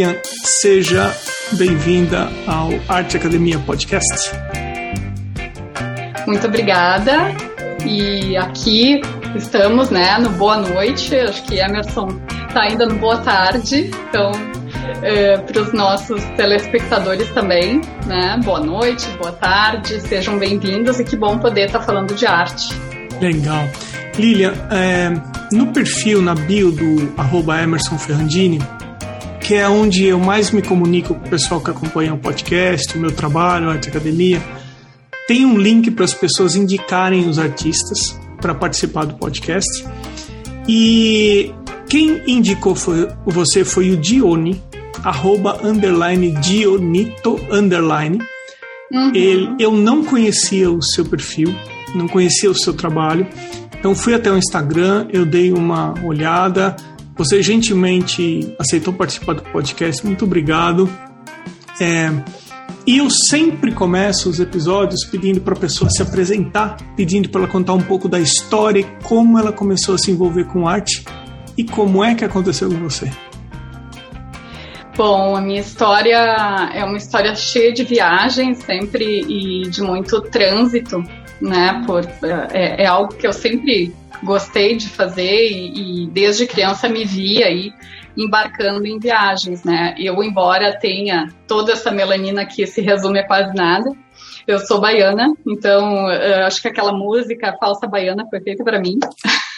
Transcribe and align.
Lilian, 0.00 0.16
seja 0.44 1.14
bem-vinda 1.52 2.30
ao 2.46 2.70
Arte 2.88 3.18
Academia 3.18 3.58
Podcast. 3.58 4.30
Muito 6.26 6.46
obrigada. 6.46 7.34
E 7.84 8.34
aqui 8.34 9.02
estamos, 9.36 9.90
né, 9.90 10.16
no 10.18 10.30
Boa 10.30 10.56
Noite. 10.56 11.14
Acho 11.16 11.42
que 11.42 11.58
Emerson 11.58 12.18
está 12.48 12.62
ainda 12.62 12.86
no 12.86 12.94
Boa 12.94 13.18
Tarde. 13.18 13.90
Então, 14.08 14.32
é, 15.02 15.36
para 15.36 15.60
os 15.60 15.72
nossos 15.74 16.24
telespectadores 16.34 17.28
também, 17.32 17.82
né? 18.06 18.40
Boa 18.42 18.60
noite, 18.60 19.06
boa 19.18 19.32
tarde, 19.32 20.00
sejam 20.00 20.38
bem-vindos 20.38 20.98
e 20.98 21.04
que 21.04 21.16
bom 21.16 21.38
poder 21.38 21.66
estar 21.66 21.80
tá 21.80 21.84
falando 21.84 22.14
de 22.14 22.24
arte. 22.24 22.72
Legal. 23.20 23.68
Lilian, 24.18 24.54
é, 24.70 25.12
no 25.52 25.66
perfil, 25.74 26.22
na 26.22 26.34
bio 26.34 26.72
do 26.72 27.12
arroba 27.18 27.60
Emerson 27.62 27.98
Ferrandini, 27.98 28.58
que 29.50 29.56
é 29.56 29.68
onde 29.68 30.06
eu 30.06 30.16
mais 30.16 30.52
me 30.52 30.62
comunico 30.62 31.12
com 31.12 31.26
o 31.26 31.28
pessoal 31.28 31.60
que 31.60 31.72
acompanha 31.72 32.14
o 32.14 32.18
podcast, 32.18 32.96
o 32.96 33.00
meu 33.00 33.10
trabalho, 33.10 33.68
a 33.68 33.72
Arte 33.72 33.88
Academia, 33.88 34.40
tem 35.26 35.44
um 35.44 35.58
link 35.58 35.90
para 35.90 36.04
as 36.04 36.14
pessoas 36.14 36.54
indicarem 36.54 37.28
os 37.28 37.36
artistas 37.36 38.16
para 38.40 38.54
participar 38.54 39.06
do 39.06 39.14
podcast. 39.14 39.84
E 40.68 41.52
quem 41.88 42.22
indicou 42.30 42.76
foi, 42.76 43.08
você 43.26 43.64
foi 43.64 43.90
o 43.90 43.96
Dione, 43.96 44.62
arroba 45.02 45.58
underline 45.64 46.30
Dionito 46.36 47.40
underline. 47.50 48.20
Uhum. 48.92 49.12
Ele, 49.12 49.48
eu 49.58 49.72
não 49.72 50.04
conhecia 50.04 50.70
o 50.70 50.80
seu 50.80 51.04
perfil, 51.04 51.52
não 51.92 52.06
conhecia 52.06 52.48
o 52.48 52.54
seu 52.54 52.72
trabalho. 52.72 53.26
Então 53.76 53.96
fui 53.96 54.14
até 54.14 54.30
o 54.30 54.36
Instagram, 54.36 55.08
eu 55.12 55.26
dei 55.26 55.52
uma 55.52 55.92
olhada. 56.04 56.76
Você 57.20 57.42
gentilmente 57.42 58.54
aceitou 58.58 58.94
participar 58.94 59.34
do 59.34 59.42
podcast, 59.42 60.06
muito 60.06 60.24
obrigado. 60.24 60.88
É, 61.78 62.08
e 62.86 62.96
eu 62.96 63.10
sempre 63.10 63.72
começo 63.72 64.30
os 64.30 64.40
episódios 64.40 65.04
pedindo 65.04 65.38
para 65.38 65.52
a 65.52 65.56
pessoa 65.58 65.90
se 65.90 66.00
apresentar, 66.00 66.78
pedindo 66.96 67.28
para 67.28 67.42
ela 67.42 67.50
contar 67.50 67.74
um 67.74 67.82
pouco 67.82 68.08
da 68.08 68.18
história, 68.18 68.86
como 69.02 69.38
ela 69.38 69.52
começou 69.52 69.96
a 69.96 69.98
se 69.98 70.10
envolver 70.10 70.46
com 70.46 70.66
arte 70.66 71.04
e 71.58 71.62
como 71.62 72.02
é 72.02 72.14
que 72.14 72.24
aconteceu 72.24 72.70
com 72.70 72.78
você. 72.78 73.12
Bom, 74.96 75.36
a 75.36 75.42
minha 75.42 75.60
história 75.60 76.70
é 76.72 76.82
uma 76.82 76.96
história 76.96 77.34
cheia 77.34 77.70
de 77.70 77.84
viagens 77.84 78.64
sempre 78.64 79.26
e 79.28 79.68
de 79.68 79.82
muito 79.82 80.22
trânsito, 80.22 81.04
né? 81.40 81.82
Por, 81.86 82.04
é, 82.52 82.82
é 82.82 82.86
algo 82.86 83.14
que 83.14 83.26
eu 83.26 83.32
sempre 83.32 83.94
gostei 84.22 84.76
de 84.76 84.88
fazer 84.88 85.48
e, 85.48 86.04
e, 86.04 86.06
desde 86.08 86.46
criança 86.46 86.88
me 86.88 87.04
via 87.04 87.46
aí 87.46 87.72
embarcando 88.16 88.86
em 88.86 88.98
viagens, 88.98 89.64
né? 89.64 89.94
Eu, 89.98 90.22
embora 90.22 90.78
tenha 90.78 91.32
toda 91.46 91.72
essa 91.72 91.90
melanina 91.90 92.44
que 92.44 92.66
se 92.66 92.80
resume 92.80 93.20
a 93.20 93.26
quase 93.26 93.54
nada, 93.54 93.90
eu 94.46 94.58
sou 94.58 94.80
baiana, 94.80 95.32
então 95.46 96.06
acho 96.44 96.60
que 96.60 96.68
aquela 96.68 96.92
música 96.92 97.56
falsa 97.58 97.86
baiana 97.86 98.26
foi 98.28 98.40
feita 98.40 98.64
para 98.64 98.80
mim. 98.80 98.98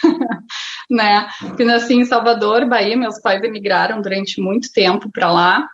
né? 0.89 1.27
Porque 1.39 1.63
nasci 1.63 1.95
em 1.95 2.05
Salvador, 2.05 2.67
Bahia, 2.67 2.95
meus 2.95 3.19
pais 3.19 3.43
emigraram 3.43 4.01
durante 4.01 4.39
muito 4.41 4.71
tempo 4.71 5.09
para 5.11 5.31
lá. 5.31 5.67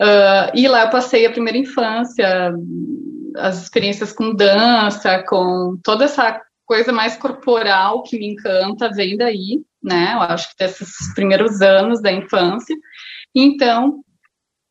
Uh, 0.00 0.50
e 0.54 0.66
lá 0.66 0.84
eu 0.84 0.90
passei 0.90 1.26
a 1.26 1.30
primeira 1.30 1.58
infância, 1.58 2.52
as 3.36 3.62
experiências 3.62 4.12
com 4.12 4.34
dança, 4.34 5.24
com 5.28 5.78
toda 5.82 6.04
essa 6.04 6.40
coisa 6.66 6.92
mais 6.92 7.16
corporal 7.16 8.02
que 8.02 8.18
me 8.18 8.28
encanta, 8.28 8.90
vem 8.90 9.16
daí, 9.16 9.60
né? 9.82 10.12
Eu 10.14 10.20
acho 10.20 10.50
que 10.50 10.64
desses 10.64 11.12
primeiros 11.14 11.60
anos 11.60 12.00
da 12.00 12.12
infância. 12.12 12.76
Então, 13.34 14.00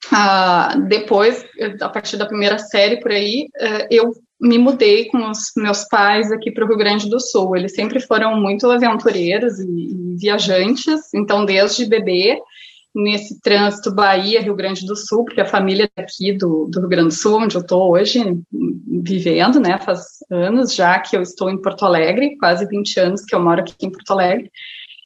uh, 0.07 0.81
depois, 0.87 1.45
a 1.81 1.89
partir 1.89 2.17
da 2.17 2.25
primeira 2.25 2.57
série 2.57 2.99
por 3.01 3.11
aí, 3.11 3.47
uh, 3.59 3.87
eu 3.91 4.13
me 4.39 4.57
mudei 4.57 5.05
com 5.05 5.29
os 5.29 5.51
meus 5.57 5.83
pais 5.89 6.31
aqui 6.31 6.51
para 6.51 6.63
o 6.63 6.67
Rio 6.67 6.77
Grande 6.77 7.09
do 7.09 7.19
Sul. 7.19 7.55
Eles 7.55 7.75
sempre 7.75 7.99
foram 7.99 8.39
muito 8.39 8.69
aventureiros 8.71 9.59
e, 9.59 9.65
e, 9.65 10.15
viajantes, 10.17 11.13
então 11.13 11.45
desde 11.45 11.85
bebê, 11.85 12.39
nesse 12.93 13.39
trânsito 13.41 13.93
Bahia, 13.93 14.41
Rio 14.41 14.55
Grande 14.55 14.85
do 14.85 14.95
Sul, 14.95 15.23
porque 15.25 15.41
a 15.41 15.45
família 15.45 15.89
aqui 15.95 16.33
do, 16.33 16.67
do 16.69 16.79
Rio 16.79 16.89
Grande 16.89 17.09
do 17.09 17.13
Sul, 17.13 17.41
onde 17.41 17.55
eu 17.55 17.61
estou 17.61 17.91
hoje 17.91 18.19
vivendo, 19.03 19.59
né, 19.59 19.79
faz 19.79 20.19
anos 20.29 20.73
já 20.73 20.99
que 20.99 21.15
eu 21.15 21.21
estou 21.21 21.49
em 21.49 21.61
Porto 21.61 21.85
Alegre, 21.85 22.37
quase 22.37 22.67
20 22.67 22.99
anos 22.99 23.25
que 23.25 23.35
eu 23.35 23.39
moro 23.39 23.61
aqui 23.61 23.73
em 23.85 23.91
Porto 23.91 24.11
Alegre, 24.11 24.51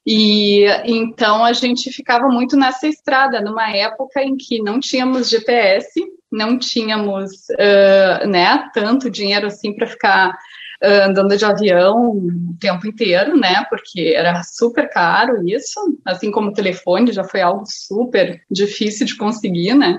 e 0.06 0.66
então 0.86 1.46
a 1.46 1.54
gente 1.54 1.92
ficava 1.92 2.28
muito 2.28 2.58
nessa 2.58 2.88
estrada, 2.88 3.40
numa 3.40 3.72
época 3.72 4.22
em 4.22 4.36
que 4.36 4.62
não 4.62 4.80
tínhamos 4.80 5.30
GPS, 5.30 5.90
não 6.32 6.58
tínhamos 6.58 7.32
uh, 7.52 8.28
né, 8.28 8.70
tanto 8.74 9.10
dinheiro 9.10 9.48
assim 9.48 9.74
para 9.74 9.88
ficar 9.88 10.38
andando 10.84 11.38
de 11.38 11.46
avião 11.46 12.10
o 12.10 12.56
tempo 12.60 12.86
inteiro, 12.86 13.38
né? 13.38 13.64
Porque 13.70 14.14
era 14.16 14.44
super 14.44 14.90
caro 14.90 15.48
isso, 15.48 15.80
assim 16.06 16.30
como 16.32 16.50
o 16.50 16.54
telefone 16.54 17.12
já 17.12 17.24
foi 17.24 17.42
algo 17.42 17.64
super 17.66 18.42
difícil 18.52 19.06
de 19.06 19.16
conseguir, 19.16 19.74
né? 19.74 19.98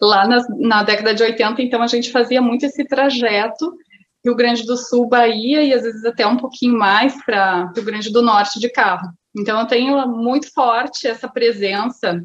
Lá 0.00 0.26
na, 0.26 0.44
na 0.58 0.82
década 0.82 1.14
de 1.14 1.22
80, 1.22 1.62
então, 1.62 1.82
a 1.82 1.86
gente 1.86 2.10
fazia 2.10 2.40
muito 2.40 2.66
esse 2.66 2.84
trajeto 2.84 3.72
Rio 4.24 4.34
Grande 4.34 4.64
do 4.64 4.76
Sul, 4.76 5.08
Bahia 5.08 5.62
e 5.62 5.72
às 5.72 5.82
vezes 5.82 6.04
até 6.04 6.26
um 6.26 6.36
pouquinho 6.36 6.76
mais 6.76 7.14
para 7.24 7.72
Rio 7.74 7.84
Grande 7.84 8.10
do 8.10 8.22
Norte 8.22 8.58
de 8.58 8.68
carro. 8.68 9.08
Então 9.38 9.60
eu 9.60 9.66
tenho 9.66 10.08
muito 10.08 10.52
forte 10.52 11.06
essa 11.06 11.28
presença 11.28 12.24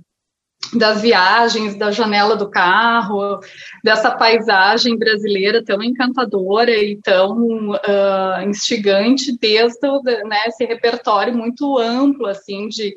das 0.73 1.01
viagens, 1.01 1.75
da 1.75 1.91
janela 1.91 2.35
do 2.35 2.49
carro, 2.49 3.39
dessa 3.83 4.11
paisagem 4.11 4.97
brasileira 4.97 5.63
tão 5.63 5.83
encantadora 5.83 6.72
e 6.72 6.97
tão 7.01 7.72
uh, 7.72 8.47
instigante, 8.47 9.38
desde 9.38 9.79
né, 10.25 10.38
esse 10.47 10.66
repertório 10.66 11.35
muito 11.35 11.77
amplo 11.77 12.27
assim 12.27 12.69
de, 12.69 12.95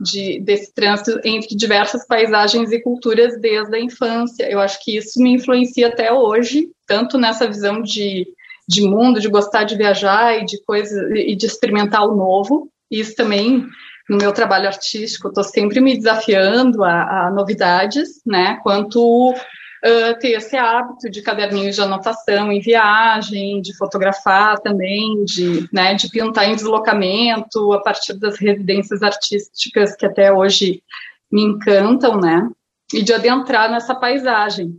de, 0.00 0.40
desse 0.40 0.74
trânsito 0.74 1.20
entre 1.24 1.54
diversas 1.54 2.06
paisagens 2.06 2.72
e 2.72 2.82
culturas 2.82 3.40
desde 3.40 3.76
a 3.76 3.80
infância. 3.80 4.50
Eu 4.50 4.58
acho 4.58 4.82
que 4.84 4.96
isso 4.96 5.22
me 5.22 5.34
influencia 5.34 5.88
até 5.88 6.12
hoje, 6.12 6.70
tanto 6.86 7.18
nessa 7.18 7.46
visão 7.46 7.80
de, 7.80 8.26
de 8.68 8.82
mundo, 8.82 9.20
de 9.20 9.28
gostar 9.28 9.62
de 9.62 9.76
viajar 9.76 10.42
e 10.42 10.44
de 10.44 10.60
coisas 10.64 11.10
e 11.12 11.36
de 11.36 11.46
experimentar 11.46 12.02
o 12.02 12.16
novo. 12.16 12.68
Isso 12.90 13.14
também 13.14 13.64
no 14.12 14.18
meu 14.18 14.32
trabalho 14.32 14.66
artístico, 14.66 15.28
estou 15.28 15.42
sempre 15.42 15.80
me 15.80 15.96
desafiando 15.96 16.84
a, 16.84 17.28
a 17.28 17.30
novidades, 17.30 18.20
né? 18.26 18.58
Quanto 18.62 19.30
uh, 19.30 20.18
ter 20.20 20.32
esse 20.32 20.54
hábito 20.54 21.08
de 21.10 21.22
caderninhos 21.22 21.76
de 21.76 21.80
anotação 21.80 22.52
em 22.52 22.60
viagem, 22.60 23.62
de 23.62 23.74
fotografar 23.74 24.60
também, 24.60 25.24
de, 25.24 25.66
né, 25.72 25.94
de 25.94 26.10
pintar 26.10 26.46
em 26.46 26.54
deslocamento, 26.54 27.72
a 27.72 27.80
partir 27.80 28.12
das 28.18 28.38
residências 28.38 29.02
artísticas 29.02 29.96
que 29.96 30.04
até 30.04 30.30
hoje 30.30 30.82
me 31.30 31.42
encantam, 31.42 32.20
né? 32.20 32.50
E 32.92 33.02
de 33.02 33.14
adentrar 33.14 33.70
nessa 33.70 33.94
paisagem, 33.94 34.76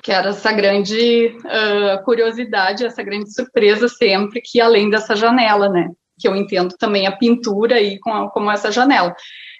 que 0.00 0.12
era 0.12 0.28
essa 0.28 0.52
grande 0.52 1.36
uh, 1.40 2.04
curiosidade, 2.04 2.86
essa 2.86 3.02
grande 3.02 3.34
surpresa 3.34 3.88
sempre 3.88 4.40
que 4.40 4.60
além 4.60 4.88
dessa 4.88 5.16
janela, 5.16 5.68
né? 5.68 5.90
Que 6.18 6.28
eu 6.28 6.36
entendo 6.36 6.76
também 6.78 7.06
a 7.06 7.16
pintura 7.16 7.76
aí 7.76 7.98
com, 7.98 8.28
como 8.28 8.50
essa 8.50 8.70
janela. 8.70 9.14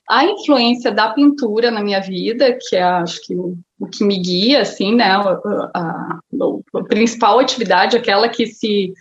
A 0.09 0.25
influência 0.25 0.91
da 0.91 1.11
pintura 1.11 1.71
na 1.71 1.83
minha 1.83 2.01
vida, 2.01 2.59
que 2.61 2.77
é 2.77 2.83
acho 2.83 3.21
que 3.23 3.35
o, 3.35 3.57
o 3.81 3.87
que 3.87 4.05
me 4.05 4.19
guia, 4.19 4.61
assim, 4.61 4.95
né, 4.95 5.11
a, 5.11 5.21
a, 5.75 6.19
a 6.75 6.85
principal 6.85 7.39
atividade, 7.39 7.97
aquela 7.97 8.29
que 8.29 8.47
se 8.47 8.93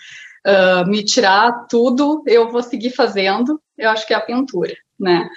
uh, 0.47 0.89
me 0.89 1.03
tirar 1.03 1.67
tudo, 1.69 2.23
eu 2.25 2.49
vou 2.49 2.63
seguir 2.63 2.91
fazendo, 2.91 3.59
eu 3.77 3.89
acho 3.89 4.07
que 4.07 4.13
é 4.13 4.17
a 4.17 4.21
pintura, 4.21 4.73
né. 4.97 5.27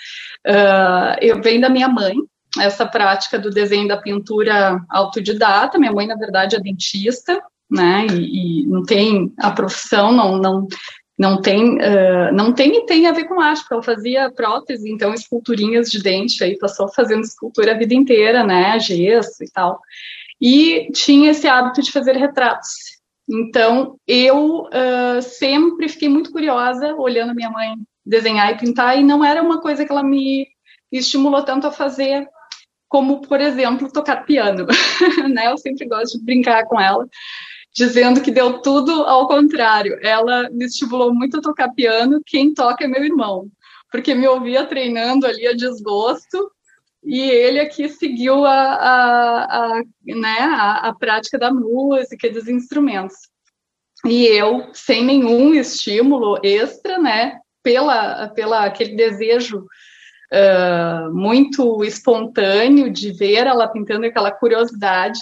Uh, 0.47 1.19
eu 1.21 1.43
venho 1.43 1.61
da 1.61 1.69
minha 1.69 1.89
mãe, 1.89 2.15
essa 2.61 2.87
prática 2.87 3.39
do 3.39 3.51
desenho 3.51 3.89
da 3.89 3.97
pintura 3.97 4.81
autodidata, 4.89 5.79
minha 5.79 5.93
mãe, 5.93 6.07
na 6.07 6.17
verdade, 6.17 6.55
é 6.55 6.61
dentista, 6.61 7.43
né, 7.69 8.07
e, 8.12 8.62
e, 8.62 8.67
não 8.67 8.85
tem 8.85 9.33
a 9.39 9.51
profissão, 9.51 10.12
não, 10.12 10.39
não 10.39 10.69
não 11.19 11.41
tem, 11.41 11.77
uh, 11.77 12.33
não 12.33 12.53
tem 12.53 12.77
e 12.77 12.87
tem 12.87 13.07
a 13.07 13.13
ver 13.13 13.25
com 13.25 13.41
arte, 13.41 13.61
porque 13.61 13.75
ela 13.75 13.83
fazia 13.83 14.31
prótese, 14.31 14.91
então 14.91 15.15
esculturinhas 15.15 15.91
de 15.91 16.03
dente, 16.03 16.45
aí 16.45 16.59
passou 16.59 16.89
fazendo 16.89 17.23
escultura 17.23 17.73
a 17.73 17.79
vida 17.79 17.95
inteira, 17.95 18.45
né, 18.45 18.79
gesso 18.79 19.43
e 19.43 19.51
tal, 19.51 19.81
e 20.41 20.91
tinha 20.93 21.31
esse 21.31 21.49
hábito 21.49 21.81
de 21.81 21.91
fazer 21.91 22.17
retratos. 22.17 22.97
Então, 23.29 23.97
eu 24.07 24.65
uh, 24.65 25.23
sempre 25.23 25.89
fiquei 25.89 26.09
muito 26.09 26.31
curiosa, 26.31 26.95
olhando 26.95 27.35
minha 27.35 27.51
mãe 27.51 27.75
desenhar 28.05 28.53
e 28.53 28.59
pintar, 28.59 28.99
e 28.99 29.03
não 29.03 29.25
era 29.25 29.43
uma 29.43 29.61
coisa 29.61 29.85
que 29.85 29.91
ela 29.91 30.05
me 30.05 30.47
estimulou 30.93 31.43
tanto 31.43 31.67
a 31.67 31.73
fazer, 31.73 32.29
como, 32.89 33.23
por 33.23 33.41
exemplo, 33.41 33.91
tocar 33.91 34.25
piano, 34.25 34.67
né, 35.35 35.51
eu 35.51 35.57
sempre 35.57 35.89
gosto 35.89 36.19
de 36.19 36.25
brincar 36.25 36.67
com 36.67 36.81
ela, 36.81 37.09
dizendo 37.76 38.23
que 38.23 38.31
deu 38.31 38.62
tudo 38.62 38.90
ao 39.02 39.28
contrário. 39.28 39.99
Ela 40.02 40.49
me 40.50 40.64
estimulou 40.64 41.14
muito 41.14 41.38
a 41.38 41.43
tocar 41.43 41.69
piano, 41.75 42.23
quem 42.25 42.55
toca 42.55 42.84
é 42.84 42.88
meu 42.88 43.05
irmão, 43.05 43.49
porque 43.93 44.14
me 44.14 44.26
ouvia 44.26 44.64
treinando 44.64 45.26
ali 45.26 45.46
a 45.46 45.52
desgosto 45.52 46.50
e 47.05 47.20
ele 47.20 47.61
aqui 47.61 47.88
seguiu 47.88 48.46
a, 48.46 48.52
a, 48.52 49.44
a 49.44 49.82
né, 50.06 50.38
a, 50.40 50.88
a 50.88 50.94
prática 50.94 51.38
da 51.38 51.52
música 51.52 52.26
e 52.26 52.32
dos 52.32 52.49
instrumentos. 52.49 53.17
E 54.05 54.25
eu, 54.25 54.70
sem 54.73 55.05
nenhum 55.05 55.55
estímulo 55.55 56.38
extra, 56.43 56.99
né, 56.99 57.38
pela, 57.62 58.28
pela 58.28 58.64
aquele 58.64 58.96
desejo 58.96 59.67
uh, 60.32 61.14
muito 61.14 61.84
espontâneo 61.84 62.90
de 62.90 63.12
ver 63.12 63.46
ela 63.46 63.69
pintando 63.69 64.06
aquela 64.06 64.31
curiosidade, 64.31 65.20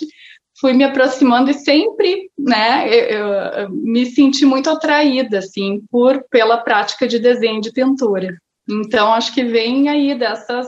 fui 0.60 0.72
me 0.72 0.84
aproximando 0.84 1.50
e 1.50 1.54
sempre, 1.54 2.30
né, 2.38 2.88
eu, 2.88 3.28
eu, 3.28 3.70
me 3.70 4.06
senti 4.06 4.46
muito 4.46 4.70
atraída, 4.70 5.38
assim, 5.38 5.82
por 5.90 6.24
pela 6.30 6.58
prática 6.58 7.06
de 7.06 7.18
desenho 7.18 7.60
de 7.60 7.72
pintura. 7.72 8.36
Então, 8.68 9.12
acho 9.12 9.34
que 9.34 9.44
vem 9.44 9.88
aí 9.88 10.14
dessas 10.14 10.66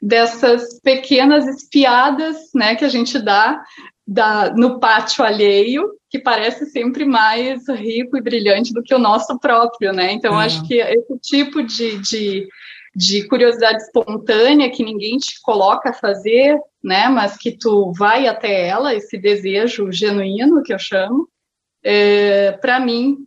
dessas 0.00 0.78
pequenas 0.80 1.46
espiadas, 1.46 2.36
né, 2.54 2.74
que 2.74 2.84
a 2.84 2.90
gente 2.90 3.18
dá 3.18 3.62
da, 4.06 4.52
no 4.54 4.78
pátio 4.78 5.24
alheio, 5.24 5.88
que 6.10 6.18
parece 6.18 6.66
sempre 6.66 7.06
mais 7.06 7.66
rico 7.68 8.16
e 8.16 8.20
brilhante 8.20 8.72
do 8.74 8.82
que 8.82 8.94
o 8.94 8.98
nosso 8.98 9.38
próprio, 9.38 9.94
né? 9.94 10.12
Então, 10.12 10.38
é. 10.38 10.44
acho 10.44 10.66
que 10.66 10.74
esse 10.74 11.18
tipo 11.22 11.62
de, 11.62 11.98
de 11.98 12.46
de 12.94 13.26
curiosidade 13.26 13.82
espontânea 13.82 14.70
que 14.70 14.84
ninguém 14.84 15.16
te 15.18 15.40
coloca 15.42 15.90
a 15.90 15.94
fazer, 15.94 16.58
né? 16.82 17.08
Mas 17.08 17.36
que 17.36 17.56
tu 17.56 17.92
vai 17.92 18.26
até 18.26 18.68
ela, 18.68 18.94
esse 18.94 19.18
desejo 19.18 19.90
genuíno 19.90 20.62
que 20.62 20.72
eu 20.72 20.78
chamo. 20.78 21.28
É, 21.82 22.52
para 22.52 22.78
mim 22.80 23.18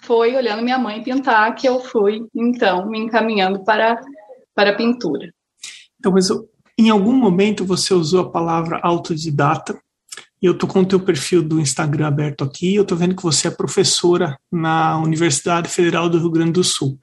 foi 0.00 0.34
olhando 0.36 0.62
minha 0.62 0.78
mãe 0.78 1.02
pintar 1.02 1.54
que 1.54 1.68
eu 1.68 1.80
fui 1.80 2.26
então 2.34 2.88
me 2.88 2.98
encaminhando 2.98 3.64
para 3.64 4.00
para 4.54 4.70
a 4.70 4.76
pintura. 4.76 5.32
Então, 5.98 6.12
mas 6.12 6.28
em 6.76 6.90
algum 6.90 7.12
momento 7.12 7.64
você 7.64 7.92
usou 7.92 8.20
a 8.22 8.30
palavra 8.30 8.80
autodidata 8.82 9.78
e 10.40 10.46
eu 10.46 10.56
tô 10.56 10.66
com 10.66 10.80
o 10.80 10.86
teu 10.86 11.00
perfil 11.00 11.42
do 11.42 11.60
Instagram 11.60 12.06
aberto 12.06 12.44
aqui, 12.44 12.74
eu 12.74 12.84
tô 12.84 12.94
vendo 12.94 13.16
que 13.16 13.22
você 13.22 13.48
é 13.48 13.50
professora 13.50 14.38
na 14.50 14.98
Universidade 14.98 15.68
Federal 15.68 16.08
do 16.08 16.18
Rio 16.18 16.30
Grande 16.30 16.52
do 16.52 16.64
Sul. 16.64 16.98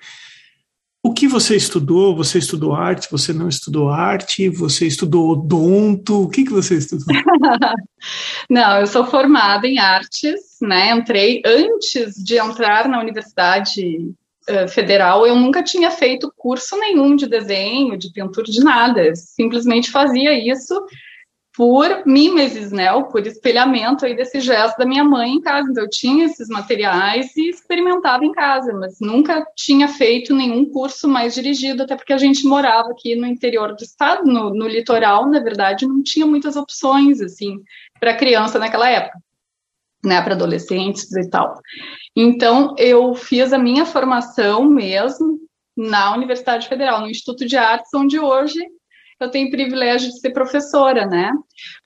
O 1.05 1.13
que 1.13 1.27
você 1.27 1.55
estudou? 1.55 2.15
Você 2.15 2.39
estudou 2.39 2.73
arte? 2.73 3.07
Você 3.11 3.31
não 3.31 3.47
estudou 3.47 3.89
arte? 3.89 4.49
Você 4.49 4.87
estudou 4.87 5.29
odonto? 5.29 6.23
O 6.23 6.27
que, 6.27 6.43
que 6.43 6.51
você 6.51 6.77
estudou? 6.77 7.05
não, 8.49 8.79
eu 8.79 8.87
sou 8.87 9.05
formada 9.05 9.67
em 9.67 9.77
artes, 9.77 10.57
né? 10.59 10.89
Entrei 10.89 11.43
antes 11.45 12.15
de 12.15 12.39
entrar 12.39 12.89
na 12.89 12.99
universidade 12.99 14.15
uh, 14.49 14.67
federal. 14.67 15.27
Eu 15.27 15.35
nunca 15.35 15.61
tinha 15.61 15.91
feito 15.91 16.33
curso 16.35 16.75
nenhum 16.79 17.15
de 17.15 17.27
desenho, 17.27 17.99
de 17.99 18.11
pintura, 18.11 18.47
de 18.47 18.63
nada. 18.63 19.15
Simplesmente 19.15 19.91
fazia 19.91 20.33
isso 20.33 20.73
por 21.55 22.05
mimesis, 22.05 22.71
né, 22.71 22.91
ou 22.91 23.05
por 23.05 23.25
espelhamento 23.25 24.05
aí 24.05 24.13
desse 24.15 24.41
gesto 24.41 24.77
da 24.77 24.85
minha 24.85 25.03
mãe 25.05 25.31
em 25.31 25.41
casa. 25.41 25.69
Então, 25.69 25.83
eu 25.83 25.89
tinha 25.89 26.25
esses 26.25 26.49
materiais 26.49 27.35
e 27.37 27.49
experimentava 27.49 28.25
em 28.25 28.31
casa, 28.33 28.73
mas 28.73 28.97
nunca 28.99 29.45
tinha 29.55 29.87
feito 29.87 30.35
nenhum 30.35 30.65
curso 30.65 31.07
mais 31.07 31.33
dirigido, 31.33 31.83
até 31.83 31.95
porque 31.95 32.11
a 32.11 32.17
gente 32.17 32.45
morava 32.45 32.91
aqui 32.91 33.15
no 33.15 33.25
interior 33.25 33.73
do 33.73 33.83
estado, 33.83 34.25
no, 34.25 34.49
no 34.49 34.67
litoral, 34.67 35.29
na 35.29 35.39
verdade, 35.39 35.87
não 35.87 36.03
tinha 36.03 36.25
muitas 36.25 36.57
opções, 36.57 37.21
assim, 37.21 37.61
para 37.99 38.17
criança 38.17 38.59
naquela 38.59 38.89
época, 38.89 39.17
né, 40.03 40.21
para 40.21 40.35
adolescentes 40.35 41.09
e 41.15 41.29
tal. 41.29 41.57
Então, 42.13 42.75
eu 42.77 43.15
fiz 43.15 43.53
a 43.53 43.57
minha 43.57 43.85
formação 43.85 44.65
mesmo 44.65 45.39
na 45.75 46.13
Universidade 46.13 46.67
Federal, 46.67 46.99
no 46.99 47.09
Instituto 47.09 47.45
de 47.45 47.55
Artes, 47.55 47.93
onde 47.93 48.19
hoje 48.19 48.59
eu 49.19 49.29
tenho 49.29 49.47
o 49.47 49.51
privilégio 49.51 50.09
de 50.09 50.19
ser 50.19 50.31
professora, 50.31 51.05
né? 51.05 51.31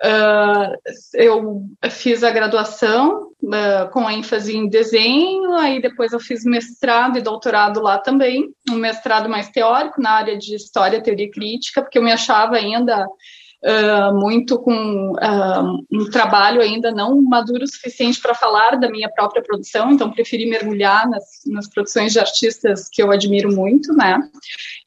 Uh, 0.03 0.93
eu 1.13 1.63
fiz 1.89 2.23
a 2.23 2.31
graduação 2.31 3.31
uh, 3.43 3.89
com 3.91 4.09
ênfase 4.09 4.55
em 4.55 4.67
desenho, 4.67 5.53
aí 5.53 5.81
depois 5.81 6.11
eu 6.11 6.19
fiz 6.19 6.43
mestrado 6.43 7.17
e 7.17 7.21
doutorado 7.21 7.81
lá 7.81 7.99
também, 7.99 8.49
um 8.69 8.75
mestrado 8.75 9.29
mais 9.29 9.49
teórico 9.49 10.01
na 10.01 10.11
área 10.11 10.37
de 10.37 10.55
História, 10.55 11.01
Teoria 11.01 11.25
e 11.25 11.31
Crítica, 11.31 11.81
porque 11.81 11.99
eu 11.99 12.03
me 12.03 12.11
achava 12.11 12.55
ainda 12.55 13.07
uh, 13.63 14.13
muito 14.17 14.59
com 14.59 15.11
uh, 15.13 15.85
um 15.91 16.09
trabalho 16.09 16.61
ainda 16.61 16.91
não 16.91 17.21
maduro 17.21 17.63
o 17.63 17.67
suficiente 17.67 18.21
para 18.21 18.33
falar 18.33 18.77
da 18.77 18.89
minha 18.89 19.09
própria 19.09 19.41
produção, 19.41 19.91
então 19.91 20.11
preferi 20.11 20.49
mergulhar 20.49 21.09
nas, 21.09 21.23
nas 21.47 21.69
produções 21.69 22.13
de 22.13 22.19
artistas 22.19 22.87
que 22.89 23.01
eu 23.01 23.11
admiro 23.11 23.53
muito, 23.55 23.93
né? 23.93 24.19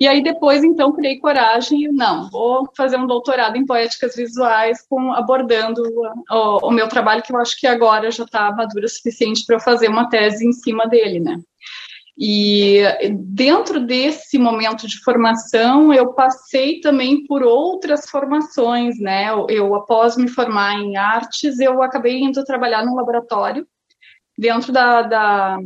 E 0.00 0.06
aí 0.06 0.22
depois, 0.22 0.64
então, 0.64 0.92
criei 0.92 1.18
coragem 1.18 1.84
e, 1.84 1.88
não, 1.88 2.30
vou 2.30 2.68
fazer 2.76 2.96
um 2.96 3.06
doutorado 3.06 3.56
em 3.56 3.66
poéticas 3.66 4.16
visuais 4.16 4.84
com, 4.88 5.12
abordando 5.12 5.82
o, 6.30 6.68
o 6.68 6.70
meu 6.70 6.88
trabalho, 6.88 7.22
que 7.22 7.32
eu 7.32 7.38
acho 7.38 7.58
que 7.58 7.66
agora 7.66 8.10
já 8.10 8.24
está 8.24 8.50
maduro 8.52 8.86
o 8.86 8.88
suficiente 8.88 9.44
para 9.46 9.56
eu 9.56 9.60
fazer 9.60 9.88
uma 9.88 10.08
tese 10.08 10.46
em 10.46 10.52
cima 10.52 10.86
dele, 10.86 11.20
né? 11.20 11.38
E 12.18 12.82
dentro 13.10 13.80
desse 13.80 14.38
momento 14.38 14.86
de 14.86 14.98
formação, 15.02 15.92
eu 15.94 16.12
passei 16.12 16.80
também 16.80 17.24
por 17.26 17.42
outras 17.42 18.08
formações, 18.08 18.98
né? 19.00 19.30
Eu, 19.30 19.46
eu, 19.48 19.74
após 19.74 20.16
me 20.16 20.28
formar 20.28 20.74
em 20.74 20.96
artes, 20.96 21.58
eu 21.58 21.82
acabei 21.82 22.20
indo 22.20 22.44
trabalhar 22.44 22.84
num 22.84 22.94
laboratório 22.94 23.66
dentro 24.38 24.72
da, 24.72 25.02
da 25.02 25.58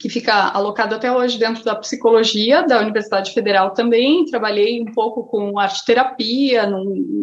que 0.00 0.08
fica 0.08 0.48
alocado 0.48 0.94
até 0.94 1.12
hoje 1.12 1.38
dentro 1.38 1.62
da 1.62 1.74
psicologia 1.76 2.62
da 2.62 2.80
Universidade 2.80 3.32
Federal 3.32 3.72
também. 3.72 4.24
Trabalhei 4.24 4.80
um 4.82 4.92
pouco 4.92 5.24
com 5.24 5.58
arte 5.58 5.84
terapia 5.84 6.68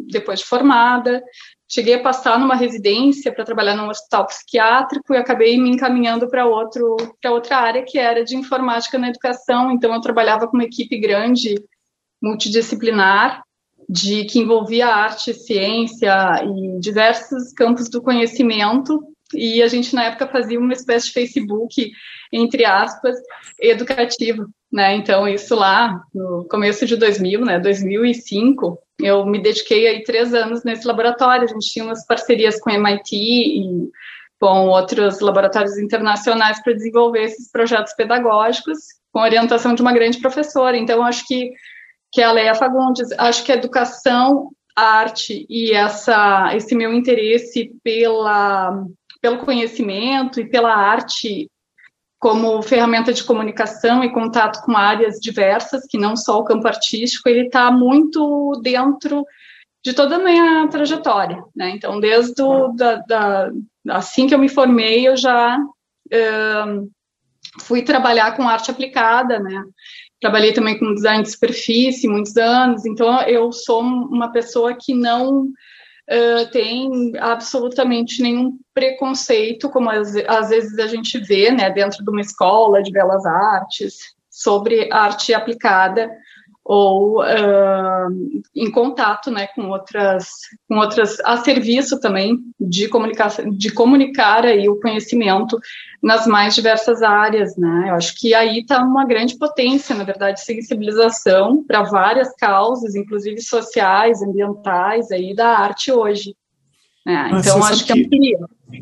depois 0.09 0.39
de 0.39 0.45
formada. 0.45 1.23
Cheguei 1.73 1.93
a 1.93 2.03
passar 2.03 2.37
numa 2.37 2.55
residência 2.55 3.33
para 3.33 3.45
trabalhar 3.45 3.77
num 3.77 3.87
hospital 3.87 4.27
psiquiátrico 4.27 5.13
e 5.13 5.17
acabei 5.17 5.57
me 5.57 5.69
encaminhando 5.69 6.29
para 6.29 6.45
outro 6.45 6.97
para 7.21 7.31
outra 7.31 7.55
área 7.57 7.83
que 7.83 7.97
era 7.97 8.25
de 8.25 8.35
informática 8.35 8.97
na 8.97 9.07
educação. 9.07 9.71
Então 9.71 9.93
eu 9.93 10.01
trabalhava 10.01 10.49
com 10.49 10.57
uma 10.57 10.65
equipe 10.65 10.99
grande, 10.99 11.55
multidisciplinar, 12.21 13.41
de 13.87 14.25
que 14.25 14.39
envolvia 14.39 14.87
arte, 14.87 15.33
ciência 15.33 16.13
e 16.43 16.77
diversos 16.77 17.53
campos 17.53 17.89
do 17.89 18.01
conhecimento. 18.01 19.01
E 19.33 19.63
a 19.63 19.67
gente 19.69 19.95
na 19.95 20.03
época 20.03 20.27
fazia 20.27 20.59
uma 20.59 20.73
espécie 20.73 21.07
de 21.07 21.13
Facebook 21.13 21.89
entre 22.33 22.65
aspas 22.65 23.15
educativo, 23.57 24.49
né? 24.71 24.95
Então 24.95 25.27
isso 25.27 25.55
lá 25.55 26.01
no 26.13 26.45
começo 26.49 26.85
de 26.85 26.95
2000, 26.95 27.45
né? 27.45 27.59
2005 27.59 28.79
eu 28.99 29.25
me 29.25 29.41
dediquei 29.41 29.87
aí 29.87 30.03
três 30.03 30.33
anos 30.33 30.63
nesse 30.63 30.87
laboratório. 30.87 31.45
A 31.45 31.47
gente 31.47 31.71
tinha 31.71 31.85
umas 31.85 32.05
parcerias 32.05 32.59
com 32.59 32.69
MIT 32.69 33.15
e 33.15 33.89
com 34.39 34.67
outros 34.67 35.19
laboratórios 35.19 35.77
internacionais 35.77 36.61
para 36.63 36.73
desenvolver 36.73 37.23
esses 37.23 37.51
projetos 37.51 37.93
pedagógicos 37.93 38.77
com 39.11 39.19
orientação 39.19 39.75
de 39.75 39.81
uma 39.81 39.93
grande 39.93 40.19
professora. 40.19 40.77
Então, 40.77 41.03
acho 41.03 41.27
que, 41.27 41.51
que 42.11 42.21
a 42.21 42.31
Leia 42.31 42.55
Fagundes, 42.55 43.11
acho 43.17 43.43
que 43.43 43.51
a 43.51 43.55
educação, 43.55 44.49
a 44.75 44.83
arte 44.83 45.45
e 45.49 45.71
essa, 45.73 46.55
esse 46.55 46.73
meu 46.73 46.93
interesse 46.93 47.71
pela, 47.83 48.83
pelo 49.21 49.39
conhecimento 49.39 50.39
e 50.39 50.49
pela 50.49 50.73
arte 50.73 51.47
como 52.21 52.61
ferramenta 52.61 53.11
de 53.11 53.23
comunicação 53.23 54.03
e 54.03 54.13
contato 54.13 54.61
com 54.63 54.77
áreas 54.77 55.19
diversas, 55.19 55.87
que 55.87 55.97
não 55.97 56.15
só 56.15 56.37
o 56.37 56.43
campo 56.43 56.67
artístico, 56.67 57.27
ele 57.27 57.47
está 57.47 57.71
muito 57.71 58.61
dentro 58.61 59.25
de 59.83 59.91
toda 59.91 60.17
a 60.17 60.19
minha 60.19 60.67
trajetória, 60.67 61.43
né? 61.55 61.71
Então, 61.71 61.99
desde 61.99 62.39
o, 62.43 62.67
da, 62.73 62.97
da, 62.97 63.49
assim 63.89 64.27
que 64.27 64.35
eu 64.35 64.37
me 64.37 64.47
formei, 64.47 65.07
eu 65.07 65.17
já 65.17 65.57
uh, 65.57 66.91
fui 67.61 67.81
trabalhar 67.81 68.35
com 68.37 68.47
arte 68.47 68.69
aplicada, 68.69 69.39
né? 69.39 69.59
Trabalhei 70.21 70.53
também 70.53 70.77
com 70.77 70.93
design 70.93 71.23
de 71.23 71.31
superfície 71.31 72.07
muitos 72.07 72.37
anos, 72.37 72.85
então 72.85 73.19
eu 73.23 73.51
sou 73.51 73.81
uma 73.81 74.31
pessoa 74.31 74.77
que 74.79 74.93
não 74.93 75.47
tem 76.51 77.13
absolutamente 77.19 78.21
nenhum 78.21 78.57
preconceito, 78.73 79.69
como 79.69 79.89
às, 79.89 80.15
às 80.27 80.49
vezes 80.49 80.77
a 80.79 80.87
gente 80.87 81.17
vê 81.19 81.51
né, 81.51 81.69
dentro 81.69 82.03
de 82.03 82.09
uma 82.09 82.21
escola 82.21 82.83
de 82.83 82.91
belas 82.91 83.25
artes, 83.25 84.15
sobre 84.29 84.91
arte 84.91 85.33
aplicada 85.33 86.09
ou 86.63 87.21
uh, 87.21 88.39
em 88.55 88.69
contato 88.69 89.31
né, 89.31 89.47
com 89.47 89.69
outras, 89.69 90.27
com 90.67 90.77
outras 90.77 91.19
a 91.21 91.37
serviço 91.37 91.99
também 91.99 92.37
de 92.59 92.87
comunicação, 92.87 93.49
de 93.49 93.71
comunicar 93.71 94.45
aí 94.45 94.69
o 94.69 94.79
conhecimento 94.79 95.59
nas 96.01 96.27
mais 96.27 96.53
diversas 96.53 97.01
áreas, 97.01 97.55
né? 97.57 97.87
Eu 97.89 97.95
acho 97.95 98.15
que 98.15 98.33
aí 98.33 98.59
está 98.59 98.83
uma 98.83 99.05
grande 99.05 99.37
potência, 99.37 99.95
na 99.95 100.03
verdade, 100.03 100.41
sensibilização 100.41 101.63
para 101.63 101.83
várias 101.83 102.35
causas, 102.35 102.95
inclusive 102.95 103.41
sociais, 103.41 104.21
ambientais, 104.21 105.11
aí 105.11 105.35
da 105.35 105.57
arte 105.57 105.91
hoje. 105.91 106.35
Né? 107.05 107.31
Então 107.33 107.63
acho 107.63 107.85
que, 107.85 108.07
que 108.07 108.37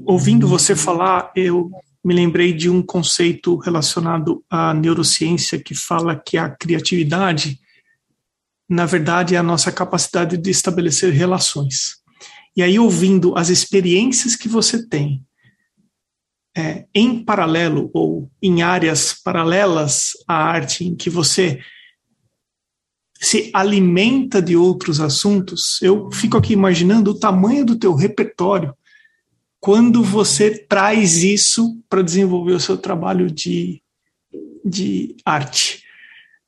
ouvindo 0.06 0.48
você 0.48 0.76
falar, 0.76 1.32
eu 1.36 1.70
me 2.04 2.14
lembrei 2.14 2.54
de 2.54 2.70
um 2.70 2.82
conceito 2.82 3.58
relacionado 3.58 4.44
à 4.50 4.74
neurociência 4.74 5.62
que 5.62 5.76
fala 5.76 6.16
que 6.16 6.38
a 6.38 6.50
criatividade 6.50 7.60
na 8.70 8.86
verdade, 8.86 9.34
é 9.34 9.38
a 9.38 9.44
nossa 9.44 9.72
capacidade 9.72 10.38
de 10.38 10.52
estabelecer 10.52 11.12
relações. 11.12 11.98
E 12.56 12.62
aí, 12.62 12.78
ouvindo 12.78 13.36
as 13.36 13.50
experiências 13.50 14.36
que 14.36 14.48
você 14.48 14.88
tem 14.88 15.26
é, 16.56 16.86
em 16.94 17.24
paralelo 17.24 17.90
ou 17.94 18.30
em 18.42 18.62
áreas 18.62 19.14
paralelas 19.14 20.12
à 20.28 20.36
arte, 20.36 20.86
em 20.86 20.96
que 20.96 21.10
você 21.10 21.60
se 23.20 23.50
alimenta 23.54 24.42
de 24.42 24.56
outros 24.56 25.02
assuntos, 25.02 25.82
eu 25.82 26.10
fico 26.12 26.38
aqui 26.38 26.54
imaginando 26.54 27.12
o 27.12 27.20
tamanho 27.20 27.66
do 27.66 27.78
teu 27.78 27.94
repertório 27.94 28.74
quando 29.60 30.04
você 30.04 30.58
traz 30.58 31.22
isso 31.22 31.82
para 31.90 32.02
desenvolver 32.02 32.54
o 32.54 32.60
seu 32.60 32.78
trabalho 32.78 33.30
de, 33.30 33.82
de 34.64 35.18
arte. 35.26 35.84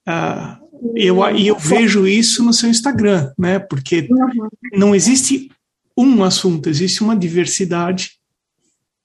Uh, 0.07 0.60
eu, 0.95 1.35
e 1.35 1.47
eu 1.47 1.57
vejo 1.57 2.07
isso 2.07 2.43
no 2.43 2.53
seu 2.53 2.69
Instagram, 2.69 3.31
né? 3.37 3.59
Porque 3.59 4.07
uhum. 4.09 4.47
não 4.73 4.95
existe 4.95 5.51
um 5.97 6.23
assunto, 6.23 6.69
existe 6.69 7.03
uma 7.03 7.15
diversidade. 7.15 8.11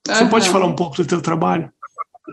Você 0.05 0.23
uhum. 0.23 0.29
pode 0.29 0.49
falar 0.49 0.65
um 0.65 0.75
pouco 0.75 0.97
do 0.97 1.05
teu 1.05 1.21
trabalho? 1.21 1.71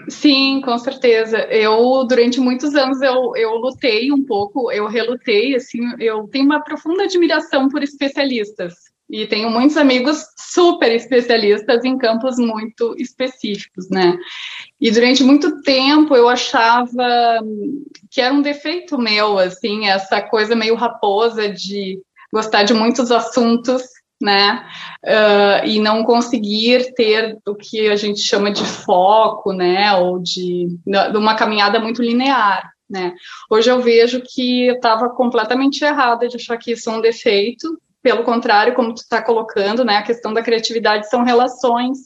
Sim, 0.08 0.60
com 0.64 0.76
certeza. 0.78 1.38
Eu, 1.50 2.04
durante 2.04 2.40
muitos 2.40 2.74
anos, 2.74 3.00
eu, 3.00 3.36
eu 3.36 3.54
lutei 3.56 4.12
um 4.12 4.24
pouco, 4.24 4.70
eu 4.70 4.86
relutei, 4.86 5.54
assim, 5.54 5.80
eu 5.98 6.26
tenho 6.28 6.44
uma 6.44 6.60
profunda 6.60 7.04
admiração 7.04 7.68
por 7.68 7.82
especialistas. 7.82 8.74
E 9.14 9.28
tenho 9.28 9.48
muitos 9.48 9.76
amigos 9.76 10.26
super 10.36 10.90
especialistas 10.90 11.84
em 11.84 11.96
campos 11.96 12.36
muito 12.36 12.96
específicos, 12.98 13.88
né? 13.88 14.18
E 14.80 14.90
durante 14.90 15.22
muito 15.22 15.62
tempo 15.62 16.16
eu 16.16 16.28
achava 16.28 17.38
que 18.10 18.20
era 18.20 18.34
um 18.34 18.42
defeito 18.42 18.98
meu, 18.98 19.38
assim, 19.38 19.86
essa 19.86 20.20
coisa 20.20 20.56
meio 20.56 20.74
raposa 20.74 21.48
de 21.48 22.00
gostar 22.32 22.64
de 22.64 22.74
muitos 22.74 23.12
assuntos 23.12 23.84
né? 24.20 24.66
Uh, 25.04 25.66
e 25.66 25.78
não 25.78 26.02
conseguir 26.02 26.92
ter 26.94 27.38
o 27.46 27.54
que 27.54 27.88
a 27.88 27.96
gente 27.96 28.20
chama 28.20 28.50
de 28.50 28.64
foco, 28.64 29.52
né? 29.52 29.94
Ou 29.94 30.18
de, 30.18 30.76
de 30.84 31.16
uma 31.16 31.36
caminhada 31.36 31.78
muito 31.78 32.02
linear, 32.02 32.68
né? 32.90 33.14
Hoje 33.48 33.70
eu 33.70 33.80
vejo 33.80 34.20
que 34.26 34.66
eu 34.66 34.74
estava 34.74 35.08
completamente 35.10 35.84
errada 35.84 36.26
de 36.26 36.36
achar 36.36 36.56
que 36.56 36.72
isso 36.72 36.90
é 36.90 36.92
um 36.94 37.00
defeito. 37.00 37.78
Pelo 38.04 38.22
contrário, 38.22 38.74
como 38.74 38.94
tu 38.94 38.98
está 38.98 39.22
colocando, 39.22 39.82
né? 39.82 39.96
A 39.96 40.02
questão 40.02 40.34
da 40.34 40.42
criatividade 40.42 41.08
são 41.08 41.24
relações. 41.24 41.98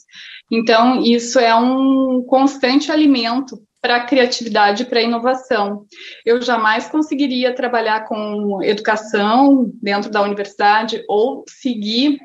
Então, 0.49 1.03
isso 1.03 1.41
é 1.41 1.53
um 1.57 2.23
constante 2.23 2.93
alimento 2.93 3.61
para 3.83 3.97
a 3.97 4.05
criatividade 4.05 4.85
e 4.85 4.87
para 4.87 5.01
a 5.01 5.03
inovação. 5.03 5.87
Eu 6.25 6.41
jamais 6.41 6.89
conseguiria 6.89 7.53
trabalhar 7.53 8.07
com 8.07 8.63
educação 8.63 9.73
dentro 9.83 10.09
da 10.09 10.23
universidade 10.23 11.03
ou 11.09 11.45
seguir 11.49 12.21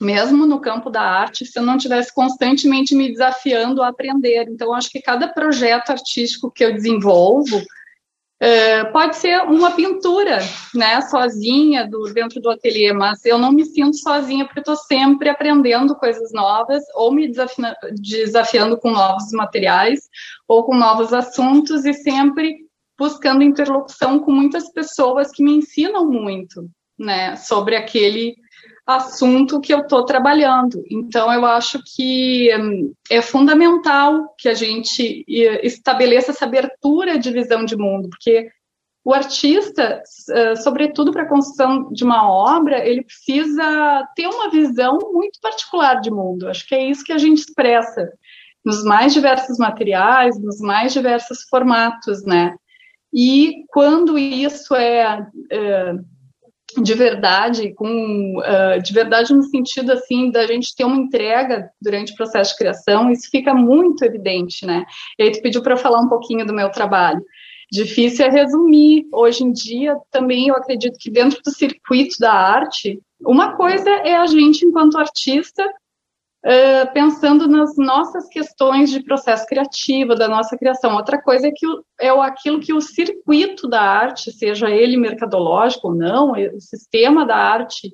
mesmo 0.00 0.46
no 0.46 0.60
campo 0.60 0.88
da 0.88 1.02
arte, 1.02 1.44
se 1.44 1.58
eu 1.58 1.64
não 1.64 1.76
tivesse 1.76 2.14
constantemente 2.14 2.94
me 2.94 3.10
desafiando 3.10 3.82
a 3.82 3.88
aprender. 3.88 4.46
Então, 4.48 4.72
acho 4.72 4.88
que 4.88 5.02
cada 5.02 5.26
projeto 5.26 5.90
artístico 5.90 6.48
que 6.48 6.64
eu 6.64 6.72
desenvolvo, 6.72 7.60
é, 8.42 8.84
pode 8.84 9.16
ser 9.16 9.42
uma 9.42 9.72
pintura, 9.72 10.38
né, 10.74 11.02
sozinha 11.02 11.86
do, 11.86 12.04
dentro 12.04 12.40
do 12.40 12.48
ateliê, 12.48 12.90
mas 12.90 13.22
eu 13.26 13.36
não 13.36 13.52
me 13.52 13.66
sinto 13.66 13.98
sozinha 13.98 14.46
porque 14.46 14.60
estou 14.60 14.76
sempre 14.76 15.28
aprendendo 15.28 15.94
coisas 15.94 16.32
novas 16.32 16.82
ou 16.94 17.12
me 17.12 17.28
desafiando, 17.28 17.76
desafiando 18.00 18.78
com 18.78 18.90
novos 18.90 19.30
materiais 19.32 20.08
ou 20.48 20.64
com 20.64 20.74
novos 20.74 21.12
assuntos 21.12 21.84
e 21.84 21.92
sempre 21.92 22.56
buscando 22.98 23.42
interlocução 23.42 24.18
com 24.18 24.32
muitas 24.32 24.72
pessoas 24.72 25.30
que 25.30 25.42
me 25.42 25.56
ensinam 25.56 26.06
muito, 26.06 26.66
né, 26.98 27.36
sobre 27.36 27.76
aquele 27.76 28.34
assunto 28.90 29.60
que 29.60 29.72
eu 29.72 29.80
estou 29.80 30.04
trabalhando. 30.04 30.82
Então, 30.90 31.32
eu 31.32 31.44
acho 31.46 31.80
que 31.94 32.48
hum, 32.56 32.92
é 33.10 33.22
fundamental 33.22 34.34
que 34.38 34.48
a 34.48 34.54
gente 34.54 35.24
estabeleça 35.28 36.30
essa 36.30 36.44
abertura 36.44 37.18
de 37.18 37.30
visão 37.30 37.64
de 37.64 37.76
mundo, 37.76 38.08
porque 38.08 38.50
o 39.02 39.14
artista, 39.14 40.02
sobretudo 40.62 41.10
para 41.10 41.22
a 41.22 41.28
construção 41.28 41.90
de 41.90 42.04
uma 42.04 42.30
obra, 42.30 42.86
ele 42.86 43.02
precisa 43.02 44.06
ter 44.14 44.26
uma 44.26 44.50
visão 44.50 44.98
muito 45.12 45.40
particular 45.40 46.00
de 46.00 46.10
mundo. 46.10 46.48
Acho 46.48 46.68
que 46.68 46.74
é 46.74 46.84
isso 46.84 47.02
que 47.02 47.12
a 47.12 47.18
gente 47.18 47.38
expressa 47.38 48.12
nos 48.64 48.84
mais 48.84 49.14
diversos 49.14 49.56
materiais, 49.56 50.38
nos 50.38 50.60
mais 50.60 50.92
diversos 50.92 51.44
formatos, 51.48 52.22
né? 52.24 52.54
E 53.12 53.64
quando 53.68 54.18
isso 54.18 54.74
é, 54.74 55.26
é 55.50 55.94
de 56.76 56.94
verdade, 56.94 57.72
com 57.74 58.38
uh, 58.38 58.82
de 58.82 58.92
verdade 58.92 59.32
no 59.34 59.42
sentido 59.42 59.92
assim 59.92 60.30
da 60.30 60.46
gente 60.46 60.74
ter 60.74 60.84
uma 60.84 60.96
entrega 60.96 61.70
durante 61.80 62.12
o 62.12 62.16
processo 62.16 62.52
de 62.52 62.58
criação, 62.58 63.10
isso 63.10 63.28
fica 63.30 63.54
muito 63.54 64.04
evidente, 64.04 64.66
né? 64.66 64.84
E 65.18 65.24
aí 65.24 65.32
tu 65.32 65.40
pediu 65.40 65.62
para 65.62 65.76
falar 65.76 66.00
um 66.00 66.08
pouquinho 66.08 66.46
do 66.46 66.54
meu 66.54 66.70
trabalho. 66.70 67.22
Difícil 67.70 68.26
é 68.26 68.30
resumir. 68.30 69.06
Hoje 69.12 69.44
em 69.44 69.52
dia, 69.52 69.96
também 70.10 70.48
eu 70.48 70.56
acredito 70.56 70.98
que 70.98 71.10
dentro 71.10 71.40
do 71.42 71.50
circuito 71.52 72.16
da 72.18 72.32
arte, 72.32 73.00
uma 73.20 73.56
coisa 73.56 73.88
é 73.88 74.16
a 74.16 74.26
gente, 74.26 74.66
enquanto 74.66 74.98
artista, 74.98 75.64
uh, 76.44 76.92
pensando 76.92 77.48
nas 77.48 77.76
nossas 77.76 78.28
questões 78.28 78.90
de 78.90 79.02
processo 79.02 79.46
criativo, 79.46 80.14
da 80.14 80.28
nossa 80.28 80.56
criação. 80.56 80.94
Outra 80.94 81.20
coisa 81.20 81.48
é 81.48 81.52
que 81.54 81.66
o, 81.66 81.84
é 82.00 82.08
aquilo 82.08 82.60
que 82.60 82.72
o 82.72 82.80
circuito 82.80 83.68
da 83.68 83.80
arte, 83.80 84.32
seja 84.32 84.70
ele 84.70 84.96
mercadológico 84.96 85.88
ou 85.88 85.94
não, 85.94 86.32
o 86.32 86.60
sistema 86.60 87.26
da 87.26 87.36
arte, 87.36 87.92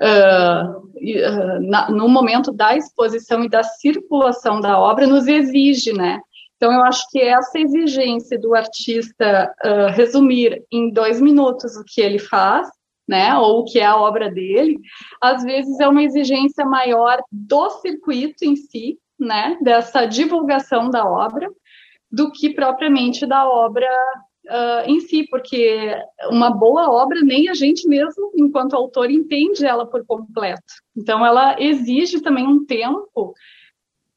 uh, 0.00 1.60
na, 1.60 1.90
no 1.90 2.08
momento 2.08 2.52
da 2.52 2.76
exposição 2.76 3.44
e 3.44 3.48
da 3.48 3.62
circulação 3.62 4.60
da 4.60 4.78
obra, 4.78 5.06
nos 5.06 5.26
exige, 5.26 5.92
né? 5.92 6.20
Então, 6.56 6.72
eu 6.72 6.82
acho 6.84 7.06
que 7.10 7.20
essa 7.20 7.58
exigência 7.58 8.38
do 8.38 8.54
artista 8.54 9.54
resumir 9.94 10.64
em 10.72 10.90
dois 10.90 11.20
minutos 11.20 11.76
o 11.76 11.84
que 11.84 12.00
ele 12.00 12.18
faz 12.18 12.66
né, 13.06 13.36
ou 13.36 13.60
o 13.60 13.64
que 13.64 13.78
é 13.78 13.84
a 13.84 13.96
obra 13.96 14.30
dele, 14.30 14.78
às 15.20 15.42
vezes 15.42 15.78
é 15.80 15.88
uma 15.88 16.02
exigência 16.02 16.64
maior 16.64 17.22
do 17.30 17.70
circuito 17.70 18.44
em 18.44 18.56
si, 18.56 18.98
né, 19.18 19.56
dessa 19.62 20.06
divulgação 20.06 20.90
da 20.90 21.08
obra, 21.08 21.48
do 22.10 22.30
que 22.30 22.50
propriamente 22.50 23.26
da 23.26 23.48
obra 23.48 23.88
uh, 24.46 24.90
em 24.90 25.00
si, 25.00 25.26
porque 25.28 25.94
uma 26.30 26.50
boa 26.50 26.90
obra 26.90 27.20
nem 27.22 27.48
a 27.48 27.54
gente 27.54 27.88
mesmo, 27.88 28.32
enquanto 28.36 28.76
autor, 28.76 29.10
entende 29.10 29.64
ela 29.64 29.86
por 29.86 30.04
completo. 30.06 30.62
Então, 30.96 31.24
ela 31.24 31.60
exige 31.60 32.20
também 32.20 32.46
um 32.46 32.64
tempo 32.64 33.34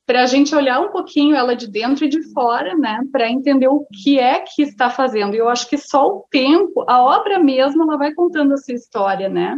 para 0.10 0.24
a 0.24 0.25
gente 0.25 0.56
olhar 0.56 0.82
um 0.82 0.89
pouquinho 0.89 1.36
ela 1.36 1.56
de 1.56 1.68
dentro 1.68 2.04
e 2.04 2.10
de 2.10 2.34
fora, 2.34 2.75
né, 2.75 3.00
para 3.12 3.30
entender 3.30 3.68
o 3.68 3.86
que 3.94 4.18
é 4.18 4.39
que 4.39 4.63
está 4.63 4.89
fazendo. 4.89 5.36
E 5.36 5.38
eu 5.38 5.48
acho 5.48 5.70
que 5.70 5.78
só 5.78 6.08
o 6.08 6.25
tempo, 6.32 6.84
a 6.88 7.00
obra 7.00 7.38
mesma, 7.38 7.84
ela 7.84 7.96
vai 7.96 8.12
contando 8.16 8.56
a 8.56 8.58
sua 8.58 8.74
história, 8.74 9.30
né? 9.30 9.56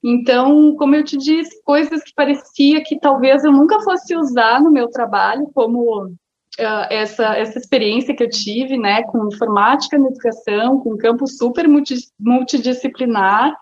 Então, 0.00 0.76
como 0.76 0.94
eu 0.94 1.02
te 1.02 1.16
disse, 1.16 1.60
coisas 1.64 2.04
que 2.04 2.14
parecia 2.14 2.84
que 2.84 3.00
talvez 3.00 3.42
eu 3.42 3.50
nunca 3.50 3.80
fosse 3.80 4.14
usar 4.14 4.62
no 4.62 4.70
meu 4.70 4.88
trabalho, 4.88 5.50
como 5.52 6.06
uh, 6.06 6.86
essa, 6.88 7.36
essa 7.36 7.58
experiência 7.58 8.14
que 8.14 8.22
eu 8.22 8.30
tive, 8.30 8.78
né, 8.78 9.02
com 9.02 9.26
informática 9.26 9.98
na 9.98 10.06
educação, 10.06 10.78
com 10.78 10.94
um 10.94 10.98
campo 10.98 11.26
super 11.26 11.66
multi, 11.66 11.96
multidisciplinar, 12.16 13.56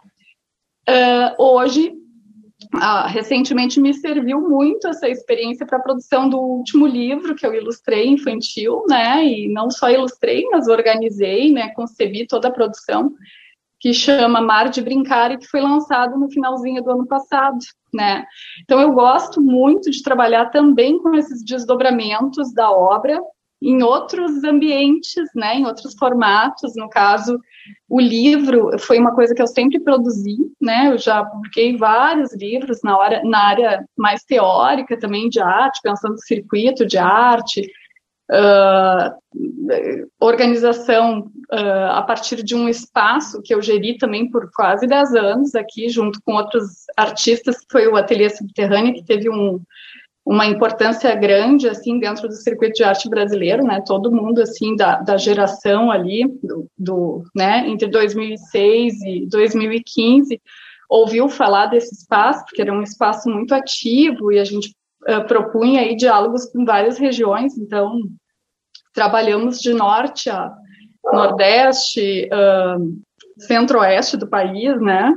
uh, 0.90 1.42
hoje 1.42 1.97
ah, 2.74 3.06
recentemente 3.06 3.80
me 3.80 3.94
serviu 3.94 4.40
muito 4.40 4.88
essa 4.88 5.08
experiência 5.08 5.66
para 5.66 5.78
a 5.78 5.82
produção 5.82 6.28
do 6.28 6.38
último 6.38 6.86
livro 6.86 7.34
que 7.34 7.46
eu 7.46 7.54
ilustrei 7.54 8.08
infantil, 8.08 8.84
né? 8.88 9.24
E 9.24 9.48
não 9.48 9.70
só 9.70 9.90
ilustrei, 9.90 10.44
mas 10.50 10.68
organizei, 10.68 11.52
né? 11.52 11.72
Concebi 11.74 12.26
toda 12.26 12.48
a 12.48 12.52
produção 12.52 13.12
que 13.80 13.94
chama 13.94 14.40
Mar 14.40 14.68
de 14.70 14.82
Brincar 14.82 15.32
e 15.32 15.38
que 15.38 15.46
foi 15.46 15.60
lançado 15.60 16.18
no 16.18 16.30
finalzinho 16.30 16.82
do 16.82 16.90
ano 16.90 17.06
passado, 17.06 17.58
né? 17.94 18.24
Então 18.62 18.80
eu 18.80 18.92
gosto 18.92 19.40
muito 19.40 19.90
de 19.90 20.02
trabalhar 20.02 20.46
também 20.46 20.98
com 20.98 21.14
esses 21.14 21.44
desdobramentos 21.44 22.52
da 22.52 22.70
obra 22.70 23.20
em 23.60 23.82
outros 23.82 24.44
ambientes, 24.44 25.28
né, 25.34 25.56
em 25.56 25.66
outros 25.66 25.94
formatos. 25.94 26.74
No 26.76 26.88
caso, 26.88 27.38
o 27.88 28.00
livro 28.00 28.78
foi 28.78 28.98
uma 28.98 29.14
coisa 29.14 29.34
que 29.34 29.42
eu 29.42 29.46
sempre 29.46 29.80
produzi, 29.80 30.36
né? 30.60 30.88
Eu 30.92 30.98
já 30.98 31.24
publiquei 31.24 31.76
vários 31.76 32.34
livros 32.34 32.80
na, 32.82 32.96
hora, 32.96 33.22
na 33.24 33.38
área 33.38 33.84
mais 33.96 34.22
teórica 34.22 34.98
também 34.98 35.28
de 35.28 35.40
arte, 35.40 35.80
pensando 35.82 36.12
no 36.12 36.22
circuito 36.22 36.86
de 36.86 36.98
arte, 36.98 37.68
uh, 38.30 40.08
organização 40.20 41.30
uh, 41.52 41.90
a 41.92 42.02
partir 42.02 42.42
de 42.42 42.54
um 42.54 42.68
espaço 42.68 43.42
que 43.42 43.54
eu 43.54 43.62
geri 43.62 43.96
também 43.98 44.30
por 44.30 44.50
quase 44.54 44.86
10 44.86 45.14
anos 45.14 45.54
aqui, 45.54 45.88
junto 45.88 46.20
com 46.24 46.34
outros 46.34 46.84
artistas, 46.96 47.58
que 47.58 47.66
foi 47.70 47.88
o 47.88 47.96
Ateliê 47.96 48.30
Subterrâneo, 48.30 48.94
que 48.94 49.04
teve 49.04 49.28
um 49.28 49.60
uma 50.28 50.44
importância 50.44 51.14
grande 51.14 51.66
assim 51.70 51.98
dentro 51.98 52.28
do 52.28 52.34
circuito 52.34 52.74
de 52.74 52.84
arte 52.84 53.08
brasileiro, 53.08 53.64
né? 53.64 53.82
Todo 53.86 54.12
mundo 54.12 54.42
assim 54.42 54.76
da, 54.76 55.00
da 55.00 55.16
geração 55.16 55.90
ali 55.90 56.28
do, 56.42 56.68
do, 56.76 57.24
né, 57.34 57.66
entre 57.66 57.88
2006 57.88 59.00
e 59.04 59.26
2015 59.26 60.38
ouviu 60.86 61.30
falar 61.30 61.66
desse 61.66 61.94
espaço, 61.94 62.44
porque 62.44 62.60
era 62.60 62.72
um 62.72 62.82
espaço 62.82 63.30
muito 63.30 63.54
ativo 63.54 64.30
e 64.30 64.38
a 64.38 64.44
gente 64.44 64.74
uh, 65.08 65.26
propunha 65.26 65.80
aí 65.80 65.96
diálogos 65.96 66.44
com 66.44 66.62
várias 66.62 66.98
regiões, 66.98 67.56
então 67.56 67.98
trabalhamos 68.92 69.58
de 69.58 69.72
norte 69.72 70.28
a 70.28 70.52
nordeste, 71.10 72.28
uh, 72.30 73.00
centro-oeste 73.38 74.18
do 74.18 74.28
país, 74.28 74.78
né? 74.78 75.10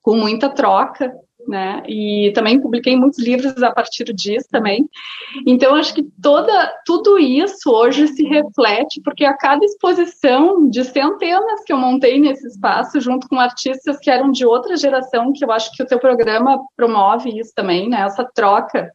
Com 0.00 0.14
muita 0.14 0.48
troca 0.48 1.12
né? 1.48 1.82
E 1.86 2.32
também 2.34 2.60
publiquei 2.60 2.96
muitos 2.96 3.18
livros 3.18 3.62
a 3.62 3.72
partir 3.72 4.04
disso 4.12 4.46
também. 4.50 4.88
Então 5.46 5.74
acho 5.74 5.94
que 5.94 6.02
toda 6.22 6.72
tudo 6.84 7.18
isso 7.18 7.70
hoje 7.70 8.08
se 8.08 8.24
reflete 8.24 9.00
porque 9.02 9.24
a 9.24 9.36
cada 9.36 9.64
exposição 9.64 10.68
de 10.68 10.84
centenas 10.84 11.62
que 11.64 11.72
eu 11.72 11.78
montei 11.78 12.18
nesse 12.18 12.46
espaço 12.46 13.00
junto 13.00 13.28
com 13.28 13.38
artistas 13.38 13.98
que 13.98 14.10
eram 14.10 14.30
de 14.30 14.44
outra 14.46 14.76
geração, 14.76 15.32
que 15.32 15.44
eu 15.44 15.50
acho 15.50 15.70
que 15.72 15.82
o 15.82 15.86
teu 15.86 15.98
programa 15.98 16.60
promove 16.76 17.38
isso 17.38 17.52
também, 17.54 17.88
né? 17.88 18.02
Essa 18.02 18.24
troca 18.34 18.90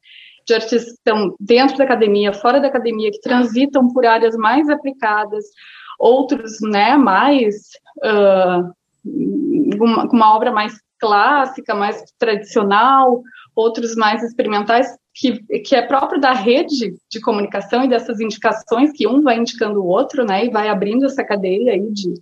de 0.46 0.54
artistas 0.54 0.86
que 0.86 0.98
estão 0.98 1.36
dentro 1.40 1.78
da 1.78 1.84
academia, 1.84 2.34
fora 2.34 2.60
da 2.60 2.68
academia, 2.68 3.12
que 3.12 3.22
transitam 3.22 3.88
por 3.88 4.06
áreas 4.06 4.36
mais 4.36 4.70
aplicadas, 4.70 5.46
outros, 6.00 6.60
né, 6.62 6.98
mais 6.98 7.56
uh, 8.04 8.74
uma, 9.06 10.06
uma 10.06 10.36
obra 10.36 10.52
mais 10.52 10.74
clássica, 11.02 11.74
mais 11.74 12.02
tradicional, 12.20 13.22
outros 13.56 13.96
mais 13.96 14.24
experimentais, 14.24 14.88
que, 15.14 15.44
que 15.62 15.76
é 15.76 15.82
próprio 15.82 16.22
da 16.22 16.32
rede 16.32 16.94
de 17.10 17.20
comunicação 17.20 17.84
e 17.84 17.90
dessas 17.90 18.20
indicações 18.22 18.92
que 18.94 19.08
um 19.08 19.22
vai 19.22 19.38
indicando 19.38 19.82
o 19.82 19.88
outro, 19.88 20.24
né, 20.24 20.46
e 20.46 20.50
vai 20.50 20.70
abrindo 20.70 21.06
essa 21.06 21.26
cadeia 21.26 21.74
aí 21.74 21.92
de 21.92 22.14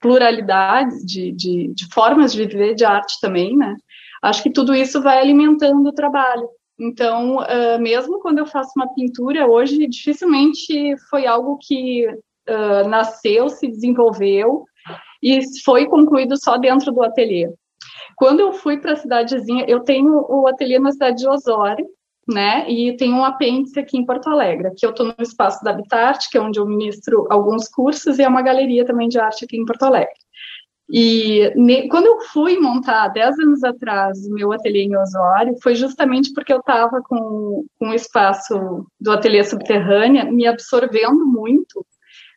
pluralidades, 0.00 1.04
de, 1.04 1.32
de, 1.32 1.72
de 1.74 1.86
formas 1.92 2.32
de 2.32 2.44
viver 2.44 2.74
de 2.74 2.84
arte 2.84 3.14
também, 3.20 3.56
né. 3.56 3.74
Acho 4.22 4.42
que 4.42 4.50
tudo 4.50 4.74
isso 4.74 5.00
vai 5.00 5.18
alimentando 5.18 5.88
o 5.88 5.94
trabalho. 5.94 6.48
Então, 6.78 7.38
uh, 7.38 7.80
mesmo 7.80 8.20
quando 8.20 8.38
eu 8.38 8.46
faço 8.46 8.72
uma 8.76 8.92
pintura 8.94 9.48
hoje, 9.48 9.86
dificilmente 9.86 10.96
foi 11.08 11.26
algo 11.26 11.58
que 11.60 12.06
uh, 12.06 12.88
nasceu, 12.88 13.48
se 13.48 13.66
desenvolveu 13.66 14.64
e 15.22 15.40
foi 15.64 15.86
concluído 15.86 16.36
só 16.36 16.56
dentro 16.56 16.92
do 16.92 17.02
ateliê. 17.02 17.48
Quando 18.18 18.40
eu 18.40 18.52
fui 18.52 18.78
para 18.78 18.94
a 18.94 18.96
cidadezinha, 18.96 19.64
eu 19.68 19.80
tenho 19.80 20.26
o 20.28 20.48
ateliê 20.48 20.80
na 20.80 20.90
cidade 20.90 21.18
de 21.18 21.28
Osório, 21.28 21.86
né? 22.28 22.68
E 22.68 22.96
tenho 22.96 23.14
um 23.14 23.24
apêndice 23.24 23.78
aqui 23.78 23.96
em 23.96 24.04
Porto 24.04 24.28
Alegre, 24.28 24.72
que 24.76 24.84
eu 24.84 24.90
estou 24.90 25.06
no 25.06 25.14
espaço 25.20 25.62
da 25.62 25.70
Habitat, 25.70 26.28
que 26.28 26.36
é 26.36 26.40
onde 26.40 26.58
eu 26.58 26.66
ministro 26.66 27.28
alguns 27.30 27.68
cursos, 27.68 28.18
e 28.18 28.22
é 28.24 28.28
uma 28.28 28.42
galeria 28.42 28.84
também 28.84 29.08
de 29.08 29.20
arte 29.20 29.44
aqui 29.44 29.56
em 29.56 29.64
Porto 29.64 29.84
Alegre. 29.84 30.18
E 30.90 31.52
ne, 31.54 31.86
quando 31.88 32.06
eu 32.06 32.20
fui 32.32 32.58
montar, 32.58 33.08
10 33.08 33.38
anos 33.38 33.62
atrás, 33.62 34.26
o 34.26 34.34
meu 34.34 34.52
ateliê 34.52 34.82
em 34.82 34.96
Osório, 34.96 35.54
foi 35.62 35.76
justamente 35.76 36.32
porque 36.32 36.52
eu 36.52 36.58
estava 36.58 37.00
com, 37.02 37.64
com 37.78 37.88
o 37.88 37.94
espaço 37.94 38.84
do 39.00 39.12
ateliê 39.12 39.44
subterrânea 39.44 40.24
me 40.24 40.44
absorvendo 40.46 41.24
muito 41.24 41.86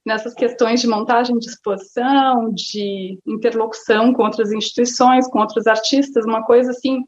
nessas 0.05 0.33
questões 0.33 0.81
de 0.81 0.87
montagem 0.87 1.37
de 1.37 1.47
exposição, 1.47 2.51
de 2.53 3.19
interlocução 3.25 4.13
com 4.13 4.23
outras 4.23 4.51
instituições, 4.51 5.27
com 5.27 5.39
outros 5.39 5.67
artistas, 5.67 6.25
uma 6.25 6.43
coisa 6.43 6.71
assim 6.71 7.03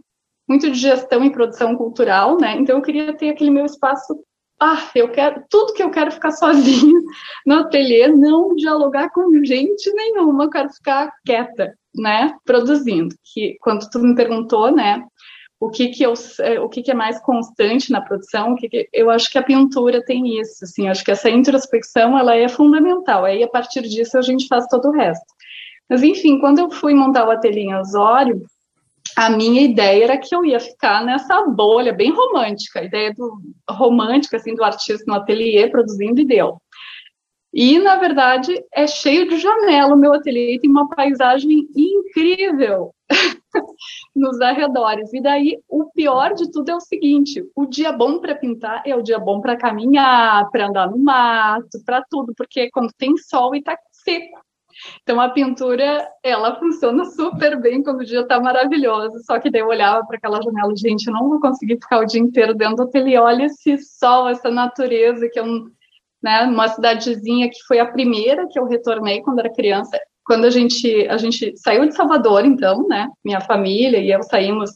muito 0.48 0.70
de 0.70 0.78
gestão 0.78 1.24
e 1.24 1.32
produção 1.32 1.76
cultural, 1.76 2.38
né? 2.38 2.56
Então 2.58 2.78
eu 2.78 2.82
queria 2.82 3.16
ter 3.16 3.30
aquele 3.30 3.50
meu 3.50 3.66
espaço. 3.66 4.20
Ah, 4.60 4.90
eu 4.96 5.12
quero 5.12 5.44
tudo 5.50 5.74
que 5.74 5.84
eu 5.84 5.90
quero 5.90 6.12
ficar 6.12 6.32
sozinha 6.32 7.00
no 7.46 7.56
ateliê, 7.56 8.08
não 8.08 8.56
dialogar 8.56 9.10
com 9.10 9.44
gente 9.44 9.92
nenhuma, 9.94 10.46
eu 10.46 10.50
quero 10.50 10.70
ficar 10.70 11.12
quieta, 11.25 11.74
né? 11.96 12.36
Produzindo. 12.46 13.16
Que 13.34 13.58
quando 13.62 13.90
tu 13.90 14.00
me 14.00 14.16
perguntou, 14.16 14.72
né? 14.72 15.03
O 15.64 15.70
que 15.70 15.88
que 15.88 16.04
eu 16.04 16.14
é, 16.42 16.60
o 16.60 16.68
que 16.68 16.82
que 16.84 16.92
é 16.92 16.94
mais 16.94 17.22
constante 17.22 17.90
na 17.90 18.02
produção 18.02 18.52
o 18.52 18.56
que, 18.58 18.68
que 18.68 18.90
eu 18.92 19.10
acho 19.10 19.32
que 19.32 19.38
a 19.38 19.44
pintura 19.44 20.04
tem 20.04 20.38
isso 20.38 20.66
assim 20.66 20.90
acho 20.90 21.06
que 21.06 21.12
essa 21.12 21.30
introspecção 21.30 22.18
ela 22.20 22.36
é 22.36 22.50
fundamental 22.50 23.24
aí 23.24 23.42
a 23.42 23.48
partir 23.48 23.84
disso 23.84 24.18
a 24.18 24.22
gente 24.22 24.48
faz 24.48 24.68
todo 24.68 24.90
o 24.90 24.92
resto. 24.92 25.26
Mas 25.90 26.04
enfim 26.04 26.38
quando 26.38 26.60
eu 26.60 26.70
fui 26.70 26.94
montar 26.94 27.26
o 27.26 27.32
ateliê 27.32 27.64
em 27.64 27.76
Osório 27.76 28.42
a 29.16 29.30
minha 29.30 29.62
ideia 29.62 30.04
era 30.04 30.18
que 30.18 30.36
eu 30.36 30.44
ia 30.44 30.60
ficar 30.60 31.06
nessa 31.06 31.44
bolha 31.44 31.94
bem 31.94 32.12
romântica 32.12 32.82
a 32.82 32.84
ideia 32.84 33.14
do 33.14 33.38
romântica 33.70 34.36
assim 34.36 34.56
do 34.56 34.66
artista 34.66 35.06
no 35.08 35.14
ateliê 35.14 35.70
produzindo 35.70 36.20
e 36.20 36.26
deu. 36.26 36.58
E, 37.54 37.78
na 37.78 37.98
verdade, 37.98 38.52
é 38.74 38.88
cheio 38.88 39.30
de 39.30 39.38
janela 39.38 39.94
o 39.94 39.98
meu 39.98 40.12
ateliê, 40.12 40.58
tem 40.60 40.72
uma 40.72 40.90
paisagem 40.90 41.68
incrível 41.76 42.92
nos 44.16 44.40
arredores. 44.42 45.14
E 45.14 45.22
daí, 45.22 45.60
o 45.70 45.86
pior 45.92 46.34
de 46.34 46.52
tudo 46.52 46.70
é 46.70 46.76
o 46.76 46.80
seguinte: 46.80 47.44
o 47.56 47.66
dia 47.66 47.92
bom 47.92 48.20
para 48.20 48.36
pintar 48.36 48.84
é 48.86 48.96
o 48.96 49.02
dia 49.02 49.20
bom 49.20 49.42
para 49.42 49.58
caminhar, 49.58 50.50
para 50.50 50.68
andar 50.68 50.90
no 50.90 50.98
mato, 50.98 51.84
para 51.86 52.04
tudo, 52.10 52.34
porque 52.36 52.70
quando 52.72 52.92
tem 52.98 53.16
sol 53.18 53.56
e 53.56 53.60
está 53.60 53.78
seco. 53.92 54.42
Então 55.04 55.22
a 55.22 55.30
pintura, 55.30 56.08
ela 56.24 56.58
funciona 56.60 57.06
super 57.06 57.62
bem 57.62 57.84
quando 57.84 58.02
o 58.02 58.06
dia 58.06 58.22
está 58.22 58.40
maravilhoso. 58.40 59.20
Só 59.24 59.40
que 59.40 59.50
daí 59.50 59.62
eu 59.62 59.68
olhava 59.68 60.06
para 60.06 60.18
aquela 60.18 60.42
janela, 60.42 60.76
gente, 60.76 61.08
eu 61.08 61.14
não 61.14 61.30
vou 61.30 61.40
conseguir 61.40 61.76
ficar 61.76 62.00
o 62.00 62.06
dia 62.06 62.20
inteiro 62.20 62.56
dentro 62.56 62.78
do 62.78 62.84
ateliê. 62.84 63.18
Olha 63.18 63.46
esse 63.46 63.78
sol, 63.78 64.28
essa 64.28 64.50
natureza 64.50 65.30
que 65.32 65.40
é 65.40 65.44
um 65.44 65.70
né, 66.24 66.44
uma 66.44 66.70
cidadezinha 66.70 67.50
que 67.50 67.62
foi 67.68 67.80
a 67.80 67.92
primeira 67.92 68.48
que 68.48 68.58
eu 68.58 68.66
retornei 68.66 69.22
quando 69.22 69.40
era 69.40 69.54
criança. 69.54 70.00
Quando 70.25 70.46
a 70.46 70.50
gente 70.50 71.07
a 71.07 71.18
gente 71.18 71.53
saiu 71.57 71.86
de 71.86 71.96
Salvador, 71.96 72.46
então, 72.46 72.88
né, 72.88 73.07
minha 73.24 73.42
família 73.42 74.00
e 74.00 74.12
eu 74.12 74.24
saímos 74.24 74.72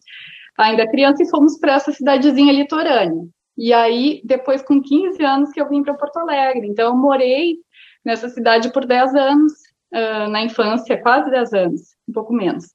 ainda 0.57 0.89
criança 0.89 1.23
e 1.23 1.29
fomos 1.29 1.57
para 1.59 1.73
essa 1.73 1.91
cidadezinha 1.91 2.51
litorânea. 2.51 3.27
E 3.57 3.73
aí, 3.73 4.21
depois 4.23 4.61
com 4.61 4.81
15 4.81 5.23
anos 5.23 5.51
que 5.51 5.59
eu 5.59 5.67
vim 5.67 5.83
para 5.83 5.95
Porto 5.95 6.17
Alegre. 6.17 6.67
Então, 6.67 6.87
eu 6.87 6.95
morei 6.95 7.57
nessa 8.05 8.29
cidade 8.29 8.71
por 8.71 8.85
10 8.85 9.15
anos, 9.15 9.53
uh, 9.93 10.29
na 10.29 10.43
infância, 10.43 11.01
quase 11.01 11.31
10 11.31 11.53
anos, 11.53 11.81
um 12.07 12.13
pouco 12.13 12.33
menos. 12.33 12.65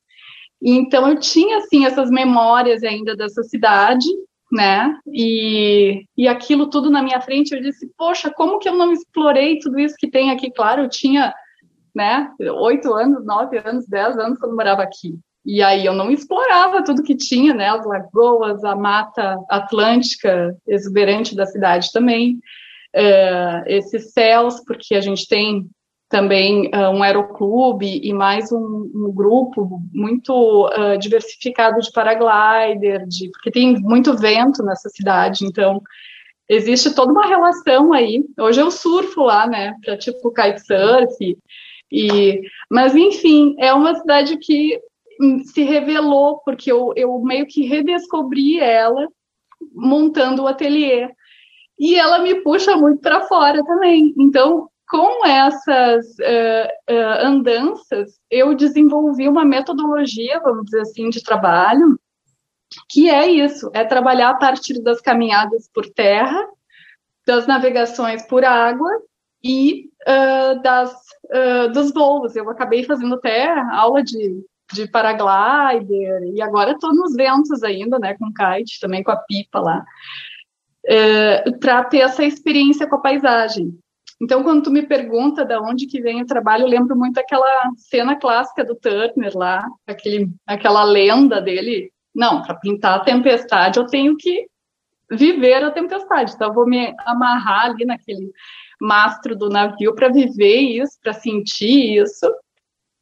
Então, 0.60 1.08
eu 1.08 1.18
tinha, 1.18 1.58
assim, 1.58 1.86
essas 1.86 2.10
memórias 2.10 2.82
ainda 2.82 3.16
dessa 3.16 3.42
cidade, 3.44 4.06
né? 4.50 4.96
E, 5.06 6.04
e 6.16 6.28
aquilo 6.28 6.68
tudo 6.68 6.90
na 6.90 7.02
minha 7.02 7.20
frente, 7.20 7.52
eu 7.54 7.62
disse, 7.62 7.88
poxa, 7.96 8.30
como 8.30 8.58
que 8.58 8.68
eu 8.68 8.74
não 8.74 8.92
explorei 8.92 9.58
tudo 9.58 9.78
isso 9.78 9.94
que 9.98 10.10
tem 10.10 10.30
aqui? 10.30 10.50
Claro, 10.50 10.82
eu 10.82 10.88
tinha, 10.88 11.32
né, 11.94 12.30
oito 12.40 12.92
anos, 12.92 13.24
nove 13.24 13.58
anos, 13.58 13.86
dez 13.86 14.18
anos 14.18 14.38
quando 14.38 14.56
morava 14.56 14.82
aqui. 14.82 15.18
E 15.44 15.62
aí 15.62 15.84
eu 15.84 15.92
não 15.92 16.10
explorava 16.10 16.84
tudo 16.84 17.02
que 17.02 17.16
tinha, 17.16 17.52
né? 17.52 17.68
As 17.68 17.84
lagoas, 17.84 18.62
a 18.62 18.76
mata 18.76 19.38
atlântica 19.50 20.56
exuberante 20.66 21.34
da 21.34 21.44
cidade 21.46 21.90
também, 21.92 22.38
uh, 22.94 23.62
esses 23.66 24.12
céus, 24.12 24.62
porque 24.64 24.94
a 24.94 25.00
gente 25.00 25.26
tem 25.26 25.68
também 26.08 26.66
uh, 26.66 26.90
um 26.90 27.02
aeroclube 27.02 28.00
e 28.04 28.12
mais 28.12 28.52
um, 28.52 28.90
um 28.94 29.12
grupo 29.12 29.80
muito 29.92 30.66
uh, 30.66 30.96
diversificado 30.98 31.80
de 31.80 31.90
paraglider, 31.90 33.06
de, 33.08 33.30
porque 33.30 33.50
tem 33.50 33.80
muito 33.80 34.16
vento 34.16 34.62
nessa 34.62 34.90
cidade, 34.90 35.46
então 35.46 35.80
existe 36.48 36.94
toda 36.94 37.12
uma 37.12 37.26
relação 37.26 37.94
aí. 37.94 38.22
Hoje 38.38 38.60
eu 38.60 38.70
surfo 38.70 39.22
lá, 39.22 39.46
né, 39.46 39.74
tipo 39.98 40.30
kitesurf, 40.30 41.16
e, 41.92 42.40
mas 42.70 42.96
enfim, 42.96 43.54
é 43.58 43.72
uma 43.74 43.94
cidade 43.94 44.38
que 44.38 44.80
se 45.44 45.62
revelou, 45.62 46.38
porque 46.38 46.72
eu, 46.72 46.94
eu 46.96 47.20
meio 47.20 47.46
que 47.46 47.66
redescobri 47.66 48.58
ela 48.58 49.06
montando 49.74 50.42
o 50.42 50.46
ateliê. 50.46 51.10
E 51.78 51.94
ela 51.96 52.18
me 52.20 52.36
puxa 52.36 52.76
muito 52.76 53.00
para 53.00 53.26
fora 53.26 53.62
também. 53.64 54.14
Então, 54.18 54.68
com 54.88 55.26
essas 55.26 56.06
uh, 56.18 56.92
uh, 56.92 57.26
andanças, 57.26 58.18
eu 58.30 58.54
desenvolvi 58.54 59.28
uma 59.28 59.44
metodologia, 59.44 60.40
vamos 60.40 60.64
dizer 60.64 60.80
assim, 60.80 61.10
de 61.10 61.22
trabalho, 61.22 61.98
que 62.88 63.10
é 63.10 63.26
isso: 63.26 63.70
é 63.74 63.84
trabalhar 63.84 64.30
a 64.30 64.36
partir 64.36 64.82
das 64.82 65.00
caminhadas 65.00 65.68
por 65.72 65.86
terra, 65.90 66.42
das 67.26 67.46
navegações 67.46 68.26
por 68.26 68.44
água 68.44 68.90
e 69.42 69.90
uh, 70.06 70.62
das, 70.62 70.94
dos 71.72 71.92
voos. 71.92 72.36
Eu 72.36 72.48
acabei 72.50 72.84
fazendo 72.84 73.14
até 73.14 73.50
aula 73.72 74.02
de, 74.02 74.44
de 74.72 74.86
paraglider 74.88 76.22
e 76.34 76.42
agora 76.42 76.72
estou 76.72 76.94
nos 76.94 77.14
ventos 77.14 77.62
ainda, 77.62 77.98
né, 77.98 78.14
com 78.18 78.32
kite, 78.32 78.80
também 78.80 79.02
com 79.02 79.10
a 79.10 79.16
pipa 79.16 79.60
lá. 79.60 79.84
para 81.60 81.84
ter 81.84 81.98
essa 81.98 82.24
experiência 82.24 82.86
com 82.86 82.96
a 82.96 83.00
paisagem. 83.00 83.76
Então, 84.22 84.44
quando 84.44 84.62
tu 84.62 84.70
me 84.70 84.82
pergunta 84.82 85.44
de 85.44 85.56
onde 85.58 85.88
que 85.88 86.00
vem 86.00 86.22
o 86.22 86.26
trabalho, 86.26 86.62
eu 86.62 86.68
lembro 86.68 86.96
muito 86.96 87.18
aquela 87.18 87.70
cena 87.76 88.14
clássica 88.14 88.64
do 88.64 88.76
Turner 88.76 89.36
lá, 89.36 89.66
aquele, 89.84 90.30
aquela 90.46 90.84
lenda 90.84 91.40
dele. 91.40 91.92
Não, 92.14 92.40
para 92.40 92.54
pintar 92.54 92.98
a 92.98 93.00
tempestade 93.00 93.80
eu 93.80 93.86
tenho 93.86 94.16
que 94.16 94.46
viver 95.10 95.64
a 95.64 95.72
tempestade. 95.72 96.34
Então, 96.34 96.48
eu 96.48 96.54
vou 96.54 96.68
me 96.68 96.94
amarrar 97.04 97.66
ali 97.66 97.84
naquele 97.84 98.30
mastro 98.82 99.36
do 99.36 99.48
navio 99.48 99.94
para 99.94 100.08
viver 100.08 100.58
isso, 100.58 100.98
para 101.00 101.12
sentir 101.12 102.02
isso. 102.02 102.26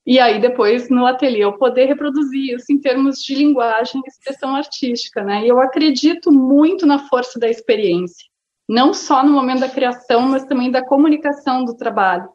E 0.06 0.18
aí, 0.18 0.38
depois, 0.38 0.90
no 0.90 1.06
ateliê, 1.06 1.44
eu 1.44 1.54
poder 1.54 1.86
reproduzir 1.86 2.54
isso 2.54 2.70
em 2.70 2.78
termos 2.78 3.22
de 3.22 3.34
linguagem 3.34 4.02
e 4.04 4.08
expressão 4.08 4.54
artística, 4.54 5.22
né? 5.22 5.44
E 5.44 5.48
eu 5.48 5.58
acredito 5.58 6.30
muito 6.30 6.86
na 6.86 6.98
força 7.08 7.38
da 7.38 7.48
experiência, 7.48 8.26
não 8.68 8.92
só 8.92 9.24
no 9.24 9.32
momento 9.32 9.60
da 9.60 9.68
criação, 9.68 10.22
mas 10.22 10.44
também 10.44 10.70
da 10.70 10.84
comunicação 10.84 11.64
do 11.64 11.76
trabalho, 11.76 12.28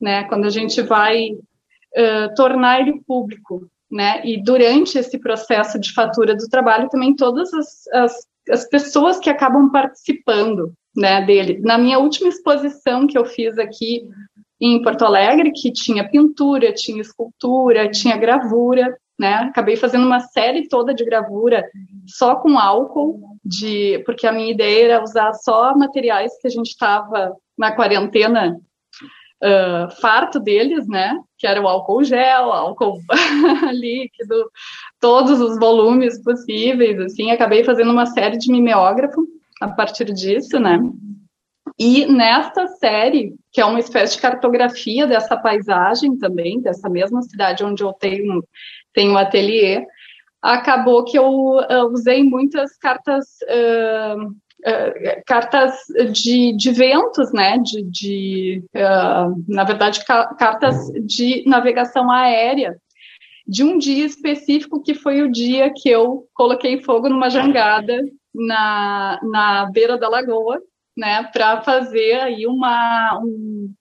né? 0.00 0.24
Quando 0.24 0.46
a 0.46 0.50
gente 0.50 0.80
vai 0.80 1.30
uh, 1.32 2.34
tornar 2.34 2.80
ele 2.80 3.02
público, 3.06 3.68
né? 3.90 4.22
E 4.24 4.42
durante 4.42 4.98
esse 4.98 5.18
processo 5.18 5.78
de 5.78 5.92
fatura 5.92 6.34
do 6.34 6.48
trabalho, 6.48 6.88
também 6.88 7.16
todas 7.16 7.52
as, 7.52 7.86
as, 7.88 8.26
as 8.50 8.68
pessoas 8.68 9.18
que 9.18 9.30
acabam 9.30 9.70
participando, 9.70 10.72
né, 10.98 11.24
dele. 11.24 11.60
Na 11.62 11.78
minha 11.78 11.98
última 11.98 12.28
exposição 12.28 13.06
que 13.06 13.16
eu 13.16 13.24
fiz 13.24 13.56
aqui 13.58 14.02
em 14.60 14.82
Porto 14.82 15.04
Alegre, 15.04 15.52
que 15.52 15.72
tinha 15.72 16.08
pintura, 16.08 16.72
tinha 16.72 17.00
escultura, 17.00 17.90
tinha 17.90 18.16
gravura, 18.16 18.98
né? 19.18 19.34
Acabei 19.34 19.76
fazendo 19.76 20.04
uma 20.04 20.20
série 20.20 20.68
toda 20.68 20.92
de 20.92 21.04
gravura 21.04 21.64
só 22.06 22.36
com 22.36 22.58
álcool, 22.58 23.20
de 23.44 24.02
porque 24.04 24.26
a 24.26 24.32
minha 24.32 24.50
ideia 24.50 24.84
era 24.86 25.02
usar 25.02 25.32
só 25.34 25.76
materiais 25.76 26.32
que 26.40 26.48
a 26.48 26.50
gente 26.50 26.70
estava 26.70 27.32
na 27.56 27.70
quarentena 27.72 28.58
uh, 29.42 30.00
farto 30.00 30.40
deles, 30.40 30.88
né? 30.88 31.16
Que 31.38 31.46
era 31.46 31.62
o 31.62 31.68
álcool 31.68 32.02
gel, 32.02 32.52
álcool 32.52 32.98
líquido, 33.72 34.50
todos 35.00 35.40
os 35.40 35.56
volumes 35.58 36.20
possíveis, 36.22 36.98
assim. 36.98 37.30
Acabei 37.30 37.62
fazendo 37.62 37.92
uma 37.92 38.06
série 38.06 38.38
de 38.38 38.50
mimeógrafo 38.50 39.37
a 39.60 39.68
partir 39.68 40.06
disso, 40.12 40.58
né? 40.58 40.78
E 41.78 42.06
nesta 42.06 42.66
série, 42.66 43.34
que 43.52 43.60
é 43.60 43.64
uma 43.64 43.78
espécie 43.78 44.16
de 44.16 44.22
cartografia 44.22 45.06
dessa 45.06 45.36
paisagem 45.36 46.16
também, 46.16 46.60
dessa 46.60 46.88
mesma 46.88 47.22
cidade 47.22 47.64
onde 47.64 47.82
eu 47.82 47.92
tenho, 47.92 48.42
tenho 48.92 49.12
um 49.12 49.18
ateliê, 49.18 49.86
acabou 50.42 51.04
que 51.04 51.18
eu 51.18 51.28
uh, 51.28 51.92
usei 51.92 52.24
muitas 52.24 52.76
cartas 52.76 53.24
uh, 53.42 54.24
uh, 54.26 55.22
cartas 55.26 55.76
de, 56.12 56.56
de 56.56 56.72
ventos, 56.72 57.32
né? 57.32 57.58
De, 57.58 57.82
de 57.84 58.64
na 59.46 59.64
verdade, 59.64 60.04
ca 60.04 60.34
cartas 60.34 60.90
de 61.04 61.44
navegação 61.46 62.10
aérea 62.10 62.76
de 63.46 63.64
um 63.64 63.78
dia 63.78 64.04
específico 64.04 64.82
que 64.82 64.94
foi 64.94 65.22
o 65.22 65.30
dia 65.30 65.72
que 65.74 65.88
eu 65.88 66.26
coloquei 66.34 66.82
fogo 66.82 67.08
numa 67.08 67.30
jangada 67.30 68.04
na, 68.34 69.20
na 69.22 69.70
beira 69.70 69.98
da 69.98 70.08
lagoa 70.08 70.60
né, 70.98 71.22
para 71.32 71.62
fazer 71.62 72.14
aí 72.14 72.44
uma, 72.44 73.20
um, 73.22 73.72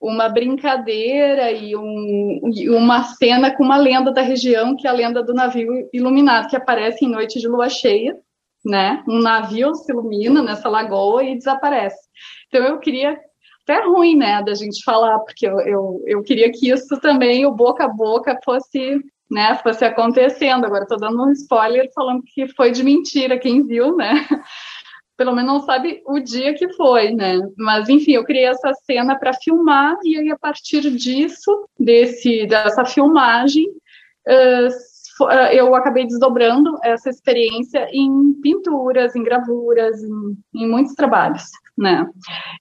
uma 0.00 0.28
brincadeira 0.28 1.50
e, 1.50 1.74
um, 1.76 2.40
e 2.54 2.70
uma 2.70 3.02
cena 3.02 3.54
com 3.54 3.64
uma 3.64 3.76
lenda 3.76 4.12
da 4.12 4.22
região, 4.22 4.76
que 4.76 4.86
é 4.86 4.90
a 4.90 4.94
lenda 4.94 5.22
do 5.22 5.34
navio 5.34 5.88
iluminado, 5.92 6.48
que 6.48 6.56
aparece 6.56 7.04
em 7.04 7.10
noite 7.10 7.40
de 7.40 7.48
lua 7.48 7.68
cheia, 7.68 8.16
né? 8.64 9.02
Um 9.08 9.20
navio 9.20 9.74
se 9.74 9.92
ilumina 9.92 10.40
nessa 10.42 10.68
lagoa 10.68 11.24
e 11.24 11.36
desaparece. 11.36 11.98
Então 12.46 12.64
eu 12.64 12.78
queria 12.78 13.18
até 13.66 13.84
ruim, 13.84 14.14
né, 14.14 14.42
da 14.42 14.54
gente 14.54 14.84
falar, 14.84 15.18
porque 15.20 15.46
eu, 15.46 15.58
eu, 15.60 16.02
eu 16.06 16.22
queria 16.22 16.52
que 16.52 16.68
isso 16.70 17.00
também, 17.00 17.46
o 17.46 17.50
boca 17.50 17.84
a 17.84 17.88
boca, 17.88 18.38
fosse, 18.44 19.00
né, 19.30 19.54
fosse 19.62 19.84
acontecendo. 19.84 20.64
Agora 20.64 20.82
estou 20.82 20.98
dando 20.98 21.24
um 21.24 21.32
spoiler 21.32 21.90
falando 21.94 22.22
que 22.26 22.48
foi 22.48 22.70
de 22.70 22.82
mentira, 22.82 23.38
quem 23.38 23.66
viu, 23.66 23.96
né? 23.96 24.12
pelo 25.16 25.34
menos 25.34 25.52
não 25.52 25.60
sabe 25.60 26.02
o 26.06 26.18
dia 26.18 26.54
que 26.54 26.72
foi, 26.74 27.12
né? 27.12 27.38
Mas 27.56 27.88
enfim, 27.88 28.12
eu 28.12 28.24
criei 28.24 28.46
essa 28.46 28.72
cena 28.84 29.16
para 29.16 29.32
filmar 29.32 29.96
e 30.02 30.18
aí 30.18 30.30
a 30.30 30.38
partir 30.38 30.90
disso, 30.90 31.68
desse 31.78 32.46
dessa 32.46 32.84
filmagem, 32.84 33.66
eu 35.52 35.74
acabei 35.74 36.04
desdobrando 36.06 36.76
essa 36.82 37.10
experiência 37.10 37.88
em 37.92 38.34
pinturas, 38.42 39.14
em 39.14 39.22
gravuras, 39.22 40.02
em, 40.02 40.36
em 40.62 40.68
muitos 40.68 40.94
trabalhos, 40.94 41.44
né? 41.76 42.06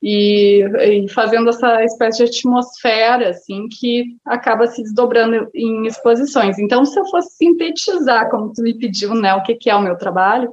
E, 0.01 0.63
e, 0.63 1.09
fazendo 1.09 1.49
essa 1.49 1.83
espécie 1.83 2.25
de 2.25 2.31
atmosfera, 2.31 3.29
assim, 3.29 3.67
que 3.69 4.15
acaba 4.25 4.67
se 4.67 4.81
desdobrando 4.81 5.49
em 5.53 5.85
exposições. 5.85 6.57
Então, 6.57 6.83
se 6.83 6.99
eu 6.99 7.05
fosse 7.07 7.37
sintetizar, 7.37 8.29
como 8.29 8.51
tu 8.53 8.61
me 8.61 8.73
pediu, 8.77 9.13
né, 9.13 9.33
o 9.35 9.43
que, 9.43 9.55
que 9.55 9.69
é 9.69 9.75
o 9.75 9.81
meu 9.81 9.97
trabalho, 9.97 10.51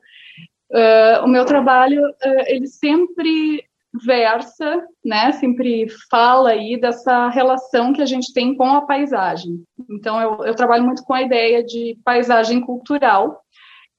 Uh, 0.73 1.25
o 1.25 1.27
meu 1.27 1.45
trabalho, 1.45 2.09
uh, 2.09 2.45
ele 2.47 2.69
sempre 2.69 3.65
versa, 4.05 4.87
né, 5.05 5.33
sempre 5.33 5.89
fala 6.09 6.51
aí 6.51 6.81
dessa 6.81 7.29
relação 7.29 7.93
que 7.93 8.01
a 8.01 8.07
gente 8.07 8.33
tem 8.33 8.55
com 8.55 8.73
a 8.73 8.83
paisagem. 8.83 9.65
Então, 9.91 10.21
eu, 10.21 10.45
eu 10.45 10.55
trabalho 10.55 10.85
muito 10.85 11.03
com 11.03 11.13
a 11.13 11.23
ideia 11.23 11.65
de 11.65 11.99
paisagem 12.05 12.61
cultural, 12.61 13.43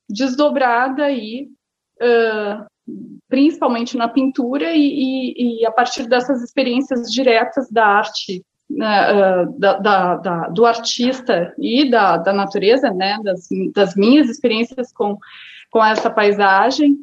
desdobrada 0.09 1.03
aí, 1.03 1.49
uh, 2.01 2.65
principalmente 3.27 3.97
na 3.97 4.07
pintura 4.07 4.71
e, 4.73 4.79
e, 4.79 5.61
e, 5.61 5.65
a 5.65 5.71
partir 5.71 6.07
dessas 6.07 6.41
experiências 6.41 7.11
diretas 7.11 7.69
da 7.69 7.85
arte, 7.85 8.43
né, 8.69 9.45
da, 9.57 9.77
da, 9.77 10.15
da, 10.15 10.47
do 10.49 10.65
artista 10.65 11.53
e 11.57 11.89
da, 11.89 12.17
da 12.17 12.33
natureza, 12.33 12.91
né, 12.91 13.17
das, 13.23 13.47
das 13.73 13.95
minhas 13.95 14.29
experiências 14.29 14.91
com 14.93 15.17
com 15.71 15.83
essa 15.83 16.09
paisagem, 16.09 16.97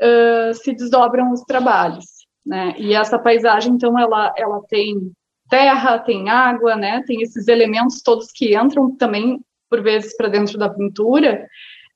uh, 0.00 0.54
se 0.54 0.74
desdobram 0.74 1.32
os 1.32 1.42
trabalhos. 1.42 2.06
Né? 2.44 2.74
E 2.78 2.94
essa 2.94 3.18
paisagem, 3.18 3.74
então, 3.74 3.98
ela, 3.98 4.32
ela 4.36 4.62
tem 4.68 5.12
terra, 5.48 5.98
tem 5.98 6.30
água, 6.30 6.74
né? 6.74 7.02
tem 7.06 7.20
esses 7.20 7.46
elementos 7.46 8.02
todos 8.02 8.32
que 8.32 8.56
entram 8.56 8.96
também, 8.96 9.38
por 9.68 9.82
vezes, 9.82 10.16
para 10.16 10.28
dentro 10.28 10.58
da 10.58 10.70
pintura, 10.70 11.46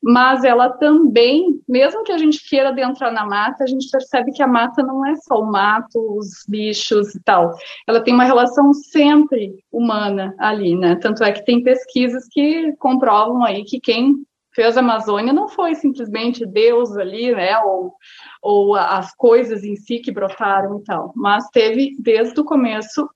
mas 0.03 0.45
ela 0.45 0.71
também, 0.71 1.61
mesmo 1.69 2.03
que 2.03 2.13
a 2.13 2.19
gente 2.19 2.49
queira 2.49 2.71
adentrar 2.71 3.13
na 3.13 3.27
mata, 3.27 3.65
a 3.65 3.67
gente 3.67 3.91
percebe 3.91 4.33
que 4.33 4.43
a 4.43 4.47
mata 4.47 4.83
não 4.83 5.07
é 5.07 5.15
só 5.17 5.41
o 5.41 5.51
mato, 5.51 6.17
os 6.17 6.45
bichos 6.49 7.15
e 7.15 7.23
tal. 7.23 7.53
Ela 7.87 8.01
tem 8.01 8.15
uma 8.15 8.25
relação 8.25 8.73
sempre 8.73 9.63
humana 9.71 10.35
ali, 10.39 10.75
né? 10.75 10.97
Tanto 10.97 11.23
é 11.23 11.33
que 11.33 11.45
tem 11.45 11.63
pesquisas 11.63 12.27
que 12.31 12.73
comprovam 12.79 13.45
aí 13.45 13.65
que 13.65 13.79
quem 13.79 14.25
fez 14.55 14.77
a 14.77 14.81
Amazônia 14.81 15.33
não 15.33 15.49
foi 15.49 15.75
simplesmente 15.75 16.47
Deus 16.47 16.97
ali, 16.97 17.33
né, 17.35 17.59
ou, 17.61 17.95
ou 18.43 18.75
as 18.75 19.15
coisas 19.15 19.63
em 19.65 19.77
si 19.77 20.01
que 20.01 20.11
brotaram 20.11 20.79
e 20.79 20.85
tal, 20.85 21.13
mas 21.15 21.49
teve 21.51 21.95
desde 21.99 22.41
o 22.41 22.45
começo 22.45 23.09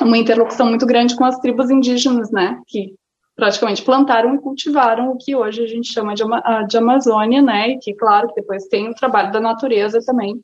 uma 0.00 0.18
interlocução 0.18 0.66
muito 0.66 0.86
grande 0.86 1.16
com 1.16 1.24
as 1.24 1.38
tribos 1.38 1.70
indígenas, 1.70 2.30
né, 2.30 2.60
que 2.66 2.94
praticamente 3.36 3.84
plantaram 3.84 4.34
e 4.34 4.40
cultivaram 4.40 5.10
o 5.10 5.18
que 5.18 5.36
hoje 5.36 5.62
a 5.62 5.66
gente 5.66 5.92
chama 5.92 6.14
de, 6.14 6.24
de 6.68 6.78
Amazônia, 6.78 7.42
né, 7.42 7.70
e 7.70 7.78
que, 7.78 7.94
claro, 7.94 8.28
que 8.28 8.40
depois 8.40 8.66
tem 8.66 8.88
o 8.88 8.94
trabalho 8.94 9.30
da 9.30 9.40
natureza 9.40 10.00
também 10.04 10.40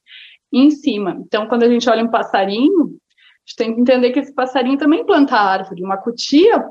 em 0.53 0.71
cima. 0.71 1.17
Então, 1.27 1.49
quando 1.49 1.63
a 1.63 1.69
gente 1.69 1.89
olha 1.89 2.05
um 2.05 2.11
passarinho, 2.11 2.83
a 2.85 3.45
gente 3.47 3.57
tem 3.57 3.75
que 3.75 3.81
entender 3.81 4.11
que 4.11 4.21
esse 4.21 4.35
passarinho 4.35 4.77
também 4.77 5.07
planta 5.07 5.37
árvore. 5.37 5.83
Uma 5.83 5.97
cutia 5.97 6.63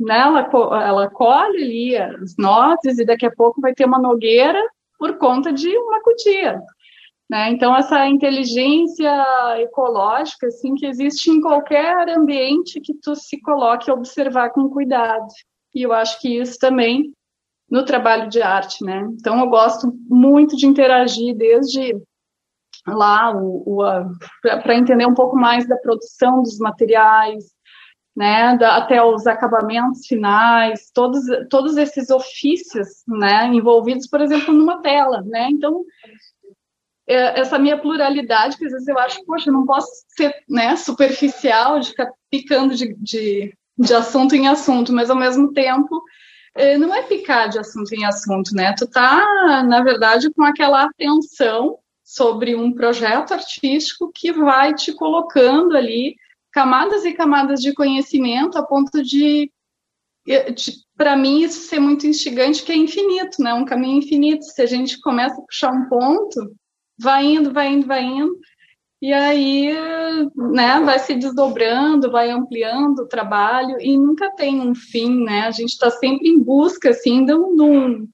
né, 0.00 0.18
ela, 0.18 0.48
ela 0.84 1.10
colhe 1.10 1.62
ali 1.62 1.96
as 1.96 2.36
nozes 2.36 2.98
e 2.98 3.04
daqui 3.04 3.26
a 3.26 3.34
pouco 3.34 3.60
vai 3.60 3.74
ter 3.74 3.84
uma 3.84 3.98
nogueira 3.98 4.60
por 4.98 5.16
conta 5.18 5.52
de 5.52 5.68
uma 5.76 6.00
cutia. 6.02 6.60
Né? 7.28 7.50
Então, 7.50 7.76
essa 7.76 8.06
inteligência 8.06 9.12
ecológica 9.58 10.46
assim, 10.46 10.74
que 10.74 10.86
existe 10.86 11.30
em 11.30 11.40
qualquer 11.40 12.08
ambiente 12.08 12.80
que 12.80 12.94
tu 12.94 13.14
se 13.14 13.40
coloque 13.40 13.90
a 13.90 13.94
observar 13.94 14.50
com 14.50 14.68
cuidado. 14.68 15.26
E 15.74 15.82
eu 15.82 15.92
acho 15.92 16.20
que 16.20 16.38
isso 16.38 16.58
também 16.58 17.12
no 17.70 17.84
trabalho 17.84 18.28
de 18.28 18.40
arte. 18.40 18.84
Né? 18.84 19.06
Então, 19.12 19.38
eu 19.40 19.48
gosto 19.48 19.92
muito 20.08 20.56
de 20.56 20.66
interagir 20.66 21.36
desde 21.36 21.96
lá 22.86 23.32
para 24.62 24.76
entender 24.76 25.06
um 25.06 25.14
pouco 25.14 25.36
mais 25.36 25.68
da 25.68 25.76
produção 25.76 26.42
dos 26.42 26.58
materiais, 26.58 27.44
né, 28.16 28.56
da, 28.56 28.78
até 28.78 29.02
os 29.02 29.26
acabamentos 29.28 30.06
finais, 30.06 30.90
todos, 30.92 31.20
todos 31.48 31.76
esses 31.76 32.10
ofícios, 32.10 32.88
né, 33.06 33.46
envolvidos, 33.46 34.08
por 34.08 34.20
exemplo, 34.20 34.52
numa 34.52 34.82
tela, 34.82 35.22
né, 35.22 35.48
então 35.50 35.84
é, 37.06 37.40
essa 37.40 37.58
minha 37.58 37.80
pluralidade, 37.80 38.58
que 38.58 38.66
às 38.66 38.72
vezes 38.72 38.88
eu 38.88 38.98
acho, 38.98 39.24
poxa, 39.24 39.50
eu 39.50 39.54
não 39.54 39.64
posso 39.64 39.88
ser, 40.16 40.34
né, 40.48 40.74
superficial, 40.76 41.78
de 41.78 41.90
ficar 41.90 42.10
picando 42.28 42.74
de, 42.74 42.94
de, 42.96 43.56
de 43.78 43.94
assunto 43.94 44.34
em 44.34 44.48
assunto, 44.48 44.92
mas 44.92 45.10
ao 45.10 45.16
mesmo 45.16 45.52
tempo 45.52 46.02
é, 46.54 46.76
não 46.76 46.94
é 46.94 47.02
picar 47.02 47.48
de 47.48 47.58
assunto 47.58 47.92
em 47.92 48.04
assunto, 48.04 48.54
né, 48.54 48.74
tu 48.76 48.86
tá, 48.86 49.62
na 49.62 49.82
verdade, 49.82 50.30
com 50.32 50.42
aquela 50.42 50.84
atenção 50.84 51.78
sobre 52.02 52.54
um 52.56 52.72
projeto 52.72 53.32
artístico 53.32 54.10
que 54.12 54.32
vai 54.32 54.74
te 54.74 54.92
colocando 54.92 55.76
ali 55.76 56.16
camadas 56.50 57.04
e 57.04 57.12
camadas 57.12 57.60
de 57.60 57.74
conhecimento 57.74 58.58
a 58.58 58.62
ponto 58.62 59.02
de, 59.02 59.52
de 60.26 60.72
para 60.96 61.16
mim, 61.16 61.42
isso 61.42 61.68
ser 61.68 61.78
muito 61.78 62.08
instigante, 62.08 62.64
que 62.64 62.72
é 62.72 62.76
infinito, 62.76 63.40
né? 63.40 63.54
Um 63.54 63.64
caminho 63.64 63.98
infinito. 63.98 64.44
Se 64.44 64.60
a 64.60 64.66
gente 64.66 65.00
começa 65.00 65.40
a 65.40 65.44
puxar 65.44 65.70
um 65.70 65.88
ponto, 65.88 66.52
vai 66.98 67.24
indo, 67.24 67.52
vai 67.52 67.68
indo, 67.68 67.86
vai 67.86 68.02
indo. 68.02 68.36
E 69.00 69.12
aí, 69.12 69.72
né, 70.34 70.80
vai 70.80 70.98
se 70.98 71.14
desdobrando, 71.14 72.10
vai 72.10 72.30
ampliando 72.30 73.00
o 73.00 73.08
trabalho 73.08 73.80
e 73.80 73.96
nunca 73.96 74.28
tem 74.34 74.60
um 74.60 74.74
fim, 74.74 75.22
né? 75.22 75.42
A 75.42 75.52
gente 75.52 75.70
está 75.70 75.88
sempre 75.88 76.28
em 76.28 76.42
busca, 76.42 76.90
assim, 76.90 77.24
de 77.24 77.32
um, 77.32 78.08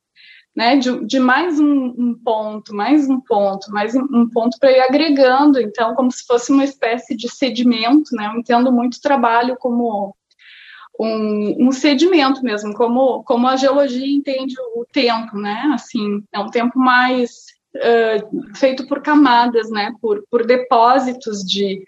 né, 0.55 0.77
de, 0.77 1.05
de 1.07 1.19
mais 1.19 1.59
um, 1.59 1.87
um, 1.97 2.15
ponto, 2.23 2.75
mais 2.75 3.09
um 3.09 3.19
ponto, 3.19 3.71
mais 3.73 3.95
um 3.95 4.29
ponto 4.29 4.59
para 4.61 4.73
ir 4.73 4.81
agregando. 4.81 5.59
Então, 5.59 5.95
como 5.95 6.13
se 6.13 6.27
fosse 6.27 6.53
uma 6.53 6.65
espécie 6.65 7.17
de 7.17 7.31
sedimento, 7.31 8.15
né? 8.15 8.27
Eu 8.27 8.39
entendo 8.39 8.71
muito 8.71 9.01
trabalho 9.01 9.57
como 9.59 10.15
um, 11.01 11.69
um 11.69 11.73
sedimento 11.73 12.43
mesmo, 12.43 12.75
como, 12.75 13.25
como 13.25 13.49
a 13.49 13.57
geologia 13.57 14.07
entende 14.07 14.55
o 14.77 14.85
tempo, 14.85 15.39
né? 15.39 15.71
Assim, 15.73 16.23
é 16.31 16.39
um 16.39 16.51
tempo 16.51 16.79
mais 16.79 17.54
feito 18.55 18.87
por 18.87 19.03
camadas, 19.03 19.71
né, 19.71 19.93
por, 20.01 20.23
por 20.31 20.47
depósitos 20.47 21.41
de, 21.41 21.83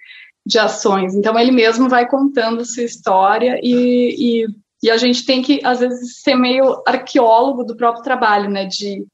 de 0.44 0.58
ações. 0.58 1.14
Então, 1.14 1.38
ele 1.38 1.52
mesmo 1.52 1.88
vai 1.88 2.08
contando 2.08 2.64
sua 2.64 2.82
história 2.82 3.60
e, 3.62 4.44
e, 4.44 4.46
e, 4.82 4.90
a 4.90 4.96
gente 4.96 5.24
tem 5.24 5.42
que, 5.42 5.60
às 5.64 5.80
vezes, 5.80 6.20
ser 6.22 6.34
meio 6.34 6.82
arqueólogo 6.86 7.64
do 7.64 7.76
próprio 7.76 8.02
trabalho, 8.02 8.50
né, 8.50 8.66
de, 8.66 9.06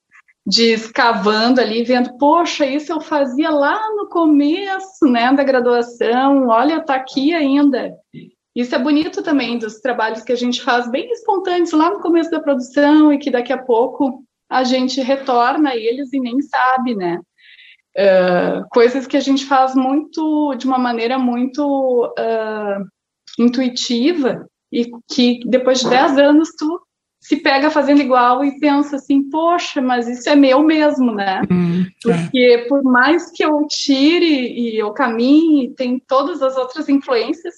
de 0.47 0.73
escavando 0.73 1.61
ali, 1.61 1.85
vendo, 1.85 2.17
poxa, 2.17 2.67
isso 2.67 2.93
eu 2.93 3.01
fazia 3.01 3.51
lá 3.51 3.81
no 3.97 4.09
começo, 4.09 5.07
né, 5.07 5.33
da 5.33 5.45
graduação, 5.45 6.49
olha, 6.49 6.81
tá 6.81 6.95
aqui 6.95 7.35
ainda. 7.35 7.95
Isso 8.55 8.75
é 8.75 8.79
bonito 8.79 9.23
também 9.23 9.59
dos 9.59 9.81
trabalhos 9.81 10.23
que 10.23 10.33
a 10.33 10.37
gente 10.37 10.63
faz 10.63 10.91
bem 10.91 11.11
espontâneos 11.11 11.73
lá 11.73 11.91
no 11.91 12.01
começo 12.01 12.31
da 12.31 12.41
produção 12.41 13.13
e 13.13 13.19
que 13.19 13.31
daqui 13.31 13.53
a 13.53 13.63
pouco 13.63 14.23
a 14.53 14.65
gente 14.65 15.01
retorna 15.01 15.71
a 15.71 15.77
eles 15.77 16.13
e 16.13 16.21
nem 16.21 16.43
sabe, 16.43 16.95
né? 16.95 17.19
Uh, 17.97 18.69
coisas 18.71 19.07
que 19.07 19.17
a 19.17 19.21
gente 19.21 19.47
faz 19.47 19.75
muito, 19.75 20.55
de 20.57 20.67
uma 20.67 20.79
maneira 20.79 21.19
muito 21.19 22.07
uh, 22.07 22.85
intuitiva 23.39 24.47
e 24.71 24.91
que 25.11 25.41
depois 25.47 25.81
de 25.81 25.89
10 25.89 26.19
anos 26.19 26.51
tu 26.59 26.81
se 27.19 27.37
pega 27.37 27.71
fazendo 27.71 28.03
igual 28.03 28.45
e 28.45 28.59
pensa 28.59 28.97
assim, 28.97 29.29
poxa, 29.31 29.81
mas 29.81 30.09
isso 30.09 30.29
é 30.29 30.35
meu 30.35 30.63
mesmo, 30.63 31.15
né? 31.15 31.43
Hum, 31.51 31.85
é. 31.85 31.89
Porque 32.03 32.67
por 32.69 32.83
mais 32.83 33.31
que 33.31 33.45
eu 33.45 33.67
tire 33.69 34.53
e 34.53 34.77
eu 34.77 34.93
caminhe, 34.93 35.75
tem 35.75 35.99
todas 36.07 36.43
as 36.43 36.57
outras 36.57 36.89
influências, 36.89 37.55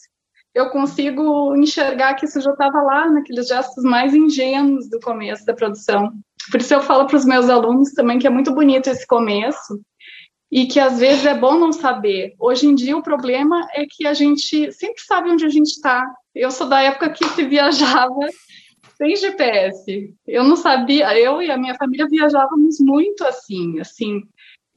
eu 0.55 0.71
consigo 0.71 1.57
enxergar 1.57 2.15
que 2.15 2.27
isso 2.27 2.41
já 2.41 2.53
estava 2.53 2.81
lá 2.83 3.11
naqueles 3.11 3.49
gestos 3.49 3.83
mais 3.83 4.15
ingênuos 4.15 4.89
do 4.89 5.01
começo 5.01 5.45
da 5.45 5.55
produção. 5.55 6.13
Por 6.51 6.61
isso 6.61 6.75
eu 6.75 6.83
falo 6.83 7.07
para 7.07 7.17
os 7.17 7.25
meus 7.25 7.49
alunos 7.49 7.93
também 7.93 8.19
que 8.19 8.27
é 8.27 8.31
muito 8.31 8.55
bonito 8.55 8.89
esse 8.89 9.07
começo 9.07 9.81
e 10.51 10.67
que 10.67 10.79
às 10.79 10.99
vezes 10.99 11.27
é 11.27 11.35
bom 11.35 11.59
não 11.59 11.73
saber. 11.73 12.35
Hoje 12.39 12.67
em 12.67 12.75
dia 12.75 12.97
o 12.97 13.03
problema 13.03 13.67
é 13.73 13.85
que 13.89 14.07
a 14.07 14.15
gente 14.15 14.71
sempre 14.73 15.03
sabe 15.03 15.31
onde 15.31 15.45
a 15.45 15.49
gente 15.49 15.71
está. 15.71 16.05
Eu 16.35 16.51
sou 16.51 16.69
da 16.69 16.81
época 16.81 17.11
que 17.11 17.25
se 17.31 17.45
viajava 17.45 18.29
sem 18.97 19.17
GPS. 19.17 20.15
Eu 20.27 20.45
não 20.45 20.57
sabia, 20.57 21.19
eu 21.19 21.43
e 21.43 21.51
a 21.51 21.57
minha 21.57 21.75
família 21.75 22.07
viajávamos 22.09 22.79
muito 22.81 23.25
assim, 23.25 23.81
assim, 23.81 24.23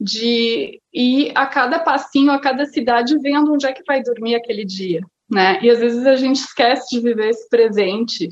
de 0.00 0.80
ir 0.92 1.32
a 1.34 1.46
cada 1.46 1.78
passinho, 1.78 2.32
a 2.32 2.40
cada 2.40 2.66
cidade, 2.66 3.18
vendo 3.18 3.52
onde 3.52 3.66
é 3.66 3.72
que 3.72 3.82
vai 3.86 4.02
dormir 4.02 4.34
aquele 4.34 4.64
dia, 4.64 5.00
né? 5.30 5.58
E 5.62 5.70
às 5.70 5.78
vezes 5.78 6.06
a 6.06 6.16
gente 6.16 6.36
esquece 6.36 6.96
de 6.96 7.00
viver 7.00 7.30
esse 7.30 7.48
presente, 7.48 8.28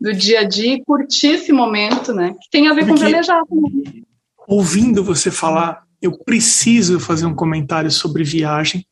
do 0.00 0.12
dia 0.12 0.40
a 0.40 0.44
dia 0.44 0.74
e 0.74 0.84
curtir 0.84 1.28
esse 1.28 1.52
momento, 1.52 2.12
né? 2.12 2.34
Que 2.40 2.50
tem 2.50 2.68
a 2.68 2.74
ver 2.74 2.86
Porque, 2.86 3.00
com 3.00 3.06
velejar 3.06 3.42
também. 3.46 4.04
Ouvindo 4.46 5.04
você 5.04 5.30
falar, 5.30 5.82
eu 6.00 6.16
preciso 6.24 7.00
fazer 7.00 7.26
um 7.26 7.34
comentário 7.34 7.90
sobre 7.90 8.24
viagem. 8.24 8.86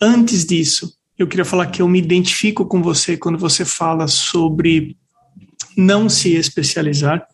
Antes 0.00 0.44
disso, 0.44 0.92
eu 1.16 1.26
queria 1.26 1.44
falar 1.44 1.66
que 1.66 1.82
eu 1.82 1.88
me 1.88 1.98
identifico 1.98 2.66
com 2.66 2.82
você 2.82 3.16
quando 3.16 3.38
você 3.38 3.64
fala 3.64 4.08
sobre 4.08 4.96
não 5.76 6.08
se 6.08 6.34
especializar. 6.34 7.26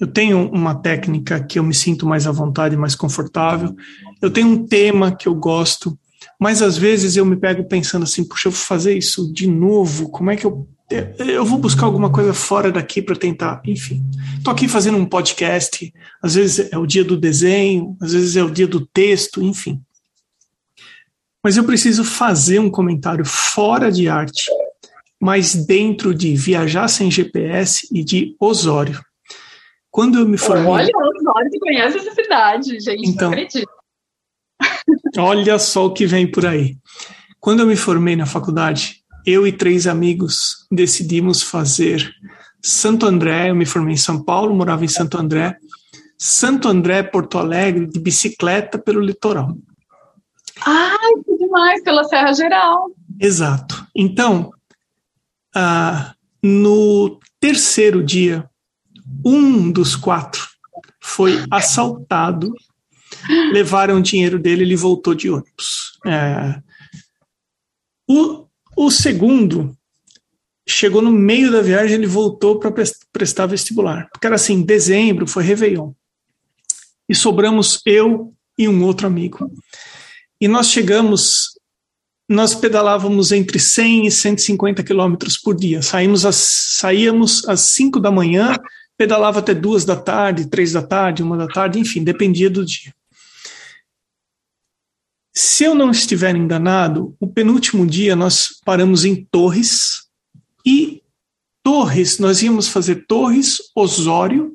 Eu 0.00 0.06
tenho 0.06 0.50
uma 0.50 0.74
técnica 0.74 1.42
que 1.42 1.58
eu 1.58 1.62
me 1.62 1.74
sinto 1.74 2.06
mais 2.06 2.26
à 2.26 2.32
vontade, 2.32 2.76
mais 2.76 2.94
confortável. 2.94 3.74
Eu 4.20 4.30
tenho 4.30 4.48
um 4.48 4.66
tema 4.66 5.14
que 5.14 5.28
eu 5.28 5.34
gosto, 5.34 5.96
mas 6.40 6.62
às 6.62 6.76
vezes 6.76 7.16
eu 7.16 7.24
me 7.24 7.36
pego 7.36 7.64
pensando 7.64 8.04
assim, 8.04 8.24
puxa, 8.24 8.48
eu 8.48 8.52
vou 8.52 8.60
fazer 8.60 8.96
isso 8.96 9.32
de 9.32 9.46
novo, 9.46 10.10
como 10.10 10.30
é 10.30 10.36
que 10.36 10.46
eu 10.46 10.68
eu 11.18 11.44
vou 11.44 11.58
buscar 11.58 11.86
alguma 11.86 12.10
coisa 12.10 12.34
fora 12.34 12.70
daqui 12.70 13.00
para 13.00 13.16
tentar, 13.16 13.62
enfim. 13.64 14.04
Estou 14.36 14.52
aqui 14.52 14.68
fazendo 14.68 14.98
um 14.98 15.06
podcast, 15.06 15.92
às 16.22 16.34
vezes 16.34 16.70
é 16.70 16.76
o 16.76 16.86
dia 16.86 17.02
do 17.02 17.16
desenho, 17.16 17.96
às 18.00 18.12
vezes 18.12 18.36
é 18.36 18.44
o 18.44 18.50
dia 18.50 18.66
do 18.66 18.84
texto, 18.86 19.42
enfim. 19.42 19.80
Mas 21.42 21.56
eu 21.56 21.64
preciso 21.64 22.04
fazer 22.04 22.58
um 22.58 22.70
comentário 22.70 23.24
fora 23.24 23.90
de 23.90 24.08
arte, 24.08 24.50
mas 25.20 25.54
dentro 25.54 26.14
de 26.14 26.36
viajar 26.36 26.88
sem 26.88 27.10
GPS 27.10 27.88
e 27.90 28.04
de 28.04 28.36
Osório. 28.38 29.00
Quando 29.90 30.18
eu 30.18 30.28
me 30.28 30.36
formei. 30.36 30.66
Olha, 30.66 30.92
Osório, 30.94 31.50
conhece 31.60 31.98
essa 31.98 32.14
cidade, 32.14 32.78
gente, 32.80 33.08
então, 33.08 33.30
não 33.30 33.38
acredito. 33.38 33.68
Olha 35.16 35.58
só 35.58 35.86
o 35.86 35.92
que 35.92 36.06
vem 36.06 36.30
por 36.30 36.46
aí. 36.46 36.76
Quando 37.40 37.60
eu 37.60 37.66
me 37.66 37.76
formei 37.76 38.16
na 38.16 38.26
faculdade, 38.26 39.02
eu 39.26 39.46
e 39.46 39.52
três 39.52 39.86
amigos 39.86 40.66
decidimos 40.70 41.42
fazer 41.42 42.12
Santo 42.62 43.06
André. 43.06 43.50
Eu 43.50 43.54
me 43.54 43.66
formei 43.66 43.94
em 43.94 43.98
São 43.98 44.22
Paulo, 44.22 44.54
morava 44.54 44.84
em 44.84 44.88
Santo 44.88 45.18
André. 45.18 45.56
Santo 46.18 46.68
André, 46.68 47.02
Porto 47.02 47.38
Alegre, 47.38 47.86
de 47.86 48.00
bicicleta 48.00 48.78
pelo 48.78 49.00
litoral. 49.00 49.56
Ai, 50.64 51.12
que 51.24 51.36
demais, 51.36 51.82
pela 51.82 52.04
Serra 52.04 52.32
Geral. 52.32 52.90
Exato. 53.20 53.86
Então, 53.94 54.50
ah, 55.54 56.14
no 56.42 57.18
terceiro 57.40 58.02
dia, 58.02 58.48
um 59.24 59.70
dos 59.70 59.96
quatro 59.96 60.46
foi 61.00 61.44
assaltado, 61.50 62.52
levaram 63.52 63.98
o 63.98 64.02
dinheiro 64.02 64.38
dele, 64.38 64.62
ele 64.62 64.76
voltou 64.76 65.14
de 65.14 65.30
ônibus. 65.30 65.98
É, 66.06 66.60
o, 68.08 68.46
o 68.76 68.90
segundo 68.90 69.76
chegou 70.66 71.02
no 71.02 71.10
meio 71.10 71.50
da 71.52 71.60
viagem, 71.60 71.96
ele 71.96 72.06
voltou 72.06 72.58
para 72.58 72.72
prestar 73.12 73.46
vestibular. 73.46 74.08
Porque 74.12 74.26
era 74.26 74.36
assim, 74.36 74.62
dezembro, 74.62 75.26
foi 75.26 75.44
Réveillon. 75.44 75.92
E 77.08 77.14
sobramos 77.14 77.80
eu 77.84 78.32
e 78.58 78.68
um 78.68 78.82
outro 78.84 79.06
amigo. 79.06 79.50
E 80.40 80.48
nós 80.48 80.68
chegamos, 80.68 81.50
nós 82.28 82.54
pedalávamos 82.54 83.30
entre 83.30 83.58
100 83.58 84.06
e 84.06 84.10
150 84.10 84.82
quilômetros 84.82 85.36
por 85.36 85.54
dia. 85.54 85.82
Saímos 85.82 86.24
às, 86.24 86.36
saíamos 86.36 87.46
às 87.46 87.60
5 87.60 88.00
da 88.00 88.10
manhã, 88.10 88.56
pedalava 88.96 89.40
até 89.40 89.54
duas 89.54 89.84
da 89.84 89.96
tarde, 89.96 90.48
três 90.48 90.72
da 90.72 90.82
tarde, 90.82 91.22
uma 91.22 91.36
da 91.36 91.46
tarde, 91.46 91.78
enfim, 91.78 92.02
dependia 92.02 92.48
do 92.48 92.64
dia. 92.64 92.94
Se 95.36 95.64
eu 95.64 95.74
não 95.74 95.90
estiver 95.90 96.36
enganado, 96.36 97.16
o 97.18 97.26
penúltimo 97.26 97.84
dia 97.84 98.14
nós 98.14 98.60
paramos 98.64 99.04
em 99.04 99.26
Torres 99.30 100.04
e 100.64 101.02
Torres, 101.62 102.18
nós 102.18 102.42
íamos 102.42 102.68
fazer 102.68 103.06
Torres, 103.06 103.56
Osório, 103.74 104.52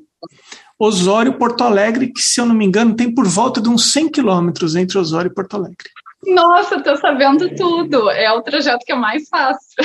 Osório, 0.78 1.36
Porto 1.36 1.62
Alegre, 1.62 2.10
que 2.10 2.22
se 2.22 2.40
eu 2.40 2.46
não 2.46 2.54
me 2.54 2.64
engano 2.64 2.96
tem 2.96 3.14
por 3.14 3.28
volta 3.28 3.60
de 3.60 3.68
uns 3.68 3.92
100 3.92 4.10
quilômetros 4.10 4.74
entre 4.74 4.96
Osório 4.96 5.30
e 5.30 5.34
Porto 5.34 5.54
Alegre. 5.56 5.90
Nossa, 6.26 6.76
estou 6.76 6.96
sabendo 6.96 7.54
tudo. 7.54 8.10
É 8.10 8.32
o 8.32 8.42
trajeto 8.42 8.84
que 8.84 8.92
é 8.92 8.96
mais 8.96 9.28
fácil. 9.28 9.84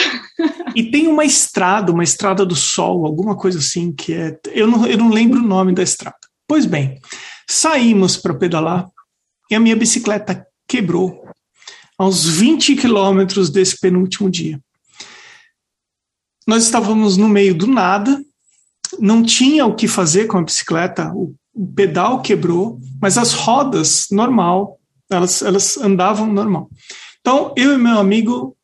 e 0.76 0.90
tem 0.92 1.08
uma 1.08 1.26
estrada, 1.26 1.92
uma 1.92 2.04
estrada 2.04 2.46
do 2.46 2.56
sol, 2.56 3.06
alguma 3.06 3.36
coisa 3.36 3.60
assim, 3.60 3.92
que 3.94 4.14
é. 4.14 4.38
Eu 4.52 4.68
não, 4.68 4.86
eu 4.86 4.98
não 4.98 5.10
lembro 5.10 5.40
o 5.40 5.48
nome 5.48 5.74
da 5.74 5.84
estrada. 5.84 6.18
Pois 6.48 6.66
bem, 6.66 7.00
saímos 7.50 8.18
para 8.18 8.34
pedalar 8.34 8.88
e 9.50 9.56
a 9.56 9.60
minha 9.60 9.76
bicicleta 9.76 10.46
quebrou 10.68 11.26
aos 11.98 12.26
20 12.26 12.76
quilômetros 12.76 13.50
desse 13.50 13.80
penúltimo 13.80 14.30
dia. 14.30 14.60
Nós 16.48 16.64
estávamos 16.64 17.18
no 17.18 17.28
meio 17.28 17.56
do 17.56 17.68
nada, 17.68 18.24
não 19.00 19.24
tinha 19.24 19.66
o 19.66 19.76
que 19.76 19.88
fazer 19.88 20.28
com 20.28 20.38
a 20.38 20.44
bicicleta, 20.44 21.12
o, 21.14 21.36
pedal 21.74 22.22
quebrou, 22.22 22.80
mas 23.02 23.18
as 23.18 23.32
rodas, 23.32 24.08
normal, 24.12 24.78
elas, 25.10 25.42
elas 25.42 25.78
andavam 25.78 26.28
normal. 26.28 26.70
Então, 27.22 27.54
eu 27.56 27.74
e 27.74 27.78
meu 27.78 27.98
amigo 27.98 28.56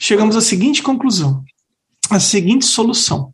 chegamos 0.00 0.34
à 0.34 0.40
seguinte 0.40 0.82
conclusão, 0.82 1.44
à 2.10 2.18
seguinte 2.18 2.66
solução 2.66 3.32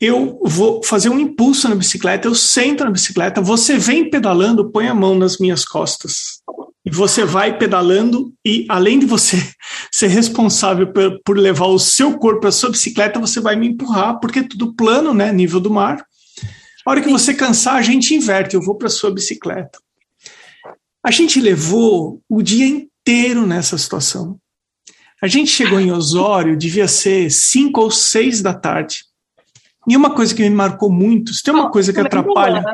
eu 0.00 0.38
vou 0.44 0.82
fazer 0.84 1.08
um 1.08 1.18
impulso 1.18 1.68
na 1.68 1.74
bicicleta, 1.74 2.28
eu 2.28 2.34
sento 2.34 2.84
na 2.84 2.90
bicicleta, 2.90 3.40
você 3.40 3.76
vem 3.76 4.08
pedalando, 4.08 4.70
põe 4.70 4.86
a 4.86 4.94
mão 4.94 5.16
nas 5.16 5.38
minhas 5.38 5.64
costas. 5.64 6.40
E 6.84 6.90
você 6.90 7.24
vai 7.24 7.58
pedalando, 7.58 8.32
e 8.46 8.64
além 8.68 8.98
de 8.98 9.06
você 9.06 9.36
ser 9.92 10.06
responsável 10.06 10.92
por, 10.92 11.20
por 11.24 11.36
levar 11.36 11.66
o 11.66 11.78
seu 11.78 12.16
corpo 12.18 12.46
à 12.46 12.52
sua 12.52 12.70
bicicleta, 12.70 13.18
você 13.18 13.40
vai 13.40 13.56
me 13.56 13.68
empurrar, 13.68 14.20
porque 14.20 14.38
é 14.38 14.48
tudo 14.48 14.74
plano, 14.74 15.12
né? 15.12 15.32
Nível 15.32 15.60
do 15.60 15.70
mar. 15.70 16.02
A 16.86 16.90
hora 16.90 17.02
que 17.02 17.10
você 17.10 17.34
cansar, 17.34 17.74
a 17.74 17.82
gente 17.82 18.14
inverte, 18.14 18.54
eu 18.54 18.62
vou 18.62 18.76
para 18.76 18.86
a 18.86 18.90
sua 18.90 19.10
bicicleta. 19.10 19.78
A 21.04 21.10
gente 21.10 21.40
levou 21.40 22.22
o 22.28 22.40
dia 22.40 22.66
inteiro 22.66 23.46
nessa 23.46 23.76
situação. 23.76 24.38
A 25.20 25.26
gente 25.26 25.50
chegou 25.50 25.80
em 25.80 25.90
Osório, 25.90 26.56
devia 26.56 26.86
ser 26.86 27.30
cinco 27.30 27.80
ou 27.80 27.90
seis 27.90 28.40
da 28.40 28.54
tarde. 28.54 29.07
E 29.88 29.96
uma 29.96 30.14
coisa 30.14 30.34
que 30.34 30.42
me 30.42 30.50
marcou 30.50 30.90
muito, 30.90 31.32
se 31.32 31.42
tem 31.42 31.54
uma 31.54 31.70
coisa 31.70 31.92
que 31.92 32.00
atrapalha. 32.00 32.64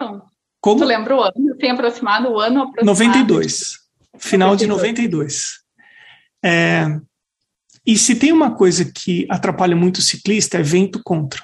Ano, 0.00 0.22
Como? 0.60 0.80
Tu 0.80 0.84
lembra 0.84 1.16
o 1.16 1.22
ano? 1.22 1.56
Tem 1.58 1.70
aproximado 1.70 2.28
o 2.30 2.40
ano 2.40 2.62
aproximado? 2.62 2.86
92. 2.86 3.78
Final 4.18 4.50
92. 4.50 4.58
de 4.58 4.66
92. 4.66 5.44
É, 6.44 7.00
e 7.88 7.96
se 7.96 8.14
tem 8.14 8.32
uma 8.32 8.50
coisa 8.50 8.84
que 8.84 9.26
atrapalha 9.30 9.74
muito 9.74 9.96
o 9.96 10.02
ciclista 10.02 10.58
é 10.58 10.62
vento 10.62 11.00
contra. 11.02 11.42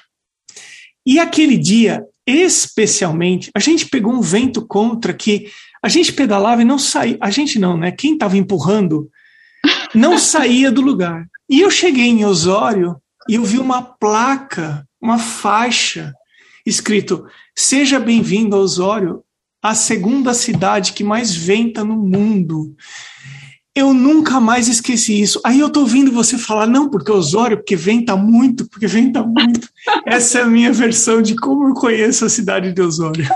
E 1.03 1.19
aquele 1.19 1.57
dia, 1.57 2.05
especialmente, 2.27 3.49
a 3.55 3.59
gente 3.59 3.87
pegou 3.87 4.13
um 4.13 4.21
vento 4.21 4.63
contra 4.67 5.11
que 5.11 5.49
a 5.81 5.89
gente 5.89 6.13
pedalava 6.13 6.61
e 6.61 6.65
não 6.65 6.77
saía. 6.77 7.17
A 7.19 7.31
gente 7.31 7.57
não, 7.57 7.75
né? 7.77 7.91
Quem 7.91 8.13
estava 8.13 8.37
empurrando 8.37 9.09
não 9.93 10.17
saía 10.19 10.71
do 10.71 10.81
lugar. 10.81 11.25
E 11.49 11.61
eu 11.61 11.71
cheguei 11.71 12.05
em 12.05 12.25
Osório 12.25 12.95
e 13.27 13.35
eu 13.35 13.43
vi 13.43 13.57
uma 13.57 13.81
placa, 13.81 14.85
uma 15.05 15.19
faixa 15.19 16.13
escrito: 16.65 17.25
Seja 17.55 17.99
bem-vindo 17.99 18.55
a 18.55 18.59
Osório, 18.59 19.23
a 19.61 19.75
segunda 19.75 20.33
cidade 20.33 20.93
que 20.93 21.03
mais 21.03 21.35
venta 21.35 21.83
no 21.83 21.95
mundo. 21.95 22.75
Eu 23.75 23.93
nunca 23.93 24.39
mais 24.39 24.67
esqueci 24.69 25.21
isso. 25.21 25.39
Aí 25.43 25.59
eu 25.59 25.69
tô 25.69 25.81
ouvindo 25.81 26.11
você 26.11 26.37
falar, 26.37 26.65
não, 26.65 26.89
porque 26.89 27.11
Osório, 27.11 27.57
porque 27.57 27.75
venta 27.75 28.15
muito, 28.15 28.67
porque 28.69 28.87
venta 28.87 29.21
muito. 29.21 29.67
Essa 30.07 30.39
é 30.39 30.41
a 30.43 30.47
minha 30.47 30.71
versão 30.71 31.21
de 31.21 31.35
como 31.35 31.67
eu 31.67 31.73
conheço 31.73 32.25
a 32.25 32.29
cidade 32.29 32.71
de 32.71 32.81
Osório. 32.81 33.27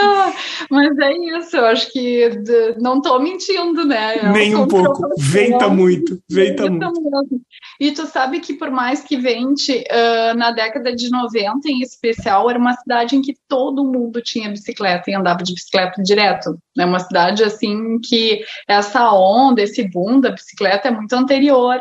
Mas 0.70 0.98
é 0.98 1.12
isso, 1.12 1.56
eu 1.56 1.66
acho 1.66 1.92
que 1.92 2.30
não 2.78 2.98
estou 2.98 3.20
mentindo, 3.20 3.84
né? 3.84 4.18
É 4.18 4.32
Nem 4.32 4.54
um 4.54 4.66
pouco, 4.66 5.08
venta 5.18 5.68
muito, 5.68 6.20
venta, 6.28 6.64
venta 6.64 6.90
muito. 6.90 7.40
E 7.80 7.92
tu 7.92 8.06
sabe 8.06 8.40
que 8.40 8.54
por 8.54 8.70
mais 8.70 9.02
que 9.02 9.16
vente, 9.16 9.72
uh, 9.72 10.36
na 10.36 10.50
década 10.50 10.94
de 10.94 11.10
90 11.10 11.68
em 11.68 11.80
especial, 11.80 12.48
era 12.50 12.58
uma 12.58 12.74
cidade 12.74 13.16
em 13.16 13.22
que 13.22 13.36
todo 13.48 13.84
mundo 13.84 14.20
tinha 14.20 14.50
bicicleta 14.50 15.10
e 15.10 15.14
andava 15.14 15.42
de 15.42 15.54
bicicleta 15.54 16.02
direto. 16.02 16.58
É 16.78 16.84
uma 16.84 16.98
cidade 16.98 17.42
assim 17.42 17.98
que 17.98 18.42
essa 18.68 19.12
onda, 19.12 19.62
esse 19.62 19.82
boom 19.88 20.20
da 20.20 20.30
bicicleta 20.30 20.88
é 20.88 20.90
muito 20.90 21.12
anterior 21.14 21.80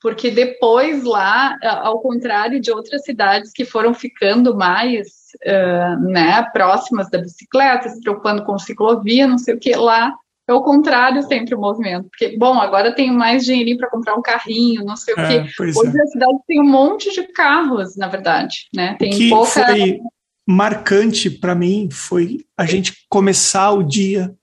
porque 0.00 0.30
depois 0.30 1.02
lá, 1.02 1.56
ao 1.82 1.98
contrário 1.98 2.60
de 2.60 2.70
outras 2.70 3.04
cidades 3.04 3.50
que 3.52 3.64
foram 3.64 3.94
ficando 3.94 4.54
mais 4.54 5.23
uh, 5.46 6.00
né, 6.00 6.42
próximas 6.52 7.10
da 7.10 7.18
bicicleta, 7.18 7.88
se 7.88 8.00
preocupando 8.00 8.44
com 8.44 8.58
ciclovia, 8.58 9.26
não 9.26 9.38
sei 9.38 9.54
o 9.54 9.58
que, 9.58 9.74
lá 9.74 10.12
é 10.46 10.52
o 10.52 10.62
contrário 10.62 11.22
sempre 11.22 11.54
o 11.54 11.60
movimento. 11.60 12.08
Porque, 12.10 12.36
bom, 12.36 12.60
agora 12.60 12.94
tenho 12.94 13.14
mais 13.14 13.44
dinheirinho 13.44 13.78
para 13.78 13.88
comprar 13.88 14.14
um 14.14 14.22
carrinho, 14.22 14.84
não 14.84 14.96
sei 14.96 15.14
é, 15.16 15.22
o 15.22 15.26
quê. 15.26 15.50
Hoje 15.58 15.98
é. 15.98 16.02
a 16.02 16.06
cidade 16.06 16.38
tem 16.46 16.60
um 16.60 16.68
monte 16.68 17.12
de 17.12 17.22
carros, 17.32 17.96
na 17.96 18.08
verdade, 18.08 18.68
né? 18.74 18.94
Tem 18.98 19.12
o 19.12 19.16
que 19.16 19.30
pouca... 19.30 19.66
foi 19.66 20.00
marcante 20.46 21.30
para 21.30 21.54
mim 21.54 21.88
foi 21.90 22.44
a 22.54 22.66
gente 22.66 22.92
começar 23.08 23.70
o 23.70 23.82
dia 23.82 24.34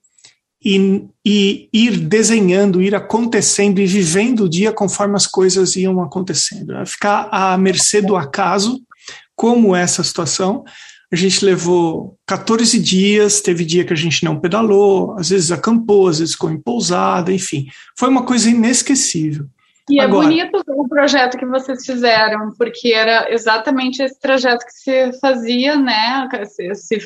e, 0.64 1.06
e, 1.24 1.70
ir 1.72 1.98
desenhando, 1.98 2.82
ir 2.82 2.96
acontecendo 2.96 3.80
e 3.80 3.86
vivendo 3.86 4.46
o 4.46 4.50
dia 4.50 4.72
conforme 4.72 5.16
as 5.16 5.28
coisas 5.28 5.76
iam 5.76 6.02
acontecendo. 6.02 6.74
Ficar 6.86 7.30
à 7.32 7.56
mercê 7.58 8.02
do 8.02 8.16
acaso, 8.16 8.82
como 9.42 9.76
essa 9.76 10.04
situação. 10.04 10.64
A 11.12 11.16
gente 11.16 11.44
levou 11.44 12.16
14 12.28 12.78
dias, 12.78 13.42
teve 13.42 13.66
dia 13.66 13.84
que 13.84 13.92
a 13.92 13.96
gente 13.96 14.24
não 14.24 14.40
pedalou, 14.40 15.18
às 15.18 15.30
vezes 15.30 15.52
acampou, 15.52 16.08
às 16.08 16.20
vezes 16.20 16.36
ficou 16.36 16.52
em 16.52 16.62
pousada, 16.62 17.34
enfim. 17.34 17.66
Foi 17.98 18.08
uma 18.08 18.24
coisa 18.24 18.52
inesquecível. 18.52 19.48
E 19.90 20.00
é 20.00 20.04
Agora, 20.04 20.26
é 20.26 20.30
bonito 20.30 20.64
o 20.68 20.88
projeto 20.88 21.38
que 21.38 21.46
vocês 21.46 21.86
fizeram, 21.86 22.52
porque 22.58 22.94
era 22.94 23.32
exatamente 23.32 24.02
esse 24.02 24.20
trajeto 24.20 24.66
que 24.66 24.72
se 24.72 25.20
fazia, 25.20 25.76
né? 25.76 26.28
Se, 26.46 26.76
se 26.76 26.98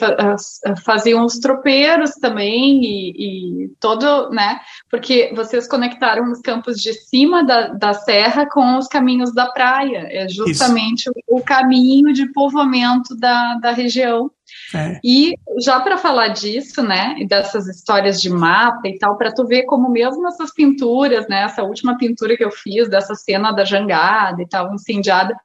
faziam 0.84 1.26
os 1.26 1.40
tropeiros 1.40 2.12
também 2.12 2.84
e, 2.84 3.66
e, 3.66 3.68
todo, 3.80 4.30
né? 4.30 4.60
Porque 4.90 5.32
vocês 5.36 5.68
conectaram 5.68 6.32
os 6.32 6.42
campos 6.42 6.78
de 6.78 6.94
cima 6.94 7.44
da, 7.44 7.70
da 7.70 7.94
serra 7.94 8.48
com 8.48 8.78
os 8.78 8.88
caminhos 8.88 9.34
da 9.34 9.48
praia. 9.48 10.08
É 10.10 10.28
justamente 10.28 11.10
o, 11.10 11.38
o 11.38 11.44
caminho 11.44 12.14
de 12.14 12.32
povoamento 12.34 13.16
da, 13.16 13.56
da 13.56 13.72
região. 13.72 14.30
É. 14.74 15.00
E 15.04 15.36
já 15.62 15.80
para 15.80 15.98
falar 15.98 16.30
disso, 16.30 16.82
né, 16.82 17.16
dessas 17.28 17.68
histórias 17.68 18.22
de 18.22 18.30
mapa 18.30 18.88
e 18.88 18.98
tal, 18.98 19.18
para 19.18 19.32
tu 19.32 19.46
ver 19.46 19.64
como 19.64 19.90
mesmo 19.90 20.28
essas 20.28 20.54
pinturas, 20.54 21.28
né, 21.28 21.44
essa 21.44 21.64
última 21.64 21.98
pintura 21.98 22.36
que 22.36 22.44
eu 22.44 22.52
fiz 22.52 22.90
dessa 22.90 23.16
cena 23.16 23.52
da 23.52 23.64
jangada 23.64 24.42
e 24.42 24.48
tal, 24.48 24.74
incendiada, 24.74 25.36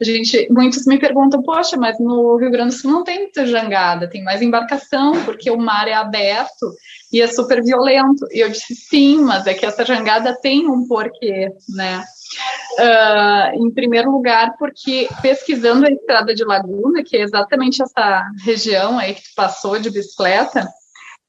a 0.00 0.04
gente, 0.04 0.48
muitos 0.50 0.86
me 0.86 0.98
perguntam, 0.98 1.42
poxa, 1.42 1.76
mas 1.76 1.98
no 1.98 2.36
Rio 2.36 2.50
Grande 2.50 2.74
do 2.74 2.80
Sul 2.80 2.90
não 2.90 3.04
tem 3.04 3.18
muita 3.18 3.46
jangada, 3.46 4.08
tem 4.08 4.22
mais 4.24 4.40
embarcação, 4.42 5.24
porque 5.24 5.50
o 5.50 5.58
mar 5.58 5.86
é 5.86 5.94
aberto 5.94 6.74
e 7.12 7.20
é 7.20 7.26
super 7.26 7.62
violento. 7.62 8.26
E 8.32 8.40
eu 8.40 8.48
disse, 8.48 8.74
sim, 8.74 9.20
mas 9.22 9.46
é 9.46 9.54
que 9.54 9.66
essa 9.66 9.84
jangada 9.84 10.36
tem 10.40 10.68
um 10.68 10.86
porquê, 10.86 11.48
né? 11.68 12.04
Uh, 12.78 13.66
em 13.66 13.70
primeiro 13.72 14.10
lugar, 14.10 14.54
porque 14.56 15.08
pesquisando 15.20 15.86
a 15.86 15.90
estrada 15.90 16.34
de 16.34 16.44
Laguna, 16.44 17.02
que 17.02 17.16
é 17.16 17.22
exatamente 17.22 17.82
essa 17.82 18.22
região 18.44 18.98
aí 18.98 19.14
que 19.14 19.22
tu 19.22 19.30
passou 19.34 19.78
de 19.78 19.90
bicicleta, 19.90 20.68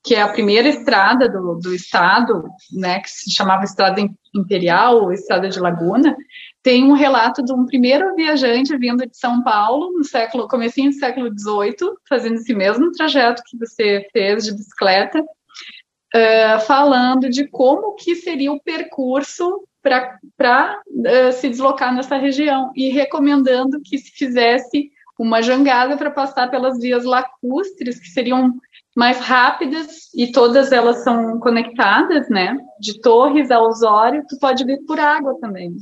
que 0.04 0.16
é 0.16 0.22
a 0.22 0.30
primeira 0.30 0.68
estrada 0.68 1.30
do, 1.30 1.56
do 1.56 1.74
estado, 1.74 2.44
né, 2.72 3.00
que 3.00 3.10
se 3.10 3.32
chamava 3.32 3.64
Estrada 3.64 4.02
Imperial 4.34 5.04
ou 5.04 5.14
Estrada 5.14 5.48
de 5.48 5.60
Laguna, 5.60 6.16
tem 6.64 6.86
um 6.86 6.94
relato 6.94 7.44
de 7.44 7.54
um 7.54 7.66
primeiro 7.66 8.16
viajante 8.16 8.76
vindo 8.78 9.06
de 9.06 9.18
São 9.18 9.44
Paulo 9.44 9.92
no 9.92 10.04
século, 10.04 10.48
comecinho 10.48 10.90
do 10.90 10.96
século 10.96 11.28
XVIII, 11.28 11.94
fazendo 12.10 12.36
esse 12.36 12.54
mesmo 12.54 12.92
trajeto 12.92 13.44
que 13.46 13.58
você 13.58 14.08
fez 14.12 14.46
de 14.46 14.54
bicicleta, 14.54 15.22
uh, 15.22 16.60
falando 16.66 17.30
de 17.30 17.48
como 17.48 17.96
que 17.96 18.16
seria 18.16 18.52
o 18.52 18.62
percurso 18.62 19.64
para 19.82 20.80
uh, 20.88 21.32
se 21.34 21.50
deslocar 21.50 21.94
nessa 21.94 22.18
região 22.18 22.72
e 22.76 22.90
recomendando 22.90 23.82
que 23.82 23.98
se 23.98 24.12
fizesse 24.12 24.92
uma 25.20 25.42
jangada 25.42 25.98
para 25.98 26.10
passar 26.10 26.50
pelas 26.50 26.80
vias 26.80 27.04
lacustres, 27.04 28.00
que 28.00 28.08
seriam 28.08 28.54
mais 28.96 29.20
rápidas 29.20 30.10
e 30.16 30.32
todas 30.32 30.72
elas 30.72 31.04
são 31.04 31.40
conectadas, 31.40 32.28
né? 32.30 32.58
De 32.80 33.00
Torres 33.00 33.52
a 33.52 33.62
Osório, 33.62 34.26
tu 34.28 34.38
pode 34.40 34.66
vir 34.66 34.80
por 34.86 35.00
água 35.00 35.38
também. 35.40 35.76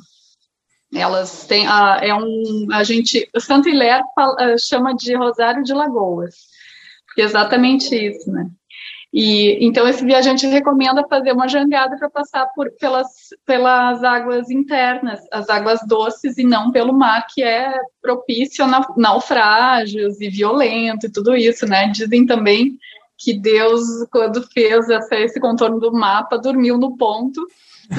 Elas 0.94 1.46
têm 1.48 1.68
a, 1.68 2.00
é 2.02 2.14
um 2.14 2.68
a 2.72 2.84
gente 2.84 3.30
o 3.36 3.40
Santo 3.40 3.70
Hilaire 3.70 4.04
chama 4.60 4.94
de 4.96 5.16
Rosário 5.16 5.64
de 5.64 5.74
Lagoas, 5.74 6.36
porque 7.06 7.22
é 7.22 7.26
exatamente 7.26 7.96
isso, 7.96 8.32
né? 8.32 8.50
E 9.12 9.66
então 9.66 9.88
esse 9.88 10.06
viajante 10.06 10.46
recomenda 10.46 11.08
fazer 11.08 11.32
uma 11.32 11.48
jangada 11.48 11.98
para 11.98 12.10
passar 12.10 12.46
por, 12.54 12.70
pelas, 12.80 13.08
pelas 13.44 14.04
águas 14.04 14.52
internas, 14.52 15.20
as 15.32 15.50
águas 15.50 15.80
doces 15.88 16.38
e 16.38 16.44
não 16.44 16.72
pelo 16.72 16.94
mar 16.94 17.26
que 17.28 17.42
é 17.42 17.74
propício 18.02 18.64
a 18.64 18.86
naufrágios 18.96 20.22
e 20.22 20.30
violento 20.30 21.08
e 21.08 21.12
tudo 21.12 21.36
isso, 21.36 21.66
né? 21.66 21.88
Dizem 21.88 22.26
também 22.26 22.78
que 23.18 23.34
Deus, 23.34 23.82
quando 24.12 24.44
fez 24.54 24.88
essa, 24.90 25.16
esse 25.16 25.40
contorno 25.40 25.80
do 25.80 25.92
mapa, 25.92 26.38
dormiu 26.38 26.78
no 26.78 26.96
ponto 26.96 27.46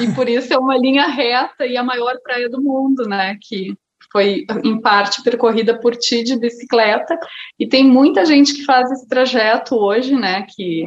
e 0.01 0.15
por 0.15 0.29
isso 0.29 0.55
é 0.55 0.59
uma 0.59 0.79
linha 0.79 1.09
reta 1.09 1.67
e 1.67 1.77
a 1.77 1.83
maior 1.83 2.17
praia 2.23 2.49
do 2.49 2.63
mundo, 2.63 3.03
né? 3.09 3.37
Que 3.41 3.77
foi 4.13 4.45
em 4.65 4.81
parte 4.81 5.23
percorrida 5.23 5.79
por 5.79 5.97
ti 5.97 6.23
de 6.23 6.37
bicicleta, 6.37 7.19
e 7.59 7.67
tem 7.67 7.85
muita 7.85 8.25
gente 8.25 8.55
que 8.55 8.65
faz 8.65 8.91
esse 8.91 9.09
trajeto 9.09 9.77
hoje, 9.77 10.15
né, 10.15 10.45
que 10.55 10.85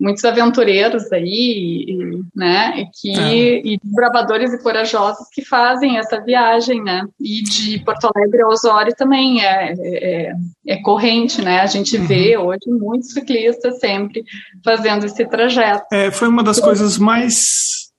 muitos 0.00 0.24
aventureiros 0.24 1.12
aí, 1.12 1.84
e, 1.86 2.22
né, 2.34 2.74
e 2.78 2.86
que 2.92 3.18
é. 3.18 3.66
e 3.66 3.80
bravadores 3.84 4.52
e 4.52 4.62
corajosos 4.62 5.28
que 5.32 5.44
fazem 5.44 5.98
essa 5.98 6.20
viagem, 6.20 6.82
né, 6.82 7.04
e 7.20 7.42
de 7.42 7.78
Porto 7.84 8.10
Alegre 8.14 8.42
a 8.42 8.48
Osório 8.48 8.94
também 8.96 9.44
é, 9.44 9.74
é, 9.78 10.32
é 10.66 10.82
corrente, 10.82 11.42
né, 11.42 11.60
a 11.60 11.66
gente 11.66 11.96
uhum. 11.96 12.06
vê 12.06 12.36
hoje 12.38 12.68
muitos 12.68 13.12
ciclistas 13.12 13.78
sempre 13.78 14.24
fazendo 14.64 15.04
esse 15.04 15.24
trajeto. 15.26 15.84
É, 15.92 16.10
foi 16.10 16.28
uma 16.28 16.42
das 16.42 16.58
coisas 16.58 16.98
mais 16.98 17.91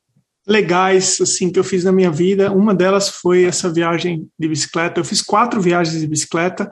legais 0.47 1.19
assim 1.21 1.51
que 1.51 1.57
eu 1.57 1.63
fiz 1.63 1.83
na 1.83 1.91
minha 1.91 2.11
vida. 2.11 2.51
Uma 2.51 2.73
delas 2.73 3.09
foi 3.09 3.45
essa 3.45 3.71
viagem 3.71 4.27
de 4.37 4.47
bicicleta. 4.47 4.99
Eu 4.99 5.05
fiz 5.05 5.21
quatro 5.21 5.61
viagens 5.61 5.99
de 5.99 6.07
bicicleta 6.07 6.69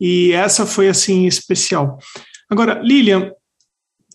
e 0.00 0.32
essa 0.32 0.64
foi 0.64 0.88
assim 0.88 1.26
especial. 1.26 1.98
Agora, 2.48 2.80
Lilian, 2.82 3.32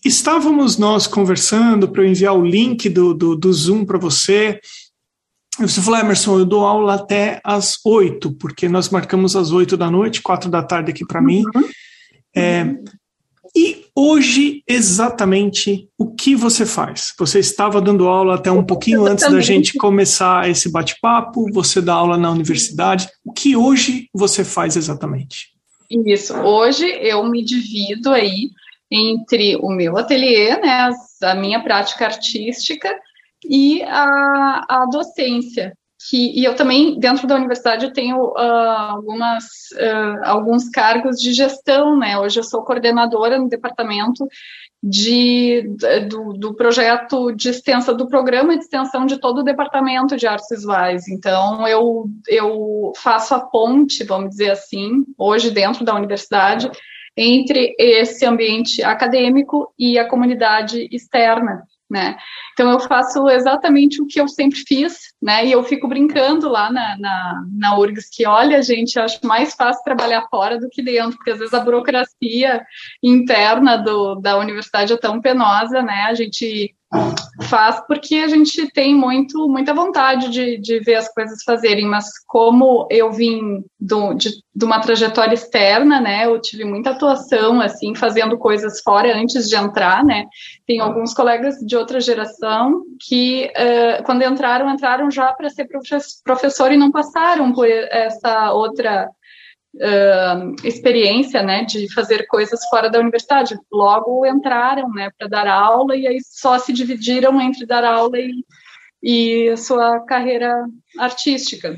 estávamos 0.04 0.76
nós 0.78 1.06
conversando 1.06 1.88
para 1.88 2.02
eu 2.02 2.08
enviar 2.08 2.34
o 2.34 2.44
link 2.44 2.88
do, 2.88 3.14
do, 3.14 3.36
do 3.36 3.52
Zoom 3.52 3.84
para 3.84 3.98
você. 3.98 4.60
Você 5.58 5.80
falou, 5.80 6.00
Emerson, 6.00 6.38
eu 6.38 6.44
dou 6.44 6.66
aula 6.66 6.94
até 6.94 7.40
às 7.44 7.78
oito, 7.84 8.32
porque 8.34 8.68
nós 8.68 8.88
marcamos 8.88 9.36
às 9.36 9.52
oito 9.52 9.76
da 9.76 9.90
noite, 9.90 10.20
quatro 10.20 10.50
da 10.50 10.62
tarde 10.62 10.90
aqui 10.90 11.06
para 11.06 11.20
uhum. 11.20 11.26
mim. 11.26 11.44
É, 12.34 12.74
E 13.56 13.86
hoje, 13.94 14.64
exatamente, 14.66 15.88
o 15.96 16.12
que 16.12 16.34
você 16.34 16.66
faz? 16.66 17.12
Você 17.16 17.38
estava 17.38 17.80
dando 17.80 18.08
aula 18.08 18.34
até 18.34 18.50
um 18.50 18.64
pouquinho 18.64 19.06
antes 19.06 19.30
da 19.30 19.40
gente 19.40 19.74
começar 19.74 20.50
esse 20.50 20.70
bate-papo, 20.70 21.46
você 21.52 21.80
dá 21.80 21.94
aula 21.94 22.16
na 22.16 22.30
universidade. 22.30 23.08
O 23.24 23.32
que 23.32 23.54
hoje 23.54 24.08
você 24.12 24.44
faz 24.44 24.76
exatamente? 24.76 25.50
Isso. 25.88 26.34
Hoje 26.34 26.84
eu 27.00 27.22
me 27.24 27.44
divido 27.44 28.10
aí 28.10 28.50
entre 28.90 29.56
o 29.56 29.70
meu 29.70 29.96
ateliê, 29.96 30.56
né, 30.56 30.90
a 31.22 31.34
minha 31.34 31.62
prática 31.62 32.06
artística 32.06 32.92
e 33.44 33.82
a, 33.82 34.64
a 34.68 34.86
docência. 34.90 35.76
Que, 36.08 36.38
e 36.38 36.44
eu 36.44 36.54
também, 36.54 36.98
dentro 36.98 37.26
da 37.26 37.34
universidade, 37.34 37.86
eu 37.86 37.92
tenho 37.92 38.18
uh, 38.18 38.36
algumas, 38.36 39.44
uh, 39.72 40.24
alguns 40.24 40.68
cargos 40.68 41.16
de 41.16 41.32
gestão, 41.32 41.96
né? 41.98 42.18
Hoje 42.18 42.40
eu 42.40 42.44
sou 42.44 42.62
coordenadora 42.62 43.38
no 43.38 43.48
departamento 43.48 44.26
de, 44.82 45.62
do, 46.10 46.34
do, 46.34 46.54
projeto 46.54 47.32
de 47.32 47.48
extensão, 47.48 47.96
do 47.96 48.06
programa 48.06 48.54
de 48.54 48.64
extensão 48.64 49.06
de 49.06 49.18
todo 49.18 49.38
o 49.38 49.42
departamento 49.42 50.14
de 50.14 50.26
artes 50.26 50.48
visuais. 50.50 51.08
Então, 51.08 51.66
eu, 51.66 52.04
eu 52.28 52.92
faço 52.96 53.34
a 53.34 53.40
ponte, 53.40 54.04
vamos 54.04 54.30
dizer 54.30 54.50
assim, 54.50 55.04
hoje 55.16 55.50
dentro 55.50 55.86
da 55.86 55.94
universidade, 55.94 56.70
entre 57.16 57.74
esse 57.78 58.26
ambiente 58.26 58.82
acadêmico 58.82 59.72
e 59.78 59.98
a 59.98 60.06
comunidade 60.06 60.86
externa 60.92 61.62
né? 61.90 62.16
Então 62.52 62.70
eu 62.70 62.80
faço 62.80 63.28
exatamente 63.28 64.00
o 64.00 64.06
que 64.06 64.20
eu 64.20 64.26
sempre 64.26 64.58
fiz, 64.66 65.12
né? 65.20 65.46
E 65.46 65.52
eu 65.52 65.62
fico 65.62 65.86
brincando 65.86 66.48
lá 66.48 66.70
na, 66.72 66.96
na, 66.98 67.44
na 67.52 67.78
URGS 67.78 68.08
que, 68.10 68.26
olha, 68.26 68.62
gente, 68.62 68.98
acho 68.98 69.24
mais 69.24 69.54
fácil 69.54 69.84
trabalhar 69.84 70.26
fora 70.28 70.58
do 70.58 70.68
que 70.68 70.82
dentro, 70.82 71.16
porque 71.16 71.30
às 71.30 71.38
vezes 71.38 71.54
a 71.54 71.60
burocracia 71.60 72.64
interna 73.02 73.76
do, 73.76 74.16
da 74.16 74.38
universidade 74.38 74.92
é 74.92 74.96
tão 74.96 75.20
penosa, 75.20 75.82
né? 75.82 76.06
A 76.08 76.14
gente 76.14 76.74
faz 77.48 77.80
porque 77.86 78.16
a 78.16 78.28
gente 78.28 78.70
tem 78.72 78.94
muito, 78.94 79.48
muita 79.48 79.74
vontade 79.74 80.28
de, 80.30 80.58
de 80.58 80.80
ver 80.80 80.96
as 80.96 81.12
coisas 81.12 81.42
fazerem, 81.44 81.86
mas 81.86 82.06
como 82.26 82.86
eu 82.90 83.12
vim 83.12 83.64
do, 83.78 84.14
de, 84.14 84.30
de 84.54 84.64
uma 84.64 84.80
trajetória 84.80 85.34
externa, 85.34 86.00
né, 86.00 86.26
eu 86.26 86.40
tive 86.40 86.64
muita 86.64 86.90
atuação, 86.90 87.60
assim, 87.60 87.94
fazendo 87.94 88.38
coisas 88.38 88.80
fora 88.80 89.16
antes 89.16 89.48
de 89.48 89.56
entrar, 89.56 90.04
né, 90.04 90.26
tem 90.66 90.80
alguns 90.80 91.12
colegas 91.12 91.56
de 91.56 91.76
outra 91.76 92.00
geração 92.00 92.82
que, 93.06 93.50
uh, 93.56 94.02
quando 94.04 94.22
entraram, 94.22 94.70
entraram 94.70 95.10
já 95.10 95.32
para 95.32 95.50
ser 95.50 95.68
professor 96.24 96.72
e 96.72 96.76
não 96.76 96.90
passaram 96.90 97.52
por 97.52 97.68
essa 97.68 98.52
outra 98.52 99.08
uh, 99.76 100.66
experiência, 100.66 101.42
né, 101.42 101.64
de 101.64 101.92
fazer 101.92 102.26
coisas 102.26 102.60
fora 102.68 102.90
da 102.90 102.98
universidade. 102.98 103.56
Logo 103.72 104.26
entraram, 104.26 104.90
né, 104.90 105.10
para 105.18 105.28
dar 105.28 105.46
aula 105.46 105.96
e 105.96 106.06
aí 106.06 106.18
só 106.22 106.58
se 106.58 106.72
dividiram 106.72 107.40
entre 107.40 107.66
dar 107.66 107.84
aula 107.84 108.18
e, 108.18 108.44
e 109.02 109.56
sua 109.56 110.00
carreira 110.00 110.64
artística. 110.98 111.76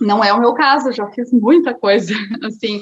Não 0.00 0.22
é 0.22 0.32
o 0.32 0.40
meu 0.40 0.54
caso, 0.54 0.92
já 0.92 1.06
fiz 1.10 1.32
muita 1.32 1.74
coisa, 1.74 2.14
assim. 2.44 2.80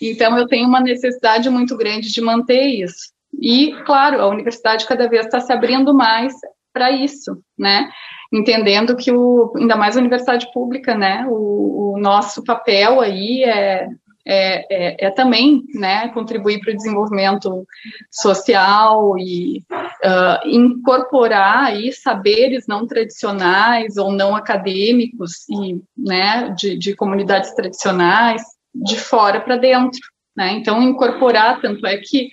Então 0.00 0.38
eu 0.38 0.46
tenho 0.46 0.68
uma 0.68 0.80
necessidade 0.80 1.48
muito 1.48 1.76
grande 1.76 2.12
de 2.12 2.20
manter 2.20 2.66
isso. 2.66 3.12
E, 3.40 3.72
claro, 3.84 4.20
a 4.20 4.28
universidade 4.28 4.86
cada 4.86 5.08
vez 5.08 5.26
está 5.26 5.40
se 5.40 5.52
abrindo 5.52 5.94
mais 5.94 6.34
para 6.72 6.90
isso, 6.90 7.42
né? 7.58 7.90
Entendendo 8.32 8.96
que 8.96 9.10
o, 9.10 9.52
ainda 9.56 9.76
mais 9.76 9.96
a 9.96 10.00
universidade 10.00 10.50
pública, 10.52 10.94
né, 10.96 11.26
o, 11.28 11.94
o 11.94 11.98
nosso 11.98 12.44
papel 12.44 13.00
aí 13.00 13.42
é, 13.44 13.88
é, 14.30 14.66
é, 14.70 15.06
é, 15.06 15.10
também 15.10 15.64
né, 15.74 16.08
contribuir 16.08 16.60
para 16.60 16.74
o 16.74 16.76
desenvolvimento 16.76 17.66
social 18.10 19.16
e 19.16 19.64
uh, 19.72 20.46
incorporar 20.46 21.64
aí 21.64 21.90
saberes 21.94 22.66
não 22.66 22.86
tradicionais 22.86 23.96
ou 23.96 24.12
não 24.12 24.36
acadêmicos 24.36 25.48
e 25.48 25.80
né, 25.96 26.54
de, 26.58 26.76
de 26.76 26.94
comunidades 26.94 27.54
tradicionais 27.54 28.42
de 28.74 28.98
fora 28.98 29.40
para 29.40 29.56
dentro. 29.56 30.00
Né? 30.36 30.52
Então, 30.52 30.82
incorporar, 30.82 31.62
tanto 31.62 31.86
é 31.86 31.96
que 31.96 32.28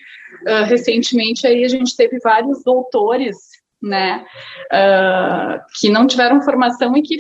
uh, 0.48 0.66
recentemente 0.66 1.48
aí 1.48 1.64
a 1.64 1.70
gente 1.70 1.96
teve 1.96 2.20
vários 2.20 2.62
doutores 2.62 3.38
né, 3.86 4.26
uh, 4.74 5.62
que 5.80 5.90
não 5.90 6.08
tiveram 6.08 6.42
formação 6.42 6.98
e 6.98 7.02
que, 7.04 7.18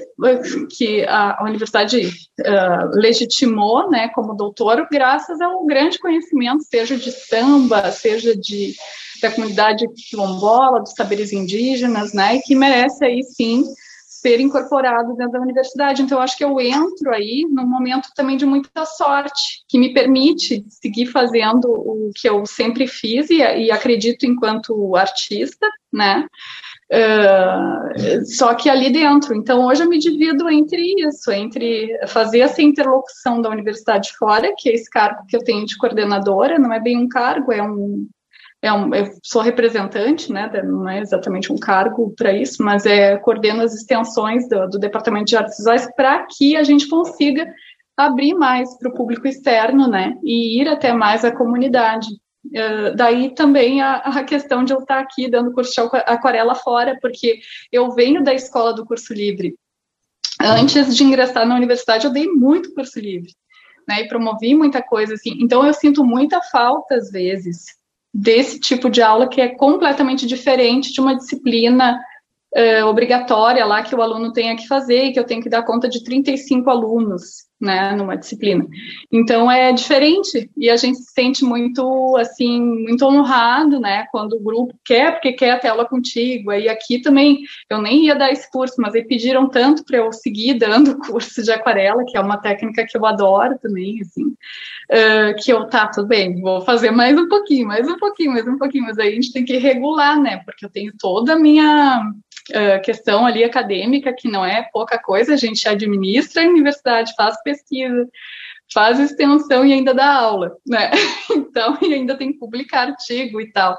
que 0.75 1.05
a, 1.07 1.43
universidade 1.43 2.07
uh, 2.07 2.89
legitimou, 2.93 3.89
né, 3.89 4.09
como 4.09 4.35
doutor, 4.35 4.87
graças 4.91 5.39
ao 5.39 5.65
grande 5.65 5.99
conhecimento, 5.99 6.63
seja 6.63 6.97
de 6.97 7.11
samba, 7.11 7.91
seja 7.91 8.35
de 8.35 8.73
da 9.21 9.31
comunidade 9.31 9.85
quilombola, 10.09 10.81
dos 10.81 10.91
saberes 10.91 11.31
indígenas, 11.31 12.13
né, 12.13 12.35
e 12.35 12.41
que 12.41 12.53
merece 12.53 13.05
aí 13.05 13.23
sim 13.23 13.63
ser 14.25 14.39
incorporado 14.39 15.15
dentro 15.15 15.33
da 15.33 15.41
universidade. 15.41 16.01
Então, 16.01 16.17
eu 16.17 16.21
acho 16.23 16.35
que 16.35 16.43
eu 16.43 16.59
entro 16.59 17.13
aí 17.13 17.45
num 17.47 17.67
momento 17.67 18.09
também 18.15 18.35
de 18.35 18.45
muita 18.45 18.83
sorte, 18.83 19.63
que 19.69 19.77
me 19.77 19.93
permite 19.93 20.65
seguir 20.67 21.05
fazendo 21.05 21.65
o 21.69 22.09
que 22.15 22.27
eu 22.27 22.43
sempre 22.43 22.87
fiz 22.87 23.29
e, 23.29 23.37
e 23.37 23.71
acredito 23.71 24.25
enquanto 24.25 24.95
artista, 24.95 25.67
né? 25.93 26.25
Uh, 26.91 28.25
só 28.25 28.55
que 28.55 28.67
ali 28.67 28.91
dentro. 28.91 29.35
Então, 29.35 29.67
hoje 29.67 29.83
eu 29.83 29.89
me 29.89 29.99
divido 29.99 30.49
entre 30.49 30.81
isso, 31.07 31.31
entre 31.31 31.87
fazer 32.07 32.39
essa 32.39 32.63
interlocução 32.63 33.39
da 33.39 33.49
universidade 33.49 34.11
fora, 34.17 34.53
que 34.57 34.69
é 34.69 34.73
esse 34.73 34.89
cargo 34.89 35.23
que 35.27 35.37
eu 35.37 35.43
tenho 35.43 35.67
de 35.67 35.77
coordenadora, 35.77 36.57
não 36.57 36.73
é 36.73 36.79
bem 36.79 36.97
um 36.97 37.07
cargo, 37.07 37.51
é 37.51 37.61
um. 37.61 38.07
É 38.65 38.73
um 38.73 38.91
eu 38.95 39.05
sou 39.21 39.43
representante, 39.43 40.33
né, 40.33 40.49
não 40.63 40.89
é 40.89 40.99
exatamente 40.99 41.53
um 41.53 41.55
cargo 41.55 42.15
para 42.17 42.33
isso, 42.33 42.63
mas 42.63 42.83
é 42.83 43.15
coordeno 43.15 43.61
as 43.61 43.75
extensões 43.75 44.49
do, 44.49 44.67
do 44.67 44.79
Departamento 44.79 45.25
de 45.25 45.37
Artes 45.37 45.57
Visuais 45.57 45.87
para 45.95 46.25
que 46.25 46.57
a 46.57 46.63
gente 46.63 46.89
consiga 46.89 47.45
abrir 47.95 48.33
mais 48.33 48.75
para 48.79 48.89
o 48.89 48.93
público 48.95 49.27
externo, 49.27 49.87
né, 49.87 50.17
e 50.23 50.59
ir 50.59 50.67
até 50.67 50.91
mais 50.91 51.23
a 51.23 51.31
comunidade. 51.31 52.07
Uh, 52.47 52.95
daí 52.95 53.35
também 53.35 53.83
a, 53.83 53.97
a, 53.97 54.23
questão 54.23 54.63
de 54.63 54.73
eu 54.73 54.79
estar 54.79 54.99
aqui 54.99 55.29
dando 55.29 55.53
curso 55.53 55.71
de 55.71 55.97
aquarela 56.07 56.55
fora, 56.55 56.97
porque 56.99 57.41
eu 57.71 57.91
venho 57.91 58.23
da 58.23 58.33
escola 58.33 58.73
do 58.73 58.83
curso 58.83 59.13
livre. 59.13 59.53
Antes 60.41 60.95
de 60.95 61.03
ingressar 61.03 61.47
na 61.47 61.55
universidade, 61.55 62.07
eu 62.07 62.11
dei 62.11 62.27
muito 62.27 62.73
curso 62.73 62.99
livre, 62.99 63.31
né, 63.87 64.01
e 64.01 64.07
promovi 64.07 64.55
muita 64.55 64.81
coisa 64.81 65.13
assim. 65.13 65.37
Então 65.39 65.63
eu 65.63 65.73
sinto 65.73 66.03
muita 66.03 66.41
falta 66.41 66.95
às 66.95 67.11
vezes 67.11 67.65
desse 68.17 68.61
tipo 68.61 68.89
de 68.89 69.01
aula 69.01 69.27
que 69.27 69.41
é 69.41 69.49
completamente 69.49 70.25
diferente 70.25 70.93
de 70.93 71.01
uma 71.01 71.17
disciplina 71.17 71.99
uh, 72.55 72.85
obrigatória 72.85 73.65
lá 73.65 73.83
que 73.83 73.93
o 73.93 74.01
aluno 74.01 74.31
tenha 74.31 74.55
que 74.55 74.65
fazer 74.67 75.03
e 75.03 75.11
que 75.11 75.19
eu 75.19 75.25
tenho 75.25 75.41
que 75.41 75.49
dar 75.49 75.63
conta 75.63 75.89
de 75.89 76.01
35 76.01 76.69
alunos 76.69 77.43
né, 77.59 77.93
numa 77.95 78.17
disciplina. 78.17 78.65
Então 79.11 79.49
é 79.49 79.71
diferente 79.71 80.49
e 80.57 80.69
a 80.69 80.75
gente 80.75 80.97
se 80.97 81.13
sente 81.13 81.43
muito 81.43 82.15
assim, 82.17 82.59
muito 82.59 83.05
honrado, 83.05 83.79
né, 83.79 84.05
quando 84.11 84.33
o 84.33 84.39
grupo 84.39 84.73
quer 84.83 85.13
porque 85.13 85.33
quer 85.33 85.51
a 85.51 85.59
tela 85.59 85.85
contigo. 85.85 86.51
Aí 86.51 86.67
aqui 86.67 87.01
também 87.01 87.39
eu 87.69 87.81
nem 87.81 88.05
ia 88.05 88.15
dar 88.15 88.31
esse 88.31 88.49
curso, 88.51 88.75
mas 88.79 88.93
aí 88.93 89.03
pediram 89.03 89.49
tanto 89.49 89.85
para 89.85 89.97
eu 89.97 90.11
seguir 90.11 90.55
dando 90.55 90.91
o 90.93 90.99
curso 90.99 91.41
de 91.41 91.51
aquarela, 91.51 92.03
que 92.05 92.17
é 92.17 92.19
uma 92.19 92.37
técnica 92.37 92.85
que 92.85 92.97
eu 92.97 93.05
adoro 93.05 93.57
também, 93.59 94.01
assim, 94.01 94.25
uh, 94.25 95.35
que 95.41 95.51
eu 95.51 95.65
tá 95.67 95.87
tudo 95.87 96.07
bem, 96.07 96.41
vou 96.41 96.61
fazer 96.61 96.91
mais 96.91 97.17
um 97.17 97.27
pouquinho, 97.27 97.67
mais 97.67 97.87
um 97.87 97.97
pouquinho, 97.97 98.31
mais 98.33 98.47
um 98.47 98.57
pouquinho, 98.57 98.83
mas 98.83 98.99
aí 98.99 99.09
a 99.09 99.15
gente 99.15 99.31
tem 99.31 99.45
que 99.45 99.57
regular, 99.57 100.19
né, 100.21 100.41
porque 100.45 100.65
eu 100.65 100.69
tenho 100.69 100.93
toda 100.99 101.33
a 101.33 101.39
minha 101.39 102.03
uh, 102.51 102.81
questão 102.83 103.25
ali 103.25 103.43
acadêmica, 103.43 104.13
que 104.13 104.29
não 104.29 104.45
é 104.45 104.67
pouca 104.71 104.99
coisa, 104.99 105.33
a 105.33 105.37
gente 105.37 105.67
administra 105.67 106.43
a 106.43 106.47
universidade, 106.47 107.13
faz 107.15 107.41
pesquisa, 107.45 108.05
faz 108.73 108.99
extensão 108.99 109.65
e 109.65 109.71
ainda 109.71 109.93
dá 109.93 110.13
aula, 110.13 110.57
né? 110.67 110.91
Então, 111.55 111.77
e 111.81 111.93
ainda 111.93 112.17
tem 112.17 112.33
que 112.33 112.39
publicar 112.39 112.89
artigo 112.89 113.39
e 113.39 113.49
tal. 113.49 113.77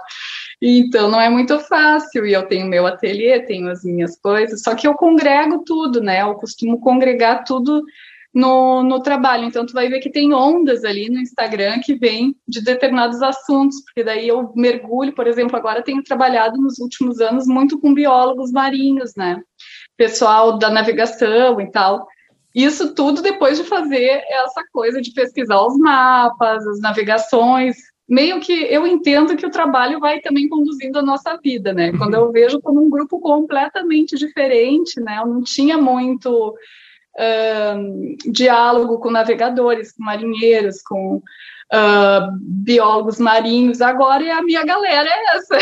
Então, 0.62 1.10
não 1.10 1.20
é 1.20 1.28
muito 1.28 1.58
fácil, 1.60 2.24
e 2.24 2.32
eu 2.32 2.48
tenho 2.48 2.66
meu 2.66 2.86
ateliê, 2.86 3.40
tenho 3.40 3.68
as 3.68 3.84
minhas 3.84 4.18
coisas, 4.18 4.62
só 4.62 4.74
que 4.74 4.88
eu 4.88 4.94
congrego 4.94 5.62
tudo, 5.64 6.00
né? 6.00 6.22
Eu 6.22 6.34
costumo 6.36 6.80
congregar 6.80 7.44
tudo 7.44 7.82
no, 8.36 8.82
no 8.82 9.00
trabalho. 9.00 9.44
Então, 9.44 9.64
tu 9.64 9.72
vai 9.72 9.88
ver 9.88 10.00
que 10.00 10.10
tem 10.10 10.32
ondas 10.32 10.84
ali 10.84 11.08
no 11.08 11.18
Instagram 11.18 11.80
que 11.80 11.94
vêm 11.94 12.36
de 12.46 12.62
determinados 12.62 13.22
assuntos, 13.22 13.82
porque 13.84 14.04
daí 14.04 14.28
eu 14.28 14.52
mergulho, 14.54 15.14
por 15.14 15.26
exemplo, 15.26 15.56
agora 15.56 15.82
tenho 15.82 16.02
trabalhado 16.02 16.60
nos 16.60 16.78
últimos 16.78 17.20
anos 17.20 17.46
muito 17.46 17.80
com 17.80 17.94
biólogos 17.94 18.52
marinhos, 18.52 19.14
né? 19.16 19.40
Pessoal 19.96 20.58
da 20.58 20.70
navegação 20.70 21.60
e 21.60 21.70
tal. 21.70 22.06
Isso 22.56 22.94
tudo 22.94 23.20
depois 23.20 23.58
de 23.58 23.64
fazer 23.64 24.24
essa 24.30 24.64
coisa 24.72 25.02
de 25.02 25.12
pesquisar 25.12 25.60
os 25.60 25.76
mapas, 25.78 26.66
as 26.66 26.80
navegações. 26.80 27.76
Meio 28.08 28.40
que 28.40 28.52
eu 28.52 28.86
entendo 28.86 29.36
que 29.36 29.44
o 29.44 29.50
trabalho 29.50 30.00
vai 30.00 30.20
também 30.20 30.48
conduzindo 30.48 30.98
a 30.98 31.02
nossa 31.02 31.36
vida, 31.36 31.74
né? 31.74 31.92
Quando 31.98 32.14
eu 32.14 32.32
vejo, 32.32 32.56
estou 32.56 32.72
num 32.72 32.88
grupo 32.88 33.20
completamente 33.20 34.16
diferente, 34.16 34.98
né? 35.00 35.18
Eu 35.18 35.26
não 35.26 35.42
tinha 35.42 35.76
muito 35.76 36.56
diálogo 38.30 38.98
com 38.98 39.10
navegadores, 39.10 39.92
com 39.92 40.04
marinheiros, 40.04 40.82
com 40.82 41.16
uh, 41.16 42.38
biólogos 42.40 43.18
marinhos, 43.18 43.80
agora 43.80 44.22
e 44.22 44.30
a 44.30 44.42
minha 44.42 44.64
galera 44.64 45.08
é 45.08 45.36
essa. 45.36 45.58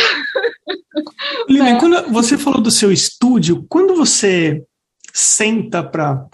Lilian, 1.48 1.76
é. 1.76 1.80
quando 1.80 2.12
você 2.12 2.36
falou 2.36 2.60
do 2.60 2.70
seu 2.70 2.90
estúdio, 2.90 3.64
quando 3.68 3.94
você 3.94 4.64
senta 5.12 5.82
para 5.82 6.26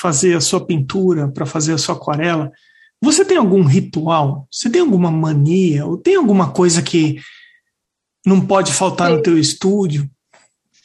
fazer 0.00 0.36
a 0.36 0.40
sua 0.40 0.64
pintura, 0.64 1.28
para 1.28 1.46
fazer 1.46 1.72
a 1.72 1.78
sua 1.78 1.94
aquarela, 1.94 2.50
você 3.00 3.24
tem 3.24 3.36
algum 3.36 3.62
ritual? 3.62 4.48
Você 4.50 4.68
tem 4.68 4.80
alguma 4.80 5.10
mania? 5.10 5.86
Ou 5.86 5.96
tem 5.96 6.16
alguma 6.16 6.52
coisa 6.52 6.82
que 6.82 7.20
não 8.26 8.44
pode 8.44 8.72
faltar 8.72 9.10
Sim. 9.10 9.16
no 9.16 9.22
teu 9.22 9.38
estúdio? 9.38 10.10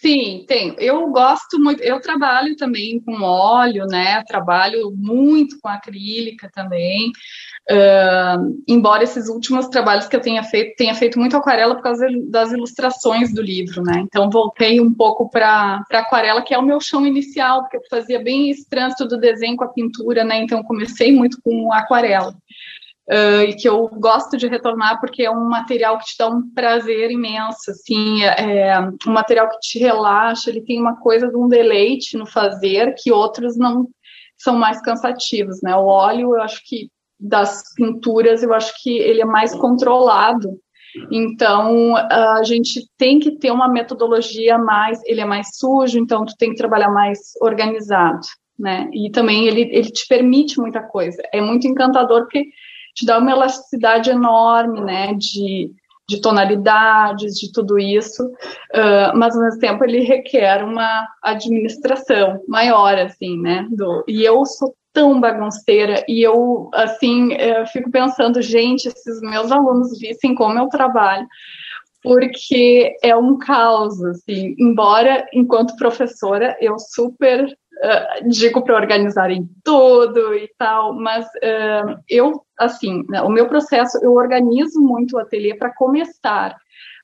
Sim, 0.02 0.46
tenho. 0.48 0.76
Eu 0.78 1.10
gosto 1.10 1.60
muito, 1.60 1.82
eu 1.82 2.00
trabalho 2.00 2.56
também 2.56 3.02
com 3.02 3.22
óleo, 3.22 3.86
né? 3.86 4.24
Trabalho 4.24 4.94
muito 4.96 5.60
com 5.60 5.68
acrílica 5.68 6.50
também. 6.54 7.12
Uh, 7.72 8.64
embora 8.68 9.04
esses 9.04 9.30
últimos 9.30 9.68
trabalhos 9.68 10.08
que 10.08 10.16
eu 10.16 10.22
tenha 10.22 10.42
feito, 10.42 10.76
tenha 10.76 10.96
feito 10.96 11.20
muito 11.20 11.38
aquarela 11.38 11.76
por 11.76 11.84
causa 11.84 12.08
das 12.28 12.52
ilustrações 12.52 13.32
do 13.32 13.44
livro, 13.44 13.84
né? 13.84 14.00
Então 14.00 14.28
voltei 14.28 14.82
um 14.82 14.92
pouco 14.92 15.30
para 15.30 15.84
aquarela, 15.92 16.42
que 16.42 16.52
é 16.52 16.58
o 16.58 16.64
meu 16.64 16.82
chão 16.82 17.06
inicial, 17.06 17.62
porque 17.62 17.78
eu 17.78 17.82
fazia 17.88 18.20
bem 18.24 18.50
esse 18.50 18.68
trânsito 18.68 19.08
do 19.08 19.20
desenho 19.20 19.56
com 19.56 19.66
a 19.66 19.68
pintura, 19.68 20.24
né? 20.24 20.42
Então 20.42 20.64
comecei 20.64 21.14
muito 21.14 21.40
com 21.44 21.72
aquarela 21.72 22.34
uh, 23.10 23.42
e 23.48 23.54
que 23.56 23.68
eu 23.68 23.88
gosto 23.88 24.38
de 24.38 24.48
retornar 24.48 25.00
porque 25.00 25.24
é 25.24 25.32
um 25.32 25.50
material 25.50 25.98
que 25.98 26.06
te 26.06 26.16
dá 26.18 26.28
um 26.28 26.50
prazer 26.54 27.12
imenso, 27.12 27.72
assim, 27.72 28.24
é, 28.24 28.70
é 28.70 28.80
um 28.80 29.12
material 29.12 29.50
que 29.50 29.60
te 29.60 29.80
relaxa, 29.80 30.50
ele 30.50 30.62
tem 30.62 30.80
uma 30.80 30.96
coisa 30.96 31.28
de 31.28 31.36
um 31.36 31.48
deleite 31.48 32.18
no 32.18 32.26
fazer 32.26 32.94
que 32.98 33.12
outros 33.12 33.58
não 33.58 33.88
são 34.38 34.56
mais 34.56 34.82
cansativos, 34.82 35.62
né? 35.62 35.76
O 35.76 35.86
óleo, 35.86 36.36
eu 36.36 36.42
acho 36.42 36.62
que 36.66 36.90
das 37.20 37.64
pinturas, 37.76 38.42
eu 38.44 38.54
acho 38.54 38.74
que 38.82 38.98
ele 38.98 39.22
é 39.22 39.26
mais 39.26 39.54
controlado. 39.54 40.50
Então, 41.12 41.96
a 41.96 42.42
gente 42.44 42.82
tem 42.98 43.20
que 43.20 43.38
ter 43.38 43.52
uma 43.52 43.68
metodologia 43.68 44.58
mais, 44.58 45.00
ele 45.06 45.22
é 45.22 45.26
mais 45.26 45.50
sujo, 45.58 46.00
então 46.00 46.26
tu 46.26 46.34
tem 46.38 46.50
que 46.50 46.58
trabalhar 46.58 46.90
mais 46.90 47.20
organizado, 47.42 48.22
né? 48.58 48.90
E 48.94 49.12
também 49.12 49.48
ele, 49.48 49.62
ele 49.62 49.92
te 49.92 50.08
permite 50.08 50.60
muita 50.60 50.82
coisa. 50.82 51.22
É 51.32 51.40
muito 51.42 51.68
encantador 51.68 52.22
porque 52.22 52.46
te 52.96 53.06
dá 53.06 53.18
uma 53.18 53.32
elasticidade 53.32 54.10
enorme, 54.10 54.82
né, 54.82 55.14
de, 55.14 55.72
de 56.08 56.20
tonalidades, 56.22 57.36
de 57.36 57.52
tudo 57.52 57.80
isso, 57.80 58.26
uh, 58.26 59.16
mas 59.16 59.36
ao 59.36 59.44
mesmo 59.44 59.60
tempo 59.60 59.84
ele 59.84 60.02
requer 60.02 60.64
uma 60.64 61.08
administração 61.24 62.42
maior, 62.48 62.98
assim, 62.98 63.40
né, 63.40 63.68
do, 63.72 64.04
e 64.08 64.24
eu 64.24 64.46
sou 64.46 64.74
tão 65.00 65.18
bagunceira. 65.18 66.04
E 66.10 66.22
eu, 66.22 66.70
assim, 66.74 67.32
eu 67.34 67.66
fico 67.68 67.90
pensando, 67.90 68.42
gente, 68.42 68.92
se 68.92 69.10
os 69.10 69.22
meus 69.22 69.50
alunos 69.50 69.98
vissem 69.98 70.36
como 70.36 70.60
eu 70.60 70.68
trabalho, 70.68 71.26
porque 72.04 72.98
é 73.02 73.16
um 73.16 73.38
caos, 73.38 74.04
assim, 74.04 74.56
embora 74.60 75.26
enquanto 75.34 75.78
professora 75.78 76.58
eu 76.60 76.78
super 76.78 77.46
uh, 77.46 78.30
digo 78.30 78.62
para 78.62 78.76
organizarem 78.76 79.50
tudo 79.64 80.36
e 80.36 80.50
tal, 80.58 80.94
mas 80.94 81.26
uh, 81.26 81.98
eu, 82.10 82.44
assim, 82.58 83.06
né, 83.08 83.22
o 83.22 83.30
meu 83.30 83.48
processo, 83.48 83.98
eu 84.04 84.14
organizo 84.14 84.82
muito 84.82 85.16
o 85.16 85.20
ateliê 85.20 85.56
para 85.56 85.74
começar, 85.74 86.58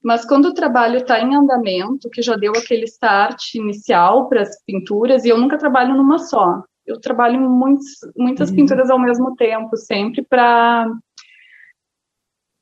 mas 0.03 0.25
quando 0.25 0.47
o 0.47 0.53
trabalho 0.53 0.97
está 0.97 1.21
em 1.21 1.33
andamento, 1.33 2.09
que 2.09 2.21
já 2.21 2.35
deu 2.35 2.51
aquele 2.51 2.83
start 2.85 3.55
inicial 3.55 4.27
para 4.27 4.41
as 4.41 4.61
pinturas, 4.65 5.23
e 5.23 5.29
eu 5.29 5.37
nunca 5.37 5.57
trabalho 5.57 5.95
numa 5.95 6.19
só, 6.19 6.61
eu 6.86 6.99
trabalho 6.99 7.39
muitos, 7.39 7.86
muitas 8.15 8.49
uhum. 8.49 8.55
pinturas 8.55 8.89
ao 8.89 8.99
mesmo 8.99 9.36
tempo, 9.36 9.75
sempre 9.77 10.21
para 10.21 10.88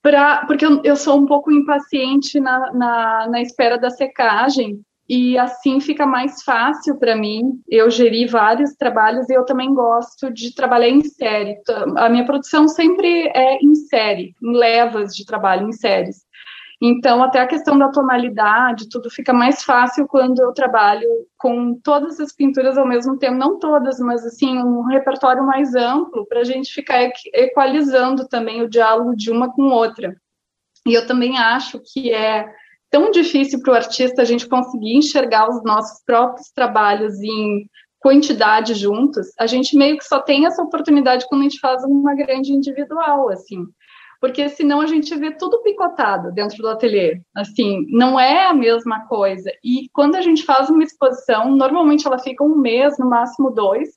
Pra, 0.01 0.45
porque 0.45 0.65
eu, 0.65 0.81
eu, 0.83 0.97
sou 0.97 1.17
um 1.17 1.25
pouco 1.25 1.49
impaciente 1.49 2.37
na, 2.37 2.73
na, 2.73 3.27
na, 3.29 3.41
espera 3.41 3.77
da 3.77 3.89
secagem, 3.89 4.83
e 5.07 5.37
assim 5.37 5.79
fica 5.79 6.05
mais 6.05 6.43
fácil 6.43 6.97
para 6.97 7.15
mim. 7.15 7.61
Eu 7.69 7.89
geri 7.89 8.25
vários 8.25 8.73
trabalhos 8.73 9.29
e 9.29 9.33
eu 9.33 9.45
também 9.45 9.73
gosto 9.73 10.31
de 10.31 10.53
trabalhar 10.53 10.89
em 10.89 11.03
série. 11.03 11.57
A 11.97 12.09
minha 12.09 12.25
produção 12.25 12.67
sempre 12.67 13.27
é 13.29 13.57
em 13.61 13.75
série, 13.75 14.35
em 14.41 14.57
levas 14.57 15.15
de 15.15 15.25
trabalho, 15.25 15.67
em 15.67 15.71
séries. 15.73 16.23
Então, 16.85 17.23
até 17.23 17.39
a 17.39 17.47
questão 17.47 17.79
da 17.79 17.87
tonalidade, 17.87 18.89
tudo 18.89 19.09
fica 19.09 19.31
mais 19.31 19.63
fácil 19.63 20.05
quando 20.05 20.41
eu 20.41 20.51
trabalho 20.51 21.07
com 21.37 21.79
todas 21.81 22.19
as 22.19 22.33
pinturas 22.33 22.77
ao 22.77 22.85
mesmo 22.85 23.17
tempo, 23.17 23.37
não 23.37 23.57
todas, 23.57 23.99
mas 23.99 24.25
assim, 24.25 24.57
um 24.57 24.83
repertório 24.83 25.45
mais 25.45 25.73
amplo, 25.75 26.25
para 26.27 26.41
a 26.41 26.43
gente 26.43 26.73
ficar 26.73 27.09
equalizando 27.33 28.27
também 28.27 28.61
o 28.61 28.69
diálogo 28.69 29.15
de 29.15 29.31
uma 29.31 29.49
com 29.49 29.69
outra. 29.69 30.13
E 30.85 30.93
eu 30.93 31.07
também 31.07 31.37
acho 31.37 31.79
que 31.79 32.11
é 32.11 32.45
tão 32.91 33.11
difícil 33.11 33.61
para 33.61 33.71
o 33.71 33.75
artista 33.77 34.21
a 34.21 34.25
gente 34.25 34.45
conseguir 34.45 34.97
enxergar 34.97 35.49
os 35.49 35.63
nossos 35.63 36.03
próprios 36.05 36.51
trabalhos 36.51 37.17
em 37.21 37.65
quantidade 37.97 38.73
juntos, 38.73 39.27
a 39.39 39.47
gente 39.47 39.77
meio 39.77 39.97
que 39.97 40.03
só 40.03 40.19
tem 40.19 40.45
essa 40.45 40.61
oportunidade 40.61 41.25
quando 41.29 41.39
a 41.39 41.43
gente 41.45 41.61
faz 41.61 41.81
uma 41.85 42.13
grande 42.13 42.51
individual, 42.51 43.29
assim. 43.29 43.65
Porque 44.23 44.47
senão 44.47 44.79
a 44.79 44.87
gente 44.87 45.13
vê 45.17 45.31
tudo 45.31 45.61
picotado 45.63 46.31
dentro 46.31 46.59
do 46.59 46.69
ateliê. 46.69 47.19
Assim, 47.35 47.85
não 47.89 48.17
é 48.17 48.45
a 48.45 48.53
mesma 48.53 49.05
coisa. 49.05 49.51
E 49.61 49.89
quando 49.91 50.15
a 50.15 50.21
gente 50.21 50.45
faz 50.45 50.69
uma 50.69 50.81
exposição, 50.81 51.53
normalmente 51.53 52.07
ela 52.07 52.17
fica 52.17 52.41
um 52.41 52.55
mês, 52.55 52.97
no 52.97 53.09
máximo 53.09 53.51
dois. 53.51 53.89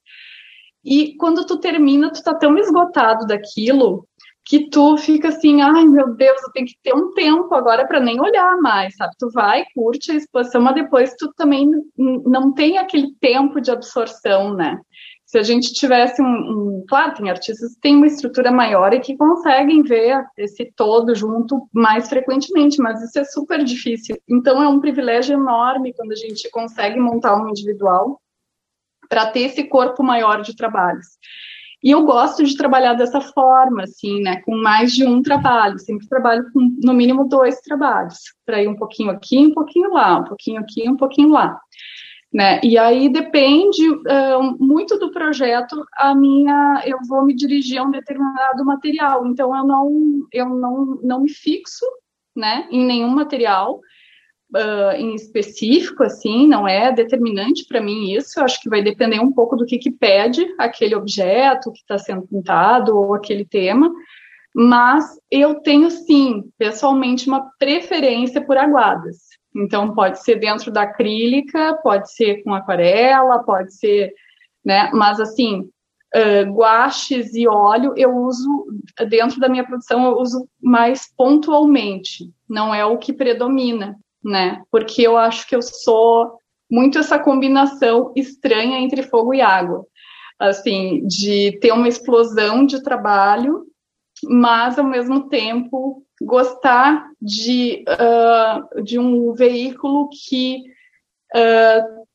E 0.84 1.14
quando 1.16 1.46
tu 1.46 1.60
termina, 1.60 2.12
tu 2.12 2.20
tá 2.24 2.34
tão 2.34 2.58
esgotado 2.58 3.24
daquilo 3.24 4.04
que 4.44 4.68
tu 4.68 4.96
fica 4.96 5.28
assim, 5.28 5.62
ai 5.62 5.84
meu 5.84 6.16
Deus, 6.16 6.42
eu 6.42 6.50
tenho 6.50 6.66
que 6.66 6.76
ter 6.82 6.92
um 6.92 7.14
tempo 7.14 7.54
agora 7.54 7.86
para 7.86 8.00
nem 8.00 8.20
olhar 8.20 8.56
mais, 8.56 8.96
sabe? 8.96 9.12
Tu 9.20 9.30
vai, 9.30 9.64
curte 9.76 10.10
a 10.10 10.16
exposição, 10.16 10.60
mas 10.60 10.74
depois 10.74 11.14
tu 11.16 11.32
também 11.36 11.70
não 11.96 12.52
tem 12.52 12.78
aquele 12.78 13.14
tempo 13.20 13.60
de 13.60 13.70
absorção, 13.70 14.54
né? 14.54 14.80
Se 15.36 15.40
a 15.40 15.42
gente 15.42 15.74
tivesse 15.74 16.22
um, 16.22 16.24
um, 16.24 16.84
Claro, 16.88 17.12
tem 17.12 17.28
artistas 17.28 17.74
que 17.74 17.80
têm 17.82 17.96
uma 17.96 18.06
estrutura 18.06 18.50
maior 18.50 18.94
e 18.94 19.00
que 19.00 19.14
conseguem 19.18 19.82
ver 19.82 20.24
esse 20.34 20.72
todo 20.74 21.14
junto 21.14 21.68
mais 21.74 22.08
frequentemente, 22.08 22.80
mas 22.80 23.02
isso 23.02 23.18
é 23.18 23.24
super 23.24 23.62
difícil. 23.62 24.16
Então 24.26 24.62
é 24.62 24.66
um 24.66 24.80
privilégio 24.80 25.34
enorme 25.34 25.92
quando 25.92 26.12
a 26.12 26.16
gente 26.16 26.48
consegue 26.50 26.98
montar 26.98 27.36
um 27.36 27.50
individual 27.50 28.18
para 29.10 29.26
ter 29.26 29.40
esse 29.40 29.64
corpo 29.64 30.02
maior 30.02 30.40
de 30.40 30.56
trabalhos. 30.56 31.06
E 31.84 31.90
eu 31.90 32.06
gosto 32.06 32.42
de 32.42 32.56
trabalhar 32.56 32.94
dessa 32.94 33.20
forma, 33.20 33.82
assim, 33.82 34.22
né, 34.22 34.40
com 34.40 34.56
mais 34.56 34.92
de 34.92 35.04
um 35.04 35.20
trabalho. 35.20 35.78
Sempre 35.78 36.08
trabalho 36.08 36.50
com 36.50 36.74
no 36.82 36.94
mínimo 36.94 37.28
dois 37.28 37.60
trabalhos, 37.60 38.20
para 38.46 38.62
ir 38.62 38.68
um 38.68 38.76
pouquinho 38.76 39.10
aqui, 39.10 39.38
um 39.38 39.52
pouquinho 39.52 39.92
lá, 39.92 40.18
um 40.18 40.24
pouquinho 40.24 40.60
aqui, 40.60 40.88
um 40.88 40.96
pouquinho 40.96 41.28
lá. 41.28 41.60
Né? 42.36 42.60
E 42.62 42.76
aí 42.76 43.08
depende 43.08 43.88
uh, 43.88 44.56
muito 44.62 44.98
do 44.98 45.10
projeto, 45.10 45.82
a 45.94 46.14
minha, 46.14 46.82
eu 46.84 46.98
vou 47.08 47.24
me 47.24 47.34
dirigir 47.34 47.78
a 47.78 47.82
um 47.82 47.90
determinado 47.90 48.62
material. 48.62 49.26
Então 49.26 49.56
eu 49.56 49.64
não, 49.64 50.26
eu 50.30 50.46
não, 50.50 51.00
não 51.02 51.22
me 51.22 51.30
fixo, 51.30 51.86
né, 52.36 52.68
em 52.70 52.84
nenhum 52.84 53.08
material 53.08 53.80
uh, 54.54 54.92
em 54.98 55.14
específico, 55.14 56.02
assim, 56.02 56.46
não 56.46 56.68
é 56.68 56.92
determinante 56.92 57.64
para 57.66 57.80
mim 57.80 58.12
isso. 58.12 58.38
Eu 58.38 58.44
acho 58.44 58.60
que 58.60 58.68
vai 58.68 58.82
depender 58.82 59.18
um 59.18 59.32
pouco 59.32 59.56
do 59.56 59.64
que, 59.64 59.78
que 59.78 59.90
pede 59.90 60.46
aquele 60.58 60.94
objeto 60.94 61.72
que 61.72 61.78
está 61.78 61.96
sendo 61.96 62.26
pintado 62.26 62.94
ou 62.94 63.14
aquele 63.14 63.46
tema. 63.46 63.90
Mas 64.54 65.18
eu 65.30 65.54
tenho, 65.62 65.90
sim, 65.90 66.44
pessoalmente, 66.58 67.28
uma 67.28 67.50
preferência 67.58 68.44
por 68.44 68.58
aguadas. 68.58 69.35
Então, 69.56 69.94
pode 69.94 70.22
ser 70.22 70.36
dentro 70.36 70.70
da 70.70 70.82
acrílica, 70.82 71.78
pode 71.82 72.12
ser 72.12 72.42
com 72.42 72.54
aquarela, 72.54 73.42
pode 73.42 73.74
ser, 73.74 74.12
né? 74.64 74.90
Mas, 74.92 75.18
assim, 75.18 75.60
uh, 76.14 76.52
guaches 76.52 77.34
e 77.34 77.48
óleo 77.48 77.94
eu 77.96 78.14
uso, 78.14 78.66
dentro 79.08 79.40
da 79.40 79.48
minha 79.48 79.64
produção, 79.64 80.04
eu 80.04 80.18
uso 80.18 80.48
mais 80.60 81.10
pontualmente, 81.16 82.30
não 82.48 82.74
é 82.74 82.84
o 82.84 82.98
que 82.98 83.12
predomina 83.12 83.96
né? 84.26 84.60
Porque 84.70 85.02
eu 85.02 85.16
acho 85.16 85.46
que 85.46 85.54
eu 85.54 85.62
sou 85.62 86.38
muito 86.70 86.98
essa 86.98 87.18
combinação 87.18 88.12
estranha 88.16 88.80
entre 88.80 89.04
fogo 89.04 89.32
e 89.32 89.40
água. 89.40 89.86
Assim, 90.38 91.06
de 91.06 91.58
ter 91.60 91.72
uma 91.72 91.88
explosão 91.88 92.66
de 92.66 92.82
trabalho, 92.82 93.64
mas 94.24 94.78
ao 94.78 94.84
mesmo 94.84 95.28
tempo 95.28 96.04
gostar 96.20 97.06
de, 97.20 97.84
uh, 97.88 98.82
de 98.82 98.98
um 98.98 99.32
veículo 99.32 100.08
que 100.10 100.62
uh, 101.34 102.06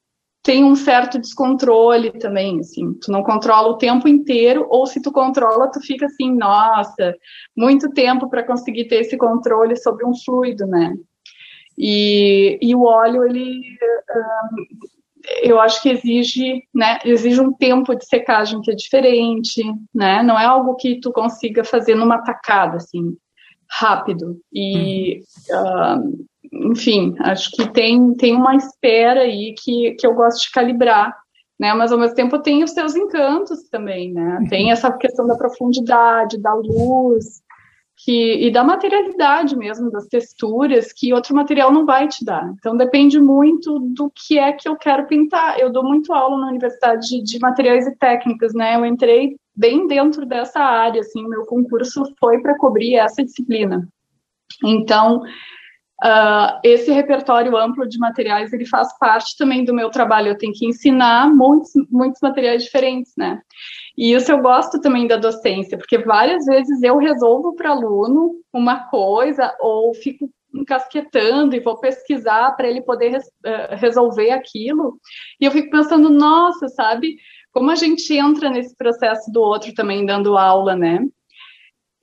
tem 0.44 0.64
um 0.64 0.76
certo 0.76 1.20
descontrole 1.20 2.12
também, 2.18 2.60
assim, 2.60 2.94
tu 2.96 3.12
não 3.12 3.22
controla 3.22 3.70
o 3.70 3.78
tempo 3.78 4.08
inteiro, 4.08 4.66
ou 4.70 4.88
se 4.88 5.02
tu 5.02 5.12
controla, 5.12 5.70
tu 5.70 5.80
fica 5.82 6.08
assim, 6.08 6.36
nossa, 6.36 7.16
muito 7.56 7.92
tempo 7.92 8.28
para 8.28 8.44
conseguir 8.44 8.86
ter 8.86 9.02
esse 9.02 9.18
controle 9.18 9.76
sobre 9.76 10.04
um 10.06 10.16
fluido, 10.16 10.66
né? 10.66 10.96
E, 11.78 12.58
e 12.60 12.76
o 12.76 12.84
óleo, 12.84 13.24
ele, 13.24 13.62
eu 15.44 15.60
acho 15.60 15.82
que 15.82 15.90
exige, 15.90 16.64
né, 16.74 17.00
exige 17.06 17.40
um 17.40 17.54
tempo 17.54 17.96
de 17.96 18.06
secagem 18.06 18.62
que 18.62 18.72
é 18.72 18.76
diferente, 18.76 19.64
né, 19.94 20.24
não 20.24 20.40
é 20.40 20.46
algo 20.46 20.76
que 20.76 21.00
tu 21.00 21.12
consiga 21.12 21.64
fazer 21.64 21.96
numa 21.96 22.24
tacada, 22.24 22.78
assim, 22.78 23.16
rápido, 23.72 24.40
e, 24.54 25.24
uh, 25.50 26.70
enfim, 26.72 27.16
acho 27.20 27.52
que 27.52 27.68
tem, 27.72 28.14
tem 28.16 28.36
uma 28.36 28.56
espera 28.56 29.22
aí 29.22 29.56
que, 29.58 29.96
que 29.98 30.06
eu 30.06 30.14
gosto 30.14 30.44
de 30.44 30.52
calibrar, 30.52 31.16
né, 31.60 31.74
mas 31.74 31.92
ao 31.92 31.98
mesmo 31.98 32.16
tempo 32.16 32.40
tem 32.40 32.64
os 32.64 32.72
seus 32.72 32.96
encantos 32.96 33.70
também, 33.70 34.12
né, 34.12 34.46
tem 34.50 34.72
essa 34.72 34.92
questão 34.92 35.26
da 35.26 35.38
profundidade, 35.38 36.42
da 36.42 36.54
luz, 36.54 37.42
que, 38.04 38.48
e 38.48 38.52
da 38.52 38.64
materialidade 38.64 39.56
mesmo, 39.56 39.92
das 39.92 40.08
texturas, 40.08 40.92
que 40.92 41.14
outro 41.14 41.36
material 41.36 41.72
não 41.72 41.86
vai 41.86 42.08
te 42.08 42.26
dar. 42.26 42.52
Então 42.58 42.76
depende 42.76 43.20
muito 43.20 43.78
do 43.80 44.12
que 44.12 44.40
é 44.40 44.52
que 44.52 44.68
eu 44.68 44.76
quero 44.76 45.06
pintar. 45.06 45.60
Eu 45.60 45.72
dou 45.72 45.84
muito 45.84 46.12
aula 46.12 46.40
na 46.40 46.48
Universidade 46.48 47.08
de, 47.08 47.22
de 47.22 47.40
Materiais 47.40 47.86
e 47.86 47.96
Técnicas, 47.96 48.54
né? 48.56 48.76
Eu 48.76 48.86
entrei 48.86 49.36
bem 49.56 49.86
dentro 49.86 50.26
dessa 50.26 50.60
área, 50.60 51.02
assim, 51.02 51.28
meu 51.28 51.46
concurso 51.46 52.04
foi 52.20 52.40
para 52.42 52.58
cobrir 52.58 52.96
essa 52.96 53.24
disciplina. 53.24 53.88
Então, 54.64 55.22
Uh, 56.04 56.60
esse 56.64 56.92
repertório 56.92 57.56
amplo 57.56 57.88
de 57.88 58.00
materiais 58.00 58.52
ele 58.52 58.66
faz 58.66 58.98
parte 58.98 59.38
também 59.38 59.64
do 59.64 59.74
meu 59.74 59.92
trabalho. 59.92 60.30
Eu 60.30 60.38
tenho 60.38 60.54
que 60.54 60.66
ensinar 60.66 61.30
muitos, 61.30 61.70
muitos 61.92 62.20
materiais 62.22 62.64
diferentes, 62.64 63.14
né? 63.16 63.40
E 63.96 64.14
isso 64.14 64.32
eu 64.32 64.42
gosto 64.42 64.82
também 64.82 65.06
da 65.06 65.18
docência, 65.18 65.78
porque 65.78 66.00
várias 66.00 66.46
vezes 66.46 66.82
eu 66.82 66.98
resolvo 66.98 67.54
para 67.54 67.70
aluno 67.70 68.34
uma 68.52 68.88
coisa 68.90 69.56
ou 69.60 69.94
fico 69.94 70.28
encasquetando 70.54 71.56
e 71.56 71.60
vou 71.60 71.80
pesquisar 71.80 72.52
para 72.56 72.68
ele 72.68 72.82
poder 72.82 73.10
res, 73.10 73.28
uh, 73.28 73.76
resolver 73.76 74.32
aquilo. 74.32 75.00
E 75.40 75.46
eu 75.46 75.52
fico 75.52 75.70
pensando, 75.70 76.10
nossa, 76.10 76.68
sabe? 76.68 77.18
Como 77.52 77.70
a 77.70 77.76
gente 77.76 78.12
entra 78.16 78.50
nesse 78.50 78.76
processo 78.76 79.32
do 79.32 79.42
outro 79.42 79.74
também 79.74 80.06
dando 80.06 80.38
aula, 80.38 80.76
né? 80.76 81.00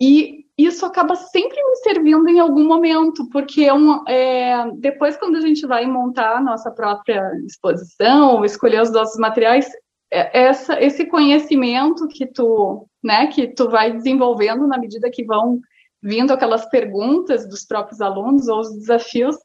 E 0.01 0.45
isso 0.59 0.85
acaba 0.85 1.15
sempre 1.15 1.57
me 1.57 1.77
servindo 1.77 2.29
em 2.29 2.41
algum 2.41 2.67
momento, 2.67 3.29
porque 3.31 3.65
é 3.65 3.73
um, 3.73 4.03
é, 4.09 4.69
depois, 4.75 5.17
quando 5.17 5.37
a 5.37 5.41
gente 5.41 5.65
vai 5.65 5.87
montar 5.87 6.37
a 6.37 6.41
nossa 6.41 6.69
própria 6.73 7.31
exposição, 7.47 8.45
escolher 8.45 8.83
os 8.83 8.91
nossos 8.91 9.17
materiais, 9.19 9.71
é, 10.13 10.47
essa, 10.47 10.83
esse 10.83 11.07
conhecimento 11.07 12.09
que 12.09 12.27
tu, 12.27 12.89
né, 13.03 13.29
que 13.29 13.47
tu 13.47 13.71
vai 13.71 13.93
desenvolvendo 13.93 14.67
na 14.67 14.79
medida 14.79 15.11
que 15.11 15.25
vão 15.25 15.61
vindo 16.03 16.33
aquelas 16.33 16.69
perguntas 16.69 17.49
dos 17.49 17.65
próprios 17.65 18.01
alunos 18.01 18.49
ou 18.49 18.59
os 18.59 18.73
desafios, 18.73 19.37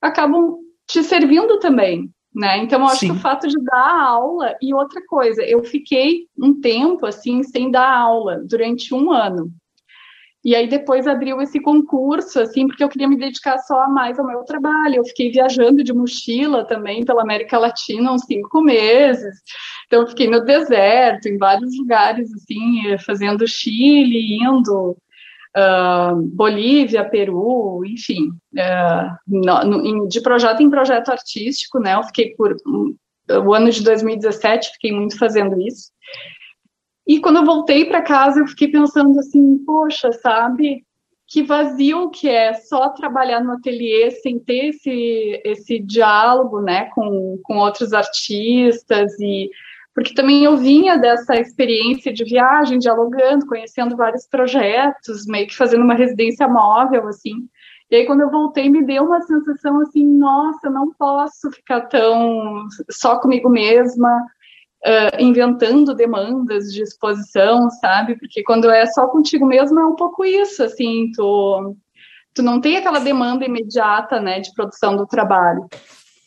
acabam 0.00 0.56
te 0.86 1.02
servindo 1.02 1.58
também, 1.58 2.08
né? 2.34 2.58
Então, 2.58 2.80
eu 2.80 2.86
acho 2.86 3.00
Sim. 3.00 3.06
que 3.08 3.16
o 3.18 3.20
fato 3.20 3.48
de 3.48 3.60
dar 3.64 4.02
aula 4.02 4.56
e 4.62 4.72
outra 4.72 5.00
coisa, 5.06 5.42
eu 5.42 5.64
fiquei 5.64 6.26
um 6.38 6.60
tempo 6.60 7.06
assim 7.06 7.42
sem 7.42 7.70
dar 7.70 7.92
aula 7.92 8.40
durante 8.44 8.94
um 8.94 9.10
ano. 9.12 9.52
E 10.42 10.54
aí 10.54 10.66
depois 10.66 11.06
abriu 11.06 11.40
esse 11.42 11.60
concurso, 11.60 12.40
assim, 12.40 12.66
porque 12.66 12.82
eu 12.82 12.88
queria 12.88 13.08
me 13.08 13.18
dedicar 13.18 13.58
só 13.58 13.88
mais 13.88 14.18
ao 14.18 14.26
meu 14.26 14.42
trabalho. 14.42 14.96
Eu 14.96 15.04
fiquei 15.04 15.30
viajando 15.30 15.84
de 15.84 15.92
mochila 15.92 16.66
também 16.66 17.04
pela 17.04 17.22
América 17.22 17.58
Latina 17.58 18.12
uns 18.12 18.24
cinco 18.24 18.62
meses. 18.62 19.34
Então 19.86 20.06
fiquei 20.06 20.28
no 20.28 20.42
deserto, 20.42 21.28
em 21.28 21.36
vários 21.36 21.76
lugares, 21.76 22.32
assim, 22.32 22.96
fazendo 23.04 23.46
Chile, 23.46 24.38
indo 24.42 24.96
uh, 25.56 26.16
Bolívia, 26.34 27.04
Peru, 27.04 27.82
enfim, 27.84 28.28
uh, 28.54 29.16
no, 29.26 29.64
no, 29.64 30.08
de 30.08 30.22
projeto 30.22 30.62
em 30.62 30.70
projeto 30.70 31.10
artístico, 31.10 31.78
né? 31.78 31.94
Eu 31.94 32.02
fiquei 32.04 32.34
por 32.34 32.56
um, 32.66 32.94
o 33.46 33.54
ano 33.54 33.70
de 33.70 33.82
2017, 33.82 34.72
fiquei 34.72 34.92
muito 34.92 35.18
fazendo 35.18 35.60
isso. 35.60 35.90
E 37.10 37.18
quando 37.18 37.38
eu 37.38 37.44
voltei 37.44 37.84
para 37.84 38.02
casa, 38.02 38.38
eu 38.38 38.46
fiquei 38.46 38.68
pensando 38.68 39.18
assim, 39.18 39.58
poxa, 39.66 40.12
sabe? 40.12 40.84
Que 41.26 41.42
vazio 41.42 42.08
que 42.08 42.28
é 42.28 42.54
só 42.54 42.90
trabalhar 42.90 43.42
no 43.42 43.50
ateliê 43.50 44.12
sem 44.12 44.38
ter 44.38 44.68
esse, 44.68 45.42
esse 45.44 45.80
diálogo, 45.80 46.60
né, 46.60 46.84
com, 46.94 47.40
com 47.42 47.58
outros 47.58 47.92
artistas 47.92 49.18
e 49.18 49.50
porque 49.92 50.14
também 50.14 50.44
eu 50.44 50.56
vinha 50.56 50.96
dessa 50.96 51.34
experiência 51.34 52.12
de 52.12 52.22
viagem, 52.22 52.78
dialogando, 52.78 53.44
conhecendo 53.44 53.96
vários 53.96 54.28
projetos, 54.28 55.26
meio 55.26 55.48
que 55.48 55.56
fazendo 55.56 55.82
uma 55.82 55.94
residência 55.94 56.46
móvel, 56.46 57.08
assim. 57.08 57.48
E 57.90 57.96
aí, 57.96 58.06
quando 58.06 58.20
eu 58.20 58.30
voltei, 58.30 58.70
me 58.70 58.84
deu 58.84 59.02
uma 59.02 59.20
sensação 59.22 59.80
assim: 59.80 60.06
nossa, 60.06 60.70
não 60.70 60.94
posso 60.94 61.50
ficar 61.50 61.80
tão 61.88 62.68
só 62.88 63.18
comigo 63.18 63.48
mesma, 63.48 64.24
uh, 64.86 65.22
inventando 65.22 65.94
demandas 65.94 66.72
de 66.72 66.82
exposição, 66.82 67.70
sabe? 67.70 68.18
Porque 68.18 68.42
quando 68.42 68.70
é 68.70 68.86
só 68.86 69.06
contigo 69.08 69.46
mesmo 69.46 69.78
é 69.78 69.86
um 69.86 69.96
pouco 69.96 70.24
isso, 70.24 70.62
assim, 70.62 71.10
tu, 71.14 71.76
tu 72.34 72.42
não 72.42 72.60
tem 72.60 72.76
aquela 72.76 73.00
demanda 73.00 73.44
imediata, 73.44 74.20
né, 74.20 74.40
de 74.40 74.52
produção 74.54 74.96
do 74.96 75.06
trabalho. 75.06 75.68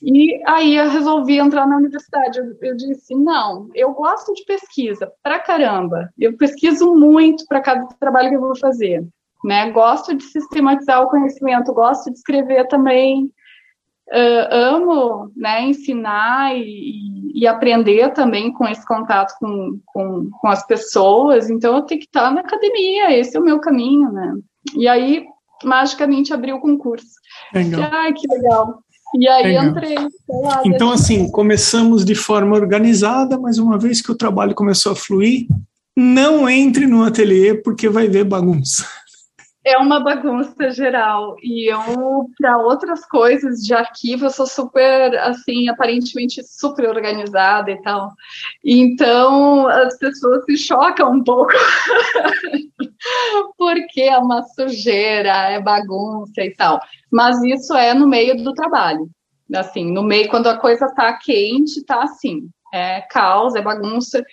E 0.06 0.41
aí 0.45 0.76
eu 0.76 0.89
resolvi 0.89 1.39
entrar 1.39 1.66
na 1.66 1.78
universidade. 1.78 2.38
Eu, 2.38 2.58
eu 2.62 2.76
disse, 2.76 3.16
não, 3.16 3.70
eu 3.74 3.93
gosto 3.93 4.34
de 4.34 4.43
pesquisa, 4.43 5.10
pra 5.24 5.39
caramba. 5.39 6.10
Eu 6.20 6.36
pesquiso 6.36 6.93
muito 6.93 7.45
para 7.47 7.62
cada 7.62 7.88
trabalho 7.97 8.30
que 8.30 8.36
eu 8.36 8.41
vou 8.41 8.58
fazer. 8.58 9.08
Né? 9.45 9.72
Gosto 9.72 10.14
de 10.14 10.24
sistematizar 10.24 11.01
o 11.01 11.10
conhecimento, 11.10 11.74
gosto 11.74 12.12
de 12.12 12.18
escrever 12.18 12.68
também, 12.68 13.32
uh, 14.14 14.53
amo 14.53 15.32
né, 15.36 15.64
ensinar 15.64 16.55
e, 16.55 17.32
e, 17.34 17.47
aprender 17.47 18.14
também 18.14 18.53
com 18.53 18.68
esse 18.68 18.86
contato 18.86 19.34
com, 19.39 19.80
com, 19.88 20.30
com, 20.30 20.47
as 20.47 20.66
pessoas, 20.66 21.49
então 21.49 21.76
eu 21.76 21.82
tenho 21.82 21.99
que 21.99 22.05
estar 22.05 22.32
na 22.32 22.41
academia, 22.41 23.18
esse 23.18 23.36
é 23.36 23.39
o 23.39 23.43
meu 23.43 23.59
caminho, 23.59 24.11
né? 24.11 24.34
E 24.76 24.88
aí, 24.88 25.26
magicamente, 25.64 26.34
abriu 26.34 26.57
o 26.57 26.61
concurso. 26.61 27.07
Legal. 27.53 27.89
Ai, 27.91 28.14
que 28.14 28.28
legal. 28.28 28.80
E 29.16 29.28
aí 29.28 29.43
legal. 29.43 29.66
entrei. 29.66 29.95
Lá, 30.30 30.61
então, 30.66 30.91
assim, 30.91 31.30
começamos 31.32 32.05
de 32.05 32.16
forma 32.16 32.55
organizada, 32.55 33.38
mas 33.38 33.57
uma 33.57 33.78
vez 33.78 34.01
que 34.01 34.11
o 34.11 34.18
trabalho 34.18 34.55
começou 34.55 34.91
a 34.91 34.95
fluir, 34.95 35.47
não 35.95 36.49
entre 36.49 36.88
no 36.88 37.03
ateliê 37.03 37.53
porque 37.53 37.89
vai 37.89 38.07
ver 38.07 38.24
bagunça 38.24 38.86
é 39.66 39.78
uma 39.78 39.99
bagunça 39.99 40.70
geral. 40.72 41.36
E 41.41 41.72
eu, 41.72 42.30
para 42.38 42.57
outras 42.57 43.05
coisas 43.05 43.59
de 43.59 43.74
arquivo, 43.74 44.26
eu 44.26 44.30
sou 44.30 44.45
super, 44.45 45.18
assim, 45.20 45.70
aparentemente 45.70 46.43
super 46.43 46.89
organizada 46.89 47.72
e 47.72 47.82
tal. 47.82 48.11
Então, 48.64 49.68
as 49.68 49.97
pessoas 49.97 50.43
se 50.45 50.57
chocam 50.57 51.14
um 51.14 51.24
pouco. 51.24 51.53
Porque 53.57 54.01
é 54.01 54.18
uma 54.18 54.43
sujeira, 54.43 55.49
é 55.49 55.61
bagunça 55.61 56.41
e 56.41 56.53
tal. 56.53 56.80
Mas 57.11 57.41
isso 57.43 57.74
é 57.74 57.93
no 57.93 58.07
meio 58.07 58.43
do 58.43 58.53
trabalho. 58.53 59.09
Assim, 59.55 59.91
no 59.91 60.03
meio, 60.03 60.30
quando 60.30 60.47
a 60.47 60.57
coisa 60.57 60.86
está 60.86 61.14
quente, 61.14 61.80
está 61.80 62.03
assim. 62.03 62.49
É 62.74 63.01
caos, 63.01 63.55
é 63.55 63.61
bagunça. 63.61 64.24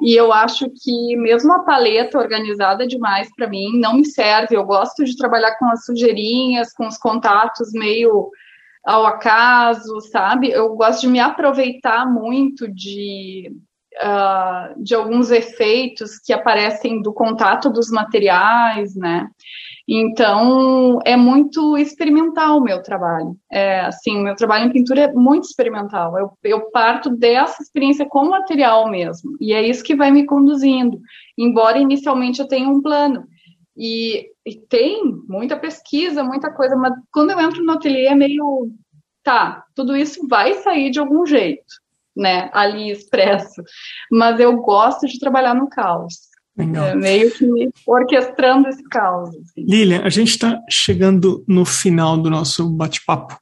E 0.00 0.14
eu 0.14 0.32
acho 0.32 0.70
que 0.70 1.16
mesmo 1.16 1.52
a 1.52 1.64
paleta 1.64 2.18
organizada 2.18 2.86
demais 2.86 3.28
para 3.34 3.48
mim 3.48 3.78
não 3.78 3.94
me 3.94 4.04
serve. 4.04 4.56
Eu 4.56 4.64
gosto 4.64 5.04
de 5.04 5.16
trabalhar 5.16 5.56
com 5.58 5.66
as 5.66 5.84
sujeirinhas, 5.84 6.72
com 6.72 6.86
os 6.86 6.96
contatos 6.96 7.72
meio 7.72 8.30
ao 8.84 9.04
acaso, 9.04 10.00
sabe? 10.00 10.50
Eu 10.50 10.74
gosto 10.74 11.02
de 11.02 11.08
me 11.08 11.20
aproveitar 11.20 12.06
muito 12.06 12.66
de, 12.72 13.52
uh, 13.96 14.82
de 14.82 14.94
alguns 14.94 15.30
efeitos 15.30 16.18
que 16.18 16.32
aparecem 16.32 17.02
do 17.02 17.12
contato 17.12 17.68
dos 17.68 17.90
materiais, 17.90 18.94
né? 18.94 19.28
Então, 19.90 20.98
é 21.02 21.16
muito 21.16 21.78
experimental 21.78 22.58
o 22.58 22.62
meu 22.62 22.82
trabalho. 22.82 23.34
É, 23.50 23.80
assim, 23.80 24.22
meu 24.22 24.36
trabalho 24.36 24.66
em 24.66 24.72
pintura 24.72 25.00
é 25.00 25.12
muito 25.14 25.44
experimental. 25.44 26.18
Eu, 26.18 26.30
eu 26.44 26.70
parto 26.70 27.08
dessa 27.08 27.62
experiência 27.62 28.04
com 28.06 28.26
o 28.26 28.30
material 28.30 28.90
mesmo. 28.90 29.34
E 29.40 29.54
é 29.54 29.66
isso 29.66 29.82
que 29.82 29.96
vai 29.96 30.10
me 30.10 30.26
conduzindo. 30.26 31.00
Embora 31.38 31.78
inicialmente 31.78 32.38
eu 32.38 32.46
tenha 32.46 32.68
um 32.68 32.82
plano. 32.82 33.24
E, 33.74 34.26
e 34.44 34.56
tem 34.68 35.02
muita 35.26 35.56
pesquisa, 35.56 36.22
muita 36.22 36.52
coisa, 36.52 36.76
mas 36.76 36.92
quando 37.10 37.30
eu 37.30 37.40
entro 37.40 37.64
no 37.64 37.72
ateliê 37.72 38.08
é 38.08 38.14
meio. 38.14 38.70
Tá, 39.22 39.64
tudo 39.74 39.96
isso 39.96 40.26
vai 40.28 40.54
sair 40.54 40.90
de 40.90 40.98
algum 40.98 41.24
jeito, 41.24 41.64
né? 42.16 42.50
Ali 42.52 42.90
expresso. 42.90 43.62
Mas 44.10 44.38
eu 44.38 44.56
gosto 44.60 45.06
de 45.06 45.18
trabalhar 45.18 45.54
no 45.54 45.68
caos. 45.68 46.27
Legal. 46.58 46.86
É, 46.86 46.94
meio 46.96 47.30
que 47.30 47.46
orquestrando 47.86 48.68
esse 48.68 48.82
caos. 48.88 49.28
Assim. 49.28 49.64
Lilian, 49.64 50.02
a 50.02 50.10
gente 50.10 50.30
está 50.30 50.60
chegando 50.68 51.44
no 51.46 51.64
final 51.64 52.18
do 52.18 52.28
nosso 52.28 52.68
bate-papo. 52.68 53.38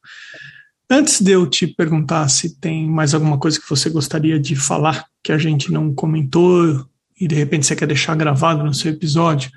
Antes 0.89 1.21
de 1.21 1.33
eu 1.33 1.47
te 1.47 1.67
perguntar 1.67 2.29
se 2.29 2.61
tem 2.61 2.87
mais 2.87 3.15
alguma 3.15 3.39
coisa 3.39 3.59
que 3.59 3.69
você 3.69 3.89
gostaria 3.89 4.39
de 4.39 4.55
falar 4.55 5.07
que 5.23 5.33
a 5.33 5.39
gente 5.39 5.73
não 5.73 5.93
comentou 5.93 6.87
e 7.19 7.27
de 7.27 7.35
repente 7.35 7.67
você 7.67 7.75
quer 7.75 7.87
deixar 7.87 8.15
gravado 8.15 8.63
no 8.63 8.75
seu 8.75 8.93
episódio, 8.93 9.51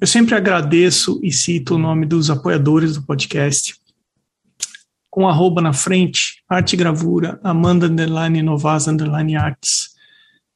eu 0.00 0.06
sempre 0.06 0.34
agradeço 0.34 1.20
e 1.22 1.32
cito 1.32 1.76
o 1.76 1.78
nome 1.78 2.04
dos 2.04 2.28
apoiadores 2.28 2.94
do 2.94 3.06
podcast. 3.06 3.76
Com 5.08 5.26
arroba 5.26 5.62
na 5.62 5.72
frente, 5.72 6.42
Arte 6.48 6.76
Gravura, 6.76 7.40
Amanda 7.42 7.86
Underline 7.86 8.42
Novas 8.42 8.86
Underline 8.88 9.36
Arts, 9.36 9.96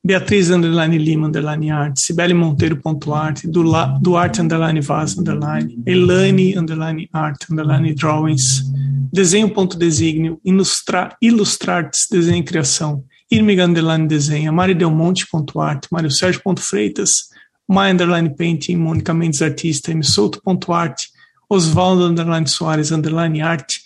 Beatriz 0.05 0.51
Underline 0.51 0.99
Lima 0.99 1.29
Underline 1.29 1.71
Arts, 1.71 2.07
Sibeli 2.07 2.35
Monteiro 2.35 2.77
ponto 2.77 3.15
Arte, 3.15 3.47
Duarte 3.47 4.41
Underline 4.41 4.81
Vaz 4.81 5.17
Underline, 5.17 5.81
Elane 5.87 6.59
Underline 6.59 7.09
Art 7.13 7.47
Underline 7.49 7.95
Drawings, 7.95 8.65
Desenho 9.13 9.49
ponto 9.51 9.79
Desígnio, 9.79 10.41
Ilustrar, 10.45 11.17
Ilustrartes 11.23 12.09
Desenho 12.11 12.41
e 12.41 12.43
Criação, 12.43 13.05
Irmiga 13.31 13.65
Underline 13.65 14.09
Desenha, 14.09 14.51
Mari 14.51 14.75
Delmonte 14.75 15.25
ponto 15.31 15.61
Arte, 15.61 15.87
Mário 15.93 16.11
Sérgio 16.11 16.43
ponto 16.43 16.61
Freitas, 16.61 17.29
My 17.71 17.93
Underline 17.93 18.35
Painting, 18.35 18.77
Mônica 18.77 19.15
Mendes 19.15 19.41
Artista, 19.41 19.93
M 19.93 20.03
Souto 20.03 20.43
ponto 20.43 20.73
Arte, 20.73 21.11
Osvaldo 21.49 22.09
Underline 22.09 22.49
Soares 22.49 22.91
Underline 22.91 23.41
Arte, 23.41 23.77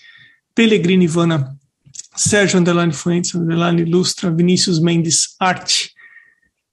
Pellegrini 0.55 1.05
Ivana, 1.05 1.55
Sérgio 2.17 2.59
Underline 2.59 2.95
Fuentes 2.95 3.35
Underline 3.35 3.83
Ilustra, 3.83 4.31
Vinícius 4.31 4.81
Mendes 4.81 5.37
Arte, 5.39 5.95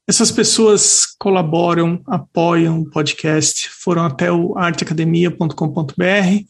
essas 0.08 0.32
pessoas 0.32 1.06
colaboram, 1.18 2.01
apoiam 2.06 2.82
o 2.82 2.89
podcast, 2.89 3.70
foram 3.70 4.04
até 4.04 4.32
o 4.32 4.58
arteacademia.com.br, 4.58 6.45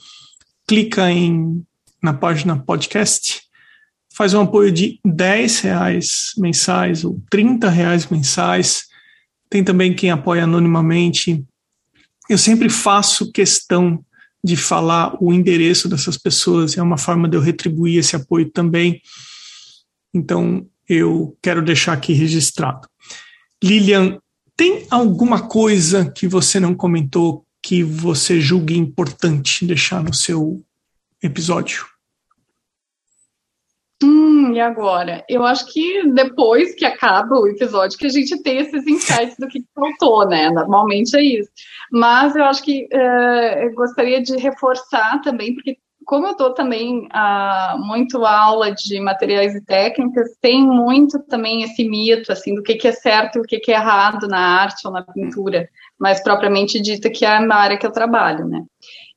clica 0.67 1.11
em, 1.11 1.63
na 2.01 2.13
página 2.13 2.57
podcast, 2.57 3.41
faz 4.11 4.33
um 4.33 4.41
apoio 4.41 4.71
de 4.71 4.99
10 5.05 5.59
reais 5.61 6.31
mensais 6.37 7.05
ou 7.05 7.21
30 7.29 7.69
reais 7.69 8.07
mensais. 8.07 8.85
Tem 9.49 9.63
também 9.63 9.93
quem 9.93 10.09
apoia 10.09 10.45
anonimamente. 10.45 11.45
Eu 12.27 12.39
sempre 12.39 12.69
faço 12.69 13.31
questão 13.31 14.03
de 14.43 14.57
falar 14.57 15.15
o 15.21 15.31
endereço 15.31 15.87
dessas 15.87 16.17
pessoas, 16.17 16.75
é 16.75 16.81
uma 16.81 16.97
forma 16.97 17.29
de 17.29 17.37
eu 17.37 17.41
retribuir 17.41 17.99
esse 17.99 18.15
apoio 18.15 18.49
também. 18.49 18.99
Então, 20.13 20.67
eu 20.89 21.37
quero 21.41 21.61
deixar 21.61 21.93
aqui 21.93 22.13
registrado. 22.13 22.87
Lilian, 23.63 24.19
tem 24.57 24.85
alguma 24.91 25.47
coisa 25.47 26.11
que 26.11 26.27
você 26.27 26.59
não 26.59 26.75
comentou 26.75 27.45
que 27.63 27.81
você 27.81 28.41
julgue 28.41 28.77
importante 28.77 29.65
deixar 29.65 30.03
no 30.03 30.13
seu 30.13 30.61
episódio? 31.23 31.85
Hum, 34.03 34.51
e 34.53 34.59
agora? 34.59 35.23
Eu 35.29 35.45
acho 35.45 35.71
que 35.71 36.05
depois 36.11 36.75
que 36.75 36.83
acaba 36.83 37.39
o 37.39 37.47
episódio 37.47 37.97
que 37.97 38.05
a 38.05 38.09
gente 38.09 38.43
tem 38.43 38.57
esses 38.57 38.85
insights 38.85 39.37
do 39.39 39.47
que 39.47 39.63
faltou, 39.73 40.27
né? 40.27 40.49
Normalmente 40.49 41.15
é 41.15 41.21
isso. 41.21 41.49
Mas 41.89 42.35
eu 42.35 42.43
acho 42.43 42.61
que 42.63 42.85
uh, 42.93 43.63
eu 43.63 43.73
gostaria 43.75 44.21
de 44.21 44.35
reforçar 44.35 45.21
também, 45.21 45.55
porque 45.55 45.77
como 46.13 46.27
eu 46.27 46.35
dou 46.35 46.53
também 46.53 47.07
uh, 47.07 47.79
muito 47.79 48.23
aula 48.23 48.71
de 48.71 48.99
materiais 48.99 49.55
e 49.55 49.65
técnicas, 49.65 50.37
tem 50.39 50.63
muito 50.63 51.17
também 51.23 51.63
esse 51.63 51.83
mito, 51.89 52.31
assim, 52.31 52.53
do 52.53 52.61
que, 52.61 52.75
que 52.75 52.87
é 52.87 52.91
certo 52.91 53.37
e 53.37 53.41
o 53.41 53.43
que, 53.43 53.57
que 53.57 53.71
é 53.71 53.75
errado 53.75 54.27
na 54.27 54.61
arte 54.61 54.85
ou 54.85 54.93
na 54.93 55.01
pintura, 55.01 55.67
mais 55.97 56.21
propriamente 56.21 56.79
dita, 56.79 57.09
que 57.09 57.25
é 57.25 57.29
a 57.29 57.55
área 57.55 57.79
que 57.79 57.87
eu 57.87 57.91
trabalho, 57.91 58.47
né? 58.47 58.61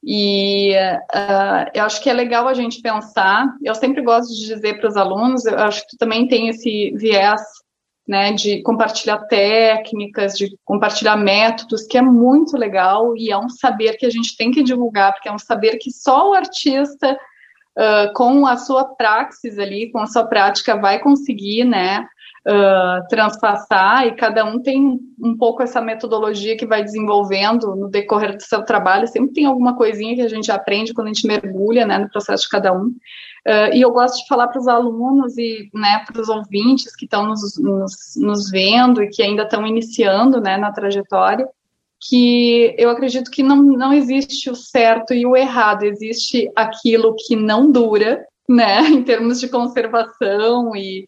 E 0.03 0.72
uh, 0.74 1.70
eu 1.74 1.84
acho 1.84 2.03
que 2.03 2.09
é 2.09 2.14
legal 2.14 2.49
a 2.49 2.55
gente 2.55 2.80
pensar, 2.80 3.47
eu 3.62 3.74
sempre 3.74 4.01
gosto 4.01 4.32
de 4.34 4.47
dizer 4.47 4.80
para 4.80 4.88
os 4.88 4.97
alunos, 4.97 5.44
eu 5.44 5.59
acho 5.59 5.82
que 5.82 5.88
tu 5.88 5.99
também 5.99 6.26
tem 6.26 6.49
esse 6.49 6.94
viés 6.97 7.42
né, 8.07 8.33
de 8.33 8.63
compartilhar 8.63 9.19
técnicas, 9.27 10.35
de 10.35 10.57
compartilhar 10.65 11.17
métodos, 11.17 11.87
que 11.87 11.99
é 11.99 12.03
muito 12.03 12.57
legal 12.57 13.17
e 13.17 13.31
é 13.31 13.37
um 13.37 13.49
saber 13.49 13.97
que 13.97 14.07
a 14.07 14.11
gente 14.11 14.37
tem 14.37 14.51
que 14.51 14.63
divulgar, 14.63 15.13
porque 15.13 15.29
é 15.29 15.33
um 15.33 15.39
saber 15.39 15.77
que 15.79 15.91
só 15.91 16.31
o 16.31 16.35
artista, 16.35 17.19
uh, 17.77 18.13
com 18.15 18.47
a 18.47 18.57
sua 18.57 18.85
praxis 18.85 19.59
ali, 19.59 19.91
com 19.91 19.99
a 19.99 20.07
sua 20.07 20.25
prática, 20.25 20.77
vai 20.77 21.01
conseguir, 21.01 21.65
né, 21.65 22.07
uh, 22.47 23.07
transpassar, 23.09 24.07
e 24.07 24.14
cada 24.14 24.44
um 24.44 24.61
tem 24.61 24.99
um 25.20 25.36
pouco 25.36 25.62
essa 25.62 25.80
metodologia 25.80 26.57
que 26.57 26.66
vai 26.66 26.82
desenvolvendo 26.82 27.74
no 27.74 27.88
decorrer 27.88 28.36
do 28.36 28.42
seu 28.42 28.62
trabalho, 28.64 29.09
sempre 29.09 29.32
tem 29.32 29.47
alguma 29.47 29.76
coisinha 29.76 30.14
que 30.14 30.22
a 30.22 30.28
gente 30.28 30.51
aprende 30.51 30.94
quando 30.94 31.09
a 31.09 31.12
gente 31.12 31.26
mergulha, 31.26 31.84
né, 31.84 31.99
no 31.99 32.09
processo 32.09 32.44
de 32.44 32.51
cada 32.51 32.72
um, 32.72 32.94
Uh, 33.47 33.70
e 33.72 33.80
eu 33.80 33.92
gosto 33.92 34.20
de 34.20 34.26
falar 34.26 34.49
para 34.49 34.59
os 34.59 34.66
alunos 34.66 35.38
e 35.38 35.70
né, 35.72 36.05
para 36.05 36.20
os 36.20 36.28
ouvintes 36.28 36.97
que 36.97 37.05
estão 37.05 37.28
nos, 37.28 37.57
nos, 37.57 37.92
nos, 38.16 38.51
vendo 38.51 39.01
e 39.01 39.09
que 39.09 39.22
ainda 39.22 39.44
estão 39.44 39.64
iniciando 39.64 40.40
né, 40.40 40.57
na 40.57 40.72
trajetória, 40.72 41.47
que 42.01 42.74
eu 42.76 42.90
acredito 42.90 43.30
que 43.30 43.44
não, 43.44 43.62
não 43.62 43.92
existe 43.92 44.51
o 44.51 44.57
certo 44.57 45.14
e 45.14 45.24
o 45.24 45.36
errado, 45.36 45.84
existe 45.84 46.51
aquilo 46.57 47.14
que 47.14 47.36
não 47.36 47.70
dura, 47.70 48.26
né, 48.49 48.80
em 48.90 49.05
termos 49.05 49.38
de 49.38 49.47
conservação 49.47 50.74
e, 50.74 51.07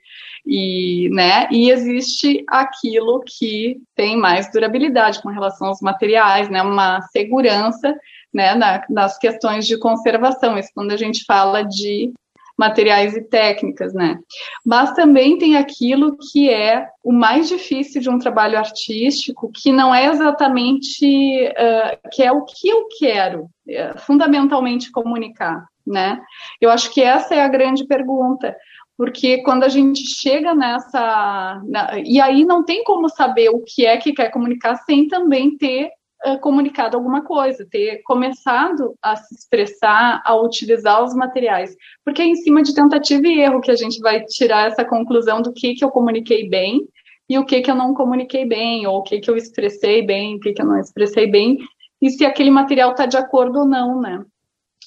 e, 0.48 1.10
né, 1.10 1.46
e 1.50 1.70
existe 1.70 2.42
aquilo 2.48 3.20
que 3.20 3.76
tem 3.94 4.16
mais 4.16 4.50
durabilidade 4.50 5.20
com 5.20 5.28
relação 5.28 5.68
aos 5.68 5.82
materiais, 5.82 6.48
né, 6.48 6.62
uma 6.62 7.02
segurança 7.12 7.94
né, 8.32 8.54
na, 8.54 8.82
nas 8.88 9.18
questões 9.18 9.66
de 9.66 9.78
conservação. 9.78 10.56
Isso 10.56 10.70
quando 10.74 10.92
a 10.92 10.96
gente 10.96 11.24
fala 11.26 11.62
de 11.62 12.14
materiais 12.58 13.14
e 13.14 13.22
técnicas, 13.22 13.94
né? 13.94 14.18
Mas 14.66 14.92
também 14.92 15.38
tem 15.38 15.56
aquilo 15.56 16.16
que 16.16 16.50
é 16.50 16.88
o 17.04 17.12
mais 17.12 17.48
difícil 17.48 18.00
de 18.00 18.10
um 18.10 18.18
trabalho 18.18 18.58
artístico, 18.58 19.52
que 19.54 19.70
não 19.70 19.94
é 19.94 20.06
exatamente 20.06 21.06
uh, 21.06 22.10
que 22.10 22.20
é 22.20 22.32
o 22.32 22.44
que 22.44 22.68
eu 22.68 22.88
quero, 22.98 23.48
é, 23.68 23.96
fundamentalmente 23.98 24.90
comunicar, 24.90 25.64
né? 25.86 26.20
Eu 26.60 26.70
acho 26.70 26.92
que 26.92 27.00
essa 27.00 27.32
é 27.32 27.40
a 27.40 27.48
grande 27.48 27.86
pergunta 27.86 28.56
porque 28.98 29.38
quando 29.44 29.62
a 29.62 29.68
gente 29.68 30.00
chega 30.04 30.56
nessa. 30.56 31.62
Na, 31.68 32.00
e 32.04 32.20
aí 32.20 32.44
não 32.44 32.64
tem 32.64 32.82
como 32.82 33.08
saber 33.08 33.48
o 33.48 33.62
que 33.64 33.86
é 33.86 33.96
que 33.96 34.12
quer 34.12 34.28
comunicar 34.32 34.74
sem 34.78 35.06
também 35.06 35.56
ter 35.56 35.88
uh, 36.26 36.36
comunicado 36.40 36.96
alguma 36.96 37.22
coisa, 37.22 37.64
ter 37.70 38.02
começado 38.02 38.96
a 39.00 39.14
se 39.14 39.36
expressar, 39.36 40.20
a 40.24 40.34
utilizar 40.34 41.04
os 41.04 41.14
materiais. 41.14 41.76
Porque 42.04 42.20
é 42.20 42.26
em 42.26 42.34
cima 42.34 42.60
de 42.60 42.74
tentativa 42.74 43.24
e 43.28 43.40
erro 43.40 43.60
que 43.60 43.70
a 43.70 43.76
gente 43.76 44.00
vai 44.00 44.24
tirar 44.24 44.66
essa 44.66 44.84
conclusão 44.84 45.40
do 45.40 45.52
que, 45.52 45.74
que 45.74 45.84
eu 45.84 45.90
comuniquei 45.90 46.48
bem 46.48 46.84
e 47.28 47.38
o 47.38 47.44
que, 47.44 47.60
que 47.60 47.70
eu 47.70 47.76
não 47.76 47.94
comuniquei 47.94 48.46
bem, 48.46 48.84
ou 48.88 48.96
o 48.96 49.02
que, 49.04 49.20
que 49.20 49.30
eu 49.30 49.36
expressei 49.36 50.02
bem, 50.02 50.34
o 50.34 50.40
que, 50.40 50.52
que 50.52 50.62
eu 50.62 50.66
não 50.66 50.80
expressei 50.80 51.30
bem, 51.30 51.58
e 52.02 52.10
se 52.10 52.24
aquele 52.24 52.50
material 52.50 52.92
está 52.92 53.06
de 53.06 53.18
acordo 53.18 53.60
ou 53.60 53.64
não, 53.66 54.00
né? 54.00 54.24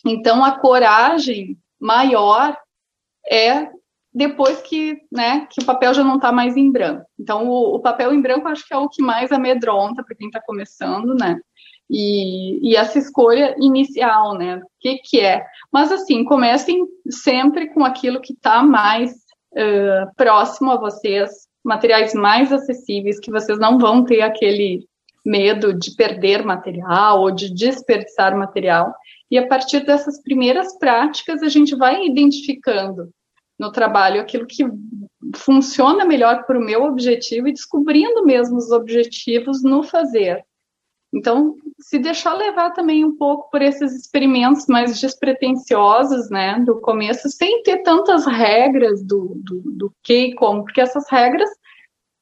Então, 0.03 0.43
a 0.43 0.57
coragem 0.59 1.55
maior 1.79 2.57
é 3.29 3.69
depois 4.13 4.61
que, 4.61 4.97
né, 5.11 5.47
que 5.49 5.61
o 5.61 5.65
papel 5.65 5.93
já 5.93 6.03
não 6.03 6.15
está 6.15 6.31
mais 6.31 6.57
em 6.57 6.69
branco. 6.69 7.05
Então, 7.17 7.47
o, 7.47 7.75
o, 7.75 7.79
papel 7.79 8.13
em 8.13 8.21
branco 8.21 8.47
acho 8.47 8.67
que 8.67 8.73
é 8.73 8.77
o 8.77 8.89
que 8.89 9.01
mais 9.01 9.31
amedronta 9.31 10.03
para 10.03 10.15
quem 10.15 10.27
está 10.27 10.41
começando, 10.41 11.15
né? 11.15 11.39
E, 11.89 12.69
e, 12.69 12.75
essa 12.75 12.99
escolha 12.99 13.55
inicial, 13.59 14.37
né? 14.37 14.57
O 14.57 14.67
que, 14.79 14.97
que 14.97 15.19
é? 15.19 15.43
Mas, 15.71 15.91
assim, 15.91 16.23
comecem 16.23 16.85
sempre 17.09 17.73
com 17.73 17.83
aquilo 17.83 18.21
que 18.21 18.33
está 18.33 18.63
mais 18.63 19.11
uh, 19.11 20.13
próximo 20.15 20.71
a 20.71 20.77
vocês, 20.77 21.29
materiais 21.63 22.13
mais 22.13 22.51
acessíveis, 22.51 23.19
que 23.19 23.31
vocês 23.31 23.59
não 23.59 23.77
vão 23.77 24.03
ter 24.03 24.21
aquele 24.21 24.85
medo 25.25 25.73
de 25.73 25.95
perder 25.95 26.43
material 26.43 27.21
ou 27.21 27.31
de 27.31 27.53
desperdiçar 27.53 28.37
material. 28.37 28.93
E 29.29 29.37
a 29.37 29.47
partir 29.47 29.85
dessas 29.85 30.21
primeiras 30.21 30.77
práticas, 30.77 31.43
a 31.43 31.49
gente 31.49 31.75
vai 31.75 32.05
identificando 32.05 33.09
no 33.61 33.71
trabalho 33.71 34.19
aquilo 34.19 34.47
que 34.47 34.65
funciona 35.35 36.03
melhor 36.03 36.45
para 36.45 36.57
o 36.57 36.63
meu 36.63 36.83
objetivo 36.83 37.47
e 37.47 37.53
descobrindo 37.53 38.25
mesmo 38.25 38.57
os 38.57 38.71
objetivos 38.71 39.63
no 39.63 39.83
fazer. 39.83 40.43
Então, 41.13 41.55
se 41.79 41.99
deixar 41.99 42.33
levar 42.33 42.71
também 42.71 43.05
um 43.05 43.15
pouco 43.15 43.51
por 43.51 43.61
esses 43.61 43.93
experimentos 43.93 44.65
mais 44.65 44.99
despretensiosos, 44.99 46.29
né, 46.31 46.59
do 46.65 46.81
começo, 46.81 47.29
sem 47.29 47.61
ter 47.61 47.83
tantas 47.83 48.25
regras 48.25 49.03
do, 49.03 49.35
do, 49.35 49.61
do 49.63 49.93
que 50.01 50.27
e 50.27 50.35
como, 50.35 50.63
porque 50.63 50.81
essas 50.81 51.07
regras, 51.11 51.49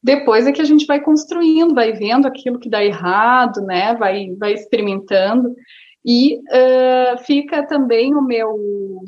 depois 0.04 0.46
é 0.46 0.52
que 0.52 0.62
a 0.62 0.66
gente 0.66 0.86
vai 0.86 1.00
construindo, 1.00 1.74
vai 1.74 1.94
vendo 1.94 2.28
aquilo 2.28 2.60
que 2.60 2.70
dá 2.70 2.84
errado, 2.84 3.62
né, 3.62 3.96
vai, 3.96 4.36
vai 4.36 4.54
experimentando, 4.54 5.56
e 6.04 6.38
uh, 6.38 7.18
fica 7.26 7.66
também 7.66 8.14
o 8.16 8.22
meu 8.22 9.04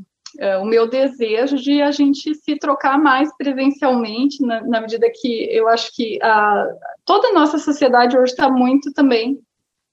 o 0.61 0.65
meu 0.65 0.89
desejo 0.89 1.57
de 1.57 1.81
a 1.81 1.91
gente 1.91 2.33
se 2.35 2.55
trocar 2.57 2.97
mais 2.97 3.29
presencialmente, 3.37 4.43
na, 4.43 4.61
na 4.61 4.81
medida 4.81 5.07
que 5.13 5.47
eu 5.51 5.67
acho 5.67 5.95
que 5.95 6.17
a, 6.21 6.67
toda 7.05 7.27
a 7.27 7.33
nossa 7.33 7.57
sociedade 7.57 8.17
hoje 8.17 8.31
está 8.31 8.49
muito 8.49 8.91
também 8.91 9.39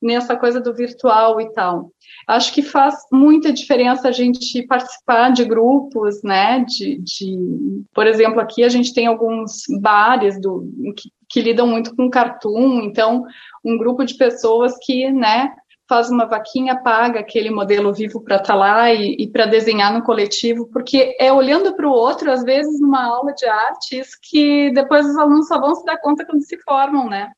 nessa 0.00 0.36
coisa 0.36 0.60
do 0.60 0.72
virtual 0.72 1.40
e 1.40 1.52
tal. 1.52 1.90
Acho 2.26 2.52
que 2.54 2.62
faz 2.62 2.94
muita 3.12 3.52
diferença 3.52 4.08
a 4.08 4.12
gente 4.12 4.62
participar 4.66 5.30
de 5.30 5.44
grupos, 5.44 6.22
né? 6.22 6.64
De, 6.64 6.98
de 6.98 7.82
por 7.92 8.06
exemplo, 8.06 8.40
aqui 8.40 8.62
a 8.62 8.68
gente 8.68 8.94
tem 8.94 9.06
alguns 9.06 9.62
bares 9.80 10.40
do, 10.40 10.64
que, 10.96 11.10
que 11.28 11.40
lidam 11.40 11.66
muito 11.66 11.94
com 11.96 12.08
cartoon, 12.08 12.82
então 12.82 13.24
um 13.64 13.76
grupo 13.76 14.04
de 14.04 14.14
pessoas 14.14 14.74
que, 14.82 15.10
né, 15.10 15.52
faz 15.88 16.10
uma 16.10 16.26
vaquinha, 16.26 16.82
paga 16.82 17.20
aquele 17.20 17.50
modelo 17.50 17.92
vivo 17.94 18.20
para 18.20 18.36
estar 18.36 18.48
tá 18.48 18.54
lá 18.54 18.92
e, 18.92 19.16
e 19.18 19.26
para 19.26 19.46
desenhar 19.46 19.92
no 19.92 20.02
coletivo, 20.02 20.68
porque 20.70 21.16
é 21.18 21.32
olhando 21.32 21.74
para 21.74 21.88
o 21.88 21.92
outro, 21.92 22.30
às 22.30 22.44
vezes, 22.44 22.78
numa 22.80 23.04
aula 23.04 23.32
de 23.32 23.46
artes, 23.46 24.10
que 24.20 24.70
depois 24.72 25.06
os 25.06 25.16
alunos 25.16 25.48
só 25.48 25.58
vão 25.58 25.74
se 25.74 25.84
dar 25.84 25.98
conta 25.98 26.26
quando 26.26 26.42
se 26.42 26.58
formam, 26.62 27.08
né? 27.08 27.30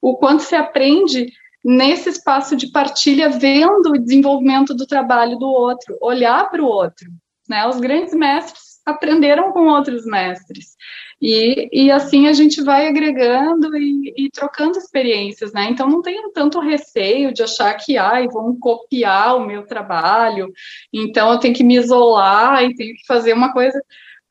O 0.00 0.16
quanto 0.16 0.42
se 0.42 0.56
aprende 0.56 1.30
nesse 1.64 2.08
espaço 2.08 2.56
de 2.56 2.72
partilha, 2.72 3.28
vendo 3.28 3.90
o 3.90 3.98
desenvolvimento 3.98 4.74
do 4.74 4.86
trabalho 4.86 5.38
do 5.38 5.46
outro, 5.46 5.96
olhar 6.00 6.50
para 6.50 6.60
o 6.60 6.66
outro. 6.66 7.08
Né? 7.48 7.66
Os 7.68 7.78
grandes 7.78 8.12
mestres 8.12 8.80
aprenderam 8.84 9.52
com 9.52 9.68
outros 9.68 10.04
mestres. 10.04 10.74
E, 11.22 11.68
e 11.72 11.90
assim 11.92 12.26
a 12.26 12.32
gente 12.32 12.60
vai 12.60 12.88
agregando 12.88 13.76
e, 13.76 14.12
e, 14.16 14.28
trocando 14.28 14.76
experiências, 14.76 15.52
né? 15.52 15.68
Então 15.70 15.88
não 15.88 16.02
tenho 16.02 16.32
tanto 16.32 16.58
receio 16.58 17.32
de 17.32 17.44
achar 17.44 17.72
que 17.74 17.96
ai, 17.96 18.26
vão 18.26 18.58
copiar 18.58 19.36
o 19.36 19.46
meu 19.46 19.64
trabalho, 19.64 20.52
então 20.92 21.30
eu 21.30 21.38
tenho 21.38 21.54
que 21.54 21.62
me 21.62 21.76
isolar 21.76 22.64
e 22.64 22.74
tenho 22.74 22.92
que 22.96 23.06
fazer 23.06 23.34
uma 23.34 23.52
coisa. 23.52 23.80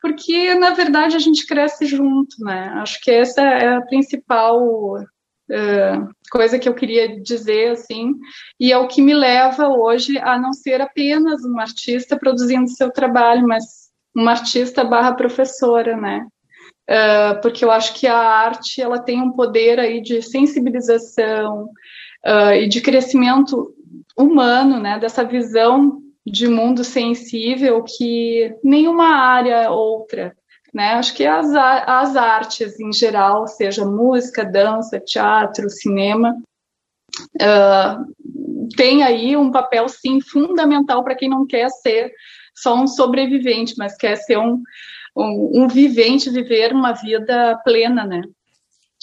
Porque, 0.02 0.54
na 0.56 0.70
verdade, 0.70 1.16
a 1.16 1.18
gente 1.18 1.46
cresce 1.46 1.86
junto, 1.86 2.36
né? 2.40 2.72
Acho 2.74 3.00
que 3.00 3.10
essa 3.10 3.40
é 3.40 3.76
a 3.76 3.82
principal 3.82 4.60
uh, 4.98 6.08
coisa 6.30 6.58
que 6.58 6.68
eu 6.68 6.74
queria 6.74 7.22
dizer, 7.22 7.70
assim, 7.70 8.12
e 8.60 8.70
é 8.70 8.76
o 8.76 8.88
que 8.88 9.00
me 9.00 9.14
leva 9.14 9.68
hoje 9.68 10.18
a 10.18 10.38
não 10.38 10.52
ser 10.52 10.80
apenas 10.82 11.42
uma 11.44 11.62
artista 11.62 12.18
produzindo 12.18 12.68
seu 12.68 12.90
trabalho, 12.90 13.46
mas 13.46 13.64
uma 14.14 14.32
artista 14.32 14.84
barra 14.84 15.14
professora, 15.14 15.96
né? 15.96 16.26
Uh, 16.90 17.40
porque 17.40 17.64
eu 17.64 17.70
acho 17.70 17.94
que 17.94 18.06
a 18.06 18.18
arte 18.18 18.82
ela 18.82 18.98
tem 18.98 19.20
um 19.22 19.30
poder 19.30 19.78
aí 19.78 20.00
de 20.00 20.20
sensibilização 20.20 21.70
uh, 22.26 22.52
e 22.54 22.68
de 22.68 22.80
crescimento 22.80 23.72
humano, 24.16 24.80
né? 24.80 24.98
Dessa 24.98 25.24
visão 25.24 26.02
de 26.26 26.48
mundo 26.48 26.84
sensível 26.84 27.84
que 27.84 28.54
nenhuma 28.62 29.14
área 29.16 29.70
outra, 29.70 30.36
né? 30.72 30.94
Acho 30.94 31.14
que 31.14 31.24
as, 31.24 31.54
as 31.54 32.16
artes 32.16 32.78
em 32.80 32.92
geral, 32.92 33.46
seja 33.46 33.84
música, 33.84 34.44
dança, 34.44 35.00
teatro, 35.00 35.70
cinema, 35.70 36.36
uh, 37.40 38.72
tem 38.76 39.02
aí 39.02 39.36
um 39.36 39.50
papel 39.50 39.88
sim 39.88 40.20
fundamental 40.20 41.04
para 41.04 41.14
quem 41.14 41.28
não 41.28 41.46
quer 41.46 41.68
ser 41.70 42.12
só 42.54 42.74
um 42.74 42.86
sobrevivente, 42.86 43.74
mas 43.78 43.96
quer 43.96 44.16
ser 44.16 44.38
um, 44.38 44.62
um, 45.16 45.62
um 45.62 45.68
vivente, 45.68 46.30
viver 46.30 46.72
uma 46.72 46.92
vida 46.92 47.58
plena, 47.64 48.04
né? 48.04 48.22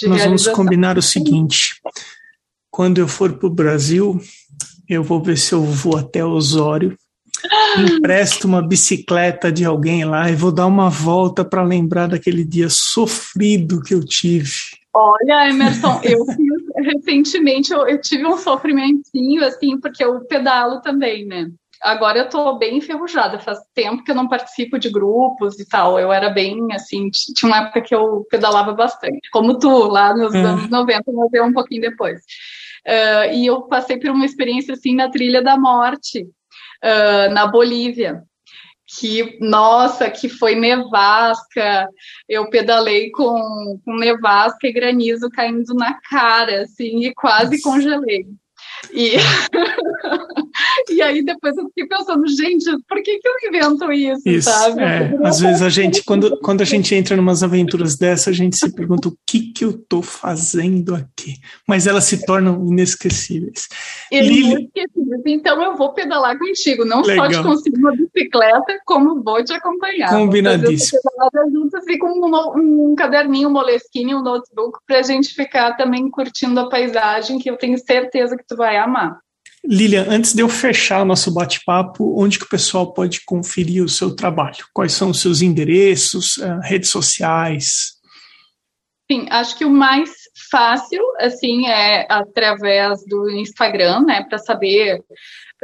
Nós 0.04 0.24
vamos 0.24 0.48
combinar 0.48 0.98
o 0.98 1.02
seguinte: 1.02 1.80
quando 2.72 3.00
eu 3.00 3.08
for 3.08 3.38
para 3.38 3.48
o 3.48 3.54
Brasil, 3.54 4.20
eu 4.88 5.04
vou 5.04 5.22
ver 5.22 5.38
se 5.38 5.54
eu 5.54 5.64
vou 5.64 5.98
até 5.98 6.24
Osório, 6.24 6.98
empresto 7.78 8.48
uma 8.48 8.62
bicicleta 8.62 9.52
de 9.52 9.66
alguém 9.66 10.06
lá 10.06 10.30
e 10.30 10.36
vou 10.36 10.52
dar 10.52 10.68
uma 10.68 10.90
volta 10.90 11.44
para 11.44 11.64
lembrar 11.64 12.08
daquele 12.08 12.44
dia 12.44 12.70
sofrido 12.70 13.82
que 13.82 13.94
eu 13.94 14.04
tive. 14.04 14.52
Olha, 14.94 15.50
Emerson, 15.50 16.02
eu 16.04 16.26
recentemente 16.84 17.72
eu, 17.72 17.88
eu 17.88 18.02
tive 18.02 18.26
um 18.26 18.38
sofrimentinho 18.38 19.44
assim, 19.46 19.80
porque 19.80 20.04
eu 20.04 20.22
pedalo 20.22 20.82
também, 20.82 21.26
né? 21.26 21.50
Agora 21.82 22.20
eu 22.20 22.30
tô 22.30 22.58
bem 22.58 22.78
enferrujada. 22.78 23.40
Faz 23.40 23.60
tempo 23.74 24.04
que 24.04 24.12
eu 24.12 24.16
não 24.16 24.28
participo 24.28 24.78
de 24.80 24.90
grupos 24.90 25.60
e 25.60 25.68
tal. 25.68 26.00
Eu 26.00 26.12
era 26.12 26.30
bem, 26.30 26.68
assim, 26.72 27.10
tinha 27.10 27.52
uma 27.52 27.60
época 27.64 27.82
que 27.82 27.96
eu 27.96 28.26
pedalava 28.30 28.74
bastante, 28.74 29.30
como 29.32 29.58
tu, 29.58 29.88
lá 29.88 30.16
nos 30.16 30.34
é. 30.34 30.40
anos 30.40 30.70
90, 30.70 31.12
mas 31.12 31.34
eu 31.34 31.46
um 31.46 31.54
pouquinho 31.54 31.82
depois. 31.82 32.20
Uh, 32.88 33.34
e 33.34 33.46
eu 33.46 33.64
passei 33.64 33.98
por 33.98 34.10
uma 34.10 34.26
experiência, 34.26 34.74
assim, 34.74 34.96
na 34.96 35.10
Trilha 35.10 35.42
da 35.42 35.58
Morte, 35.58 36.22
uh, 36.22 37.34
na 37.34 37.46
Bolívia 37.48 38.24
que, 38.98 39.38
nossa, 39.40 40.10
que 40.10 40.28
foi 40.28 40.56
nevasca, 40.56 41.88
eu 42.28 42.50
pedalei 42.50 43.12
com, 43.12 43.80
com 43.86 43.96
nevasca 43.96 44.68
e 44.68 44.74
granizo 44.74 45.30
caindo 45.30 45.74
na 45.76 46.00
cara, 46.10 46.64
assim, 46.64 47.06
e 47.06 47.14
quase 47.14 47.62
congelei. 47.62 48.26
E, 48.92 49.18
e 50.90 51.02
aí 51.02 51.24
depois 51.24 51.56
eu 51.58 51.66
fiquei 51.68 51.88
pensando, 51.88 52.28
gente, 52.28 52.66
por 52.88 53.02
que, 53.02 53.20
que 53.20 53.28
eu 53.28 53.34
invento 53.48 53.92
isso, 53.92 54.22
isso 54.26 54.50
sabe? 54.50 54.82
É. 54.82 55.18
Às 55.24 55.40
vezes 55.40 55.62
a 55.62 55.70
gente, 55.70 56.04
quando, 56.04 56.40
quando 56.40 56.62
a 56.62 56.66
gente 56.66 56.94
entra 56.96 57.16
em 57.16 57.20
umas 57.20 57.44
aventuras 57.44 57.96
dessas, 57.98 58.28
a 58.28 58.38
gente 58.38 58.58
se 58.58 58.74
pergunta 58.74 59.10
o 59.10 59.18
que, 59.26 59.52
que 59.52 59.66
eu 59.66 59.72
estou 59.72 60.02
fazendo 60.02 60.96
aqui. 60.96 61.36
Mas 61.68 61.88
elas 61.88 62.06
se 62.06 62.26
tornam 62.26 62.66
inesquecíveis. 62.66 63.68
Inesquecíveis. 64.12 65.22
Então 65.26 65.62
eu 65.62 65.76
vou 65.76 65.94
pedalar 65.94 66.38
contigo, 66.38 66.86
não 66.86 67.02
Legal. 67.02 67.32
só 67.32 67.38
te 67.38 67.44
conseguir 67.44 67.80
uma 67.80 67.92
bicicleta, 67.92 68.80
como 68.86 69.22
vou 69.24 69.44
te 69.44 69.54
acompanhar. 69.54 70.10
Combinadíssimo. 70.10 71.00
Juntas 71.52 71.86
e 71.88 71.98
com 71.98 72.08
um, 72.08 72.92
um 72.92 72.96
caderninho, 72.96 73.50
um 73.50 73.52
moleskine, 73.52 74.16
um 74.16 74.22
notebook, 74.22 74.80
para 74.86 75.00
a 75.00 75.04
gente 75.04 75.34
ficar 75.34 75.76
também 75.76 76.10
curtindo 76.10 76.60
a 76.60 76.70
paisagem, 76.70 77.40
que 77.40 77.50
eu 77.50 77.58
tenho 77.58 77.78
certeza 77.78 78.36
que 78.36 78.46
tu 78.46 78.56
vai 78.56 78.69
amar. 78.78 79.20
Lilian, 79.64 80.06
antes 80.10 80.34
de 80.34 80.42
eu 80.42 80.48
fechar 80.48 81.02
o 81.02 81.06
nosso 81.06 81.34
bate-papo, 81.34 82.22
onde 82.22 82.40
que 82.40 82.46
o 82.46 82.50
pessoal 82.50 82.94
pode 82.94 83.24
conferir 83.26 83.84
o 83.84 83.90
seu 83.90 84.16
trabalho? 84.16 84.66
Quais 84.74 84.94
são 84.94 85.10
os 85.10 85.22
seus 85.22 85.42
endereços, 85.42 86.38
uh, 86.38 86.60
redes 86.64 86.90
sociais? 86.90 88.00
Sim, 89.12 89.28
acho 89.30 89.58
que 89.58 89.66
o 89.66 89.70
mais 89.70 90.12
fácil, 90.52 91.02
assim, 91.20 91.68
é 91.68 92.06
através 92.10 93.04
do 93.06 93.30
Instagram, 93.30 94.02
né, 94.02 94.24
para 94.24 94.38
saber 94.38 95.00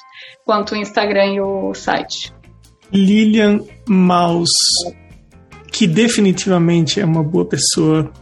quanto 0.44 0.72
o 0.72 0.76
Instagram 0.76 1.34
e 1.34 1.40
o 1.40 1.74
site. 1.74 2.32
Lilian 2.92 3.64
Maus, 3.88 4.50
que 5.72 5.88
definitivamente 5.88 7.00
é 7.00 7.04
uma 7.04 7.24
boa 7.24 7.46
pessoa. 7.46 8.12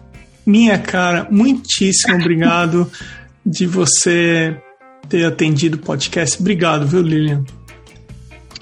Minha 0.47 0.79
cara, 0.79 1.29
muitíssimo 1.31 2.15
obrigado 2.15 2.91
de 3.45 3.67
você 3.67 4.57
ter 5.11 5.27
atendido 5.27 5.77
o 5.77 5.81
podcast. 5.81 6.41
Obrigado, 6.41 6.87
viu, 6.87 7.03
Lilian? 7.03 7.45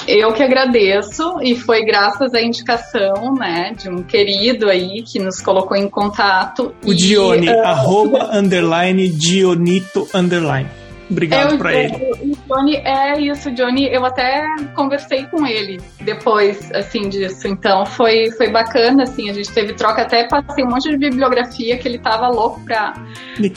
Eu 0.07 0.33
que 0.33 0.43
agradeço 0.43 1.39
e 1.43 1.55
foi 1.55 1.85
graças 1.85 2.33
à 2.33 2.41
indicação, 2.41 3.35
né, 3.39 3.75
de 3.79 3.91
um 3.91 4.03
querido 4.03 4.71
aí 4.71 5.03
que 5.03 5.19
nos 5.19 5.39
colocou 5.43 5.77
em 5.77 5.87
contato. 5.87 6.75
O 6.83 6.93
e, 6.93 6.97
Dione, 6.97 7.51
uh, 7.51 7.63
arroba, 7.63 8.31
underline, 8.33 9.07
Dionito, 9.11 10.09
underline. 10.15 10.69
Obrigado 11.11 11.55
é, 11.55 11.59
para 11.59 11.75
ele. 11.75 12.28
Johnny, 12.49 12.77
é 12.77 13.21
isso, 13.21 13.51
Johnny. 13.53 13.93
Eu 13.93 14.05
até 14.05 14.43
conversei 14.75 15.25
com 15.27 15.47
ele 15.47 15.81
depois, 16.01 16.73
assim, 16.73 17.09
disso. 17.09 17.47
Então 17.47 17.85
foi, 17.85 18.31
foi 18.33 18.49
bacana, 18.49 19.03
assim. 19.03 19.29
A 19.29 19.35
gente 19.35 19.53
teve 19.53 19.75
troca, 19.75 20.03
até 20.03 20.27
passei 20.27 20.65
um 20.65 20.69
monte 20.69 20.89
de 20.89 20.97
bibliografia 20.97 21.77
que 21.77 21.87
ele 21.87 21.99
tava 21.99 22.29
louco 22.29 22.61
pra, 22.65 22.95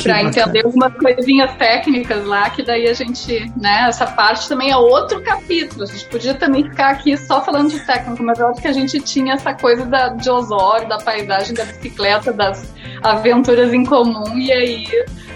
pra 0.04 0.22
entender 0.22 0.66
algumas 0.66 0.94
coisinhas 0.94 1.56
técnicas 1.56 2.26
lá, 2.26 2.50
que 2.50 2.64
daí 2.64 2.88
a 2.88 2.94
gente, 2.94 3.52
né, 3.56 3.86
essa 3.88 4.06
parte 4.06 4.50
também 4.50 4.72
é 4.72 4.78
outro 4.78 5.22
capítulo. 5.24 5.84
A 5.84 5.88
gente 5.88 6.06
podia 6.06 6.34
também 6.34 6.64
ficar 6.64 6.90
aqui 6.90 7.16
só 7.16 7.42
falando 7.42 7.70
de 7.70 7.80
técnico, 7.80 8.22
mas 8.22 8.40
eu 8.40 8.48
acho 8.48 8.62
que 8.62 8.68
a 8.68 8.74
gente 8.74 9.00
tinha 9.00 9.36
essa 9.36 9.54
coisa 9.54 9.86
da, 9.86 10.10
de 10.10 10.30
Osório, 10.30 10.88
da 10.90 10.98
paisagem, 10.98 11.54
da 11.54 11.64
bicicleta, 11.64 12.34
das 12.34 12.74
aventuras 13.02 13.74
em 13.74 13.86
comum, 13.86 14.38
e 14.38 14.52
aí 14.52 14.86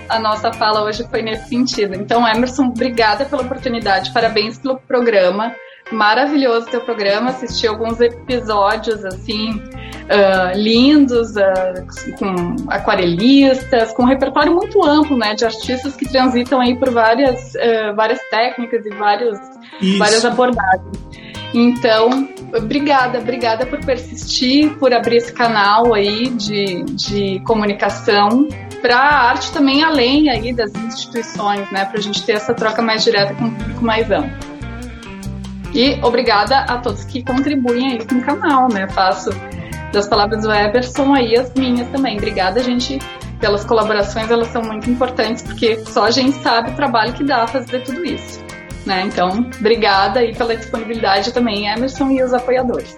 a 0.10 0.20
nossa 0.20 0.52
fala 0.54 0.84
hoje 0.84 1.04
foi 1.10 1.22
nesse 1.22 1.50
sentido. 1.50 1.96
Então, 1.96 2.28
Emerson, 2.28 2.66
obrigada 2.66 3.26
pela 3.26 3.42
oportunidade, 3.42 4.12
parabéns 4.14 4.58
pelo 4.58 4.80
programa. 4.80 5.56
maravilhoso 5.92 6.66
teu 6.66 6.82
programa, 6.82 7.30
assisti 7.30 7.68
alguns 7.68 8.02
episódios 8.02 9.06
assim 9.06 9.52
uh, 9.52 10.58
lindos, 10.58 11.36
uh, 11.36 12.18
com 12.18 12.56
aquarelistas, 12.70 13.94
com 13.94 14.02
um 14.02 14.08
repertório 14.08 14.54
muito 14.54 14.84
amplo, 14.84 15.16
né, 15.16 15.36
de 15.36 15.46
artistas 15.46 15.96
que 15.96 16.10
transitam 16.10 16.60
aí 16.60 16.76
por 16.76 16.90
várias, 16.90 17.54
uh, 17.54 17.96
várias 17.96 18.20
técnicas 18.30 18.84
e 18.86 18.90
vários, 18.90 19.38
várias 20.00 20.26
abordagens. 20.26 20.98
Então, 21.54 22.28
obrigada, 22.58 23.20
obrigada 23.20 23.66
por 23.66 23.80
persistir, 23.84 24.76
por 24.78 24.94
abrir 24.94 25.18
esse 25.18 25.34
canal 25.34 25.94
aí 25.94 26.30
de, 26.30 26.84
de 26.84 27.40
comunicação 27.42 28.48
para 28.82 28.98
a 28.98 29.30
arte 29.30 29.52
também 29.52 29.84
além 29.84 30.30
aí 30.30 30.54
das 30.54 30.74
instituições, 30.76 31.70
né, 31.72 31.86
para 31.86 31.98
a 31.98 32.02
gente 32.02 32.24
ter 32.24 32.34
essa 32.34 32.54
troca 32.54 32.82
mais 32.82 33.04
direta 33.04 33.34
com 33.34 33.46
o 33.46 33.52
público 33.52 33.84
mais 33.84 34.10
amplo. 34.12 34.56
E 35.74 36.00
obrigada 36.02 36.60
a 36.60 36.78
todos 36.78 37.04
que 37.04 37.22
contribuem 37.22 37.94
aí 37.94 38.06
com 38.06 38.16
o 38.16 38.22
canal, 38.22 38.70
né? 38.70 38.88
Faço 38.88 39.30
das 39.92 40.08
palavras 40.08 40.44
do 40.44 40.54
Eberson 40.54 41.14
aí 41.14 41.36
as 41.36 41.54
minhas 41.54 41.90
também. 41.90 42.16
Obrigada, 42.16 42.64
gente, 42.64 42.98
pelas 43.42 43.66
colaborações, 43.66 44.32
elas 44.32 44.48
são 44.48 44.62
muito 44.62 44.90
importantes, 44.90 45.44
porque 45.44 45.84
só 45.86 46.06
a 46.06 46.12
gente 46.12 46.38
sabe 46.38 46.72
o 46.72 46.76
trabalho 46.76 47.12
que 47.12 47.26
dá 47.26 47.46
fazer 47.46 47.84
tudo 47.84 48.06
isso. 48.06 48.45
Né? 48.86 49.04
Então, 49.06 49.50
obrigada 49.60 50.20
aí 50.20 50.34
pela 50.36 50.56
disponibilidade 50.56 51.34
também, 51.34 51.68
Emerson, 51.68 52.12
e 52.12 52.22
os 52.22 52.34
apoiadores. 52.34 52.96